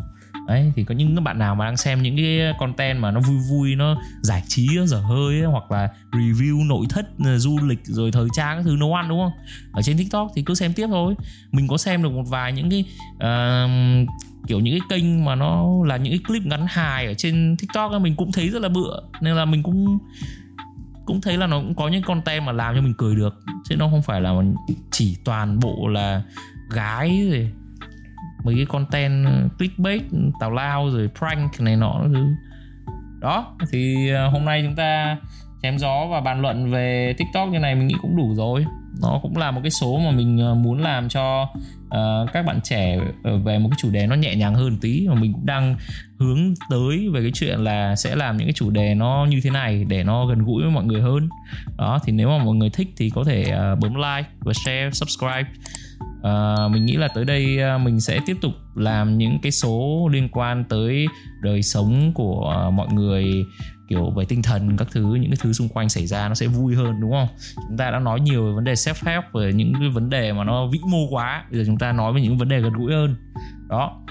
Đấy 0.48 0.72
thì 0.76 0.84
có 0.84 0.96
những 0.96 1.16
các 1.16 1.22
bạn 1.22 1.40
nào 1.40 1.56
mà 1.56 1.66
đang 1.66 1.78
xem 1.78 2.02
những 2.02 2.18
cái 2.18 2.54
content 2.60 3.00
mà 3.00 3.12
nó 3.12 3.20
vui 3.20 3.38
vui 3.50 3.76
nó 3.76 4.02
giải 4.22 4.44
trí 4.48 4.68
nó 4.76 4.86
dở 4.86 4.98
hơi 4.98 5.42
ấy, 5.42 5.52
hoặc 5.52 5.72
là 5.72 5.90
review 6.12 6.68
nội 6.68 6.86
thất 6.90 7.06
ờ, 7.26 7.38
du 7.38 7.60
lịch 7.64 7.80
rồi 7.84 8.12
thời 8.12 8.28
trang 8.34 8.58
các 8.58 8.64
thứ 8.66 8.76
nấu 8.80 8.94
ăn 8.94 9.10
đúng 9.10 9.20
không? 9.20 9.32
Ở 9.72 9.82
trên 9.82 9.98
tiktok 9.98 10.32
thì 10.36 10.44
cứ 10.44 10.54
xem 10.54 10.74
tiếp 10.74 10.88
thôi. 10.88 11.16
Mình 11.52 11.68
có 11.68 11.78
xem 11.78 12.04
được 12.04 12.10
một 12.10 12.24
vài 12.30 12.54
những 12.54 12.70
cái 12.70 12.86
uh, 13.16 14.10
kiểu 14.48 14.60
những 14.60 14.80
cái 14.80 15.00
kênh 15.00 15.26
mà 15.26 15.36
nó 15.36 15.68
là 15.86 15.98
những 15.98 16.14
cái 16.14 16.20
clip 16.28 16.46
ngắn 16.46 16.66
hài 16.70 17.06
ở 17.06 17.14
trên 17.14 17.56
tiktok 17.60 17.92
ấy, 17.92 18.00
mình 18.00 18.16
cũng 18.16 18.32
thấy 18.32 18.50
rất 18.50 18.62
là 18.62 18.70
bựa. 18.70 19.00
Nên 19.22 19.36
là 19.36 19.46
mình 19.46 19.64
cũng 19.64 19.98
cũng 21.06 21.22
thấy 21.22 21.38
là 21.38 21.48
nó 21.48 21.60
cũng 21.60 21.76
có 21.76 21.88
những 21.88 22.04
content 22.04 22.46
mà 22.46 22.52
làm 22.52 22.76
cho 22.76 22.82
mình 22.82 22.94
cười 22.98 23.16
được. 23.16 23.36
Chứ 23.70 23.76
nó 23.76 23.90
không 23.90 24.02
phải 24.02 24.22
là 24.22 24.34
chỉ 24.92 25.18
toàn 25.26 25.60
bộ 25.60 25.88
là 25.88 26.24
gái 26.70 27.28
rồi 27.32 27.52
mấy 28.44 28.56
cái 28.56 28.66
content 28.66 29.28
clickbait 29.58 30.02
tào 30.40 30.52
lao 30.52 30.90
rồi 30.90 31.10
prank 31.20 31.62
này 31.62 31.76
nọ 31.76 32.02
thứ. 32.14 32.28
Đó 33.22 33.58
thì 33.72 34.12
à, 34.12 34.26
hôm 34.26 34.46
nay 34.46 34.62
chúng 34.66 34.76
ta 34.76 35.18
chém 35.64 35.78
gió 35.78 36.08
và 36.12 36.22
bàn 36.22 36.42
luận 36.42 36.72
về 36.72 37.16
tiktok 37.18 37.50
như 37.50 37.60
này 37.60 37.76
mình 37.76 37.88
nghĩ 37.88 37.96
cũng 38.02 38.18
đủ 38.18 38.34
rồi. 38.36 38.66
Nó 39.02 39.20
cũng 39.22 39.38
là 39.38 39.52
một 39.52 39.62
cái 39.64 39.72
số 39.72 40.00
mà 40.06 40.12
mình 40.12 40.42
à, 40.42 40.54
muốn 40.54 40.82
làm 40.82 41.10
cho 41.10 41.48
uh, 41.86 42.34
các 42.34 42.46
bạn 42.46 42.60
trẻ 42.64 43.00
ờ, 43.24 43.38
về 43.38 43.60
một 43.60 43.70
cái 43.72 43.78
chủ 43.82 43.92
đề 43.92 44.08
nó 44.08 44.16
nhẹ 44.16 44.36
nhàng 44.36 44.56
hơn 44.56 44.78
tí. 44.82 45.08
Mà 45.08 45.16
mình 45.16 45.34
cũng 45.34 45.46
đang 45.46 45.76
hướng 46.20 46.54
tới 46.70 47.10
về 47.14 47.22
cái 47.22 47.32
chuyện 47.34 47.60
là 47.60 47.96
sẽ 47.96 48.16
làm 48.16 48.38
những 48.38 48.48
cái 48.48 48.54
chủ 48.54 48.70
đề 48.70 48.96
nó 48.96 49.26
như 49.30 49.40
thế 49.44 49.50
này 49.50 49.86
để 49.88 50.04
nó 50.04 50.26
gần 50.26 50.40
gũi 50.40 50.64
với 50.64 50.72
mọi 50.72 50.86
người 50.86 51.02
hơn. 51.02 51.30
Đó 51.78 52.00
thì 52.06 52.12
nếu 52.12 52.30
mà 52.30 52.44
mọi 52.44 52.56
người 52.56 52.70
thích 52.70 52.88
thì 52.98 53.10
có 53.10 53.24
thể 53.24 53.42
uh, 53.42 53.80
bấm 53.80 53.96
like 53.96 54.30
và 54.40 54.54
share 54.54 54.90
subscribe 54.92 55.50
uh, 56.28 56.72
mình 56.72 56.86
nghĩ 56.86 56.94
là 56.94 57.08
tới 57.08 57.26
đây 57.26 57.58
uh, 57.76 57.82
mình 57.82 58.00
sẽ 58.00 58.20
tiếp 58.26 58.38
tục 58.42 58.52
làm 58.76 59.18
những 59.18 59.40
cái 59.42 59.52
số 59.52 60.10
liên 60.12 60.30
quan 60.32 60.64
tới 60.70 61.06
đời 61.42 61.62
sống 61.62 62.12
của 62.14 62.66
uh, 62.68 62.74
mọi 62.74 62.88
người 62.94 63.46
kiểu 63.90 64.10
về 64.10 64.26
tinh 64.26 64.42
thần 64.42 64.78
các 64.78 64.88
thứ 64.92 65.16
những 65.16 65.32
cái 65.32 65.38
thứ 65.42 65.54
xung 65.54 65.70
quanh 65.70 65.90
xảy 65.90 66.08
ra 66.08 66.28
nó 66.28 66.36
sẽ 66.36 66.48
vui 66.48 66.76
hơn 66.76 67.02
đúng 67.02 67.12
không? 67.12 67.28
Chúng 67.68 67.78
ta 67.78 67.92
đã 67.92 68.00
nói 68.00 68.20
nhiều 68.20 68.46
về 68.46 68.52
vấn 68.56 68.64
đề 68.64 68.74
self 68.74 69.12
help 69.12 69.24
về 69.34 69.54
những 69.54 69.74
cái 69.80 69.90
vấn 69.90 70.10
đề 70.10 70.34
mà 70.34 70.44
nó 70.44 70.68
vĩ 70.68 70.80
mô 70.88 71.08
quá 71.10 71.46
bây 71.52 71.60
giờ 71.60 71.64
chúng 71.68 71.78
ta 71.78 71.92
nói 71.92 72.14
về 72.14 72.22
những 72.22 72.38
vấn 72.38 72.50
đề 72.50 72.60
gần 72.60 72.74
gũi 72.74 72.94
hơn. 72.94 73.16
Đó. 73.70 74.02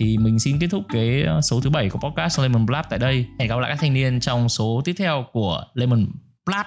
Thì 0.00 0.18
mình 0.18 0.38
xin 0.38 0.58
kết 0.58 0.66
thúc 0.70 0.82
cái 0.92 1.24
số 1.42 1.60
thứ 1.60 1.70
bảy 1.70 1.90
của 1.90 1.98
podcast 1.98 2.40
Lemon 2.40 2.66
Blab 2.66 2.84
tại 2.90 2.98
đây. 2.98 3.26
Hẹn 3.38 3.48
gặp 3.48 3.58
lại 3.58 3.70
các 3.70 3.78
thanh 3.80 3.94
niên 3.94 4.20
trong 4.20 4.48
số 4.48 4.82
tiếp 4.84 4.94
theo 4.98 5.24
của 5.32 5.64
Lemon 5.74 6.06
Blab 6.46 6.66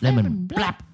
Lemon. 0.00 0.46
Blab 0.46 0.85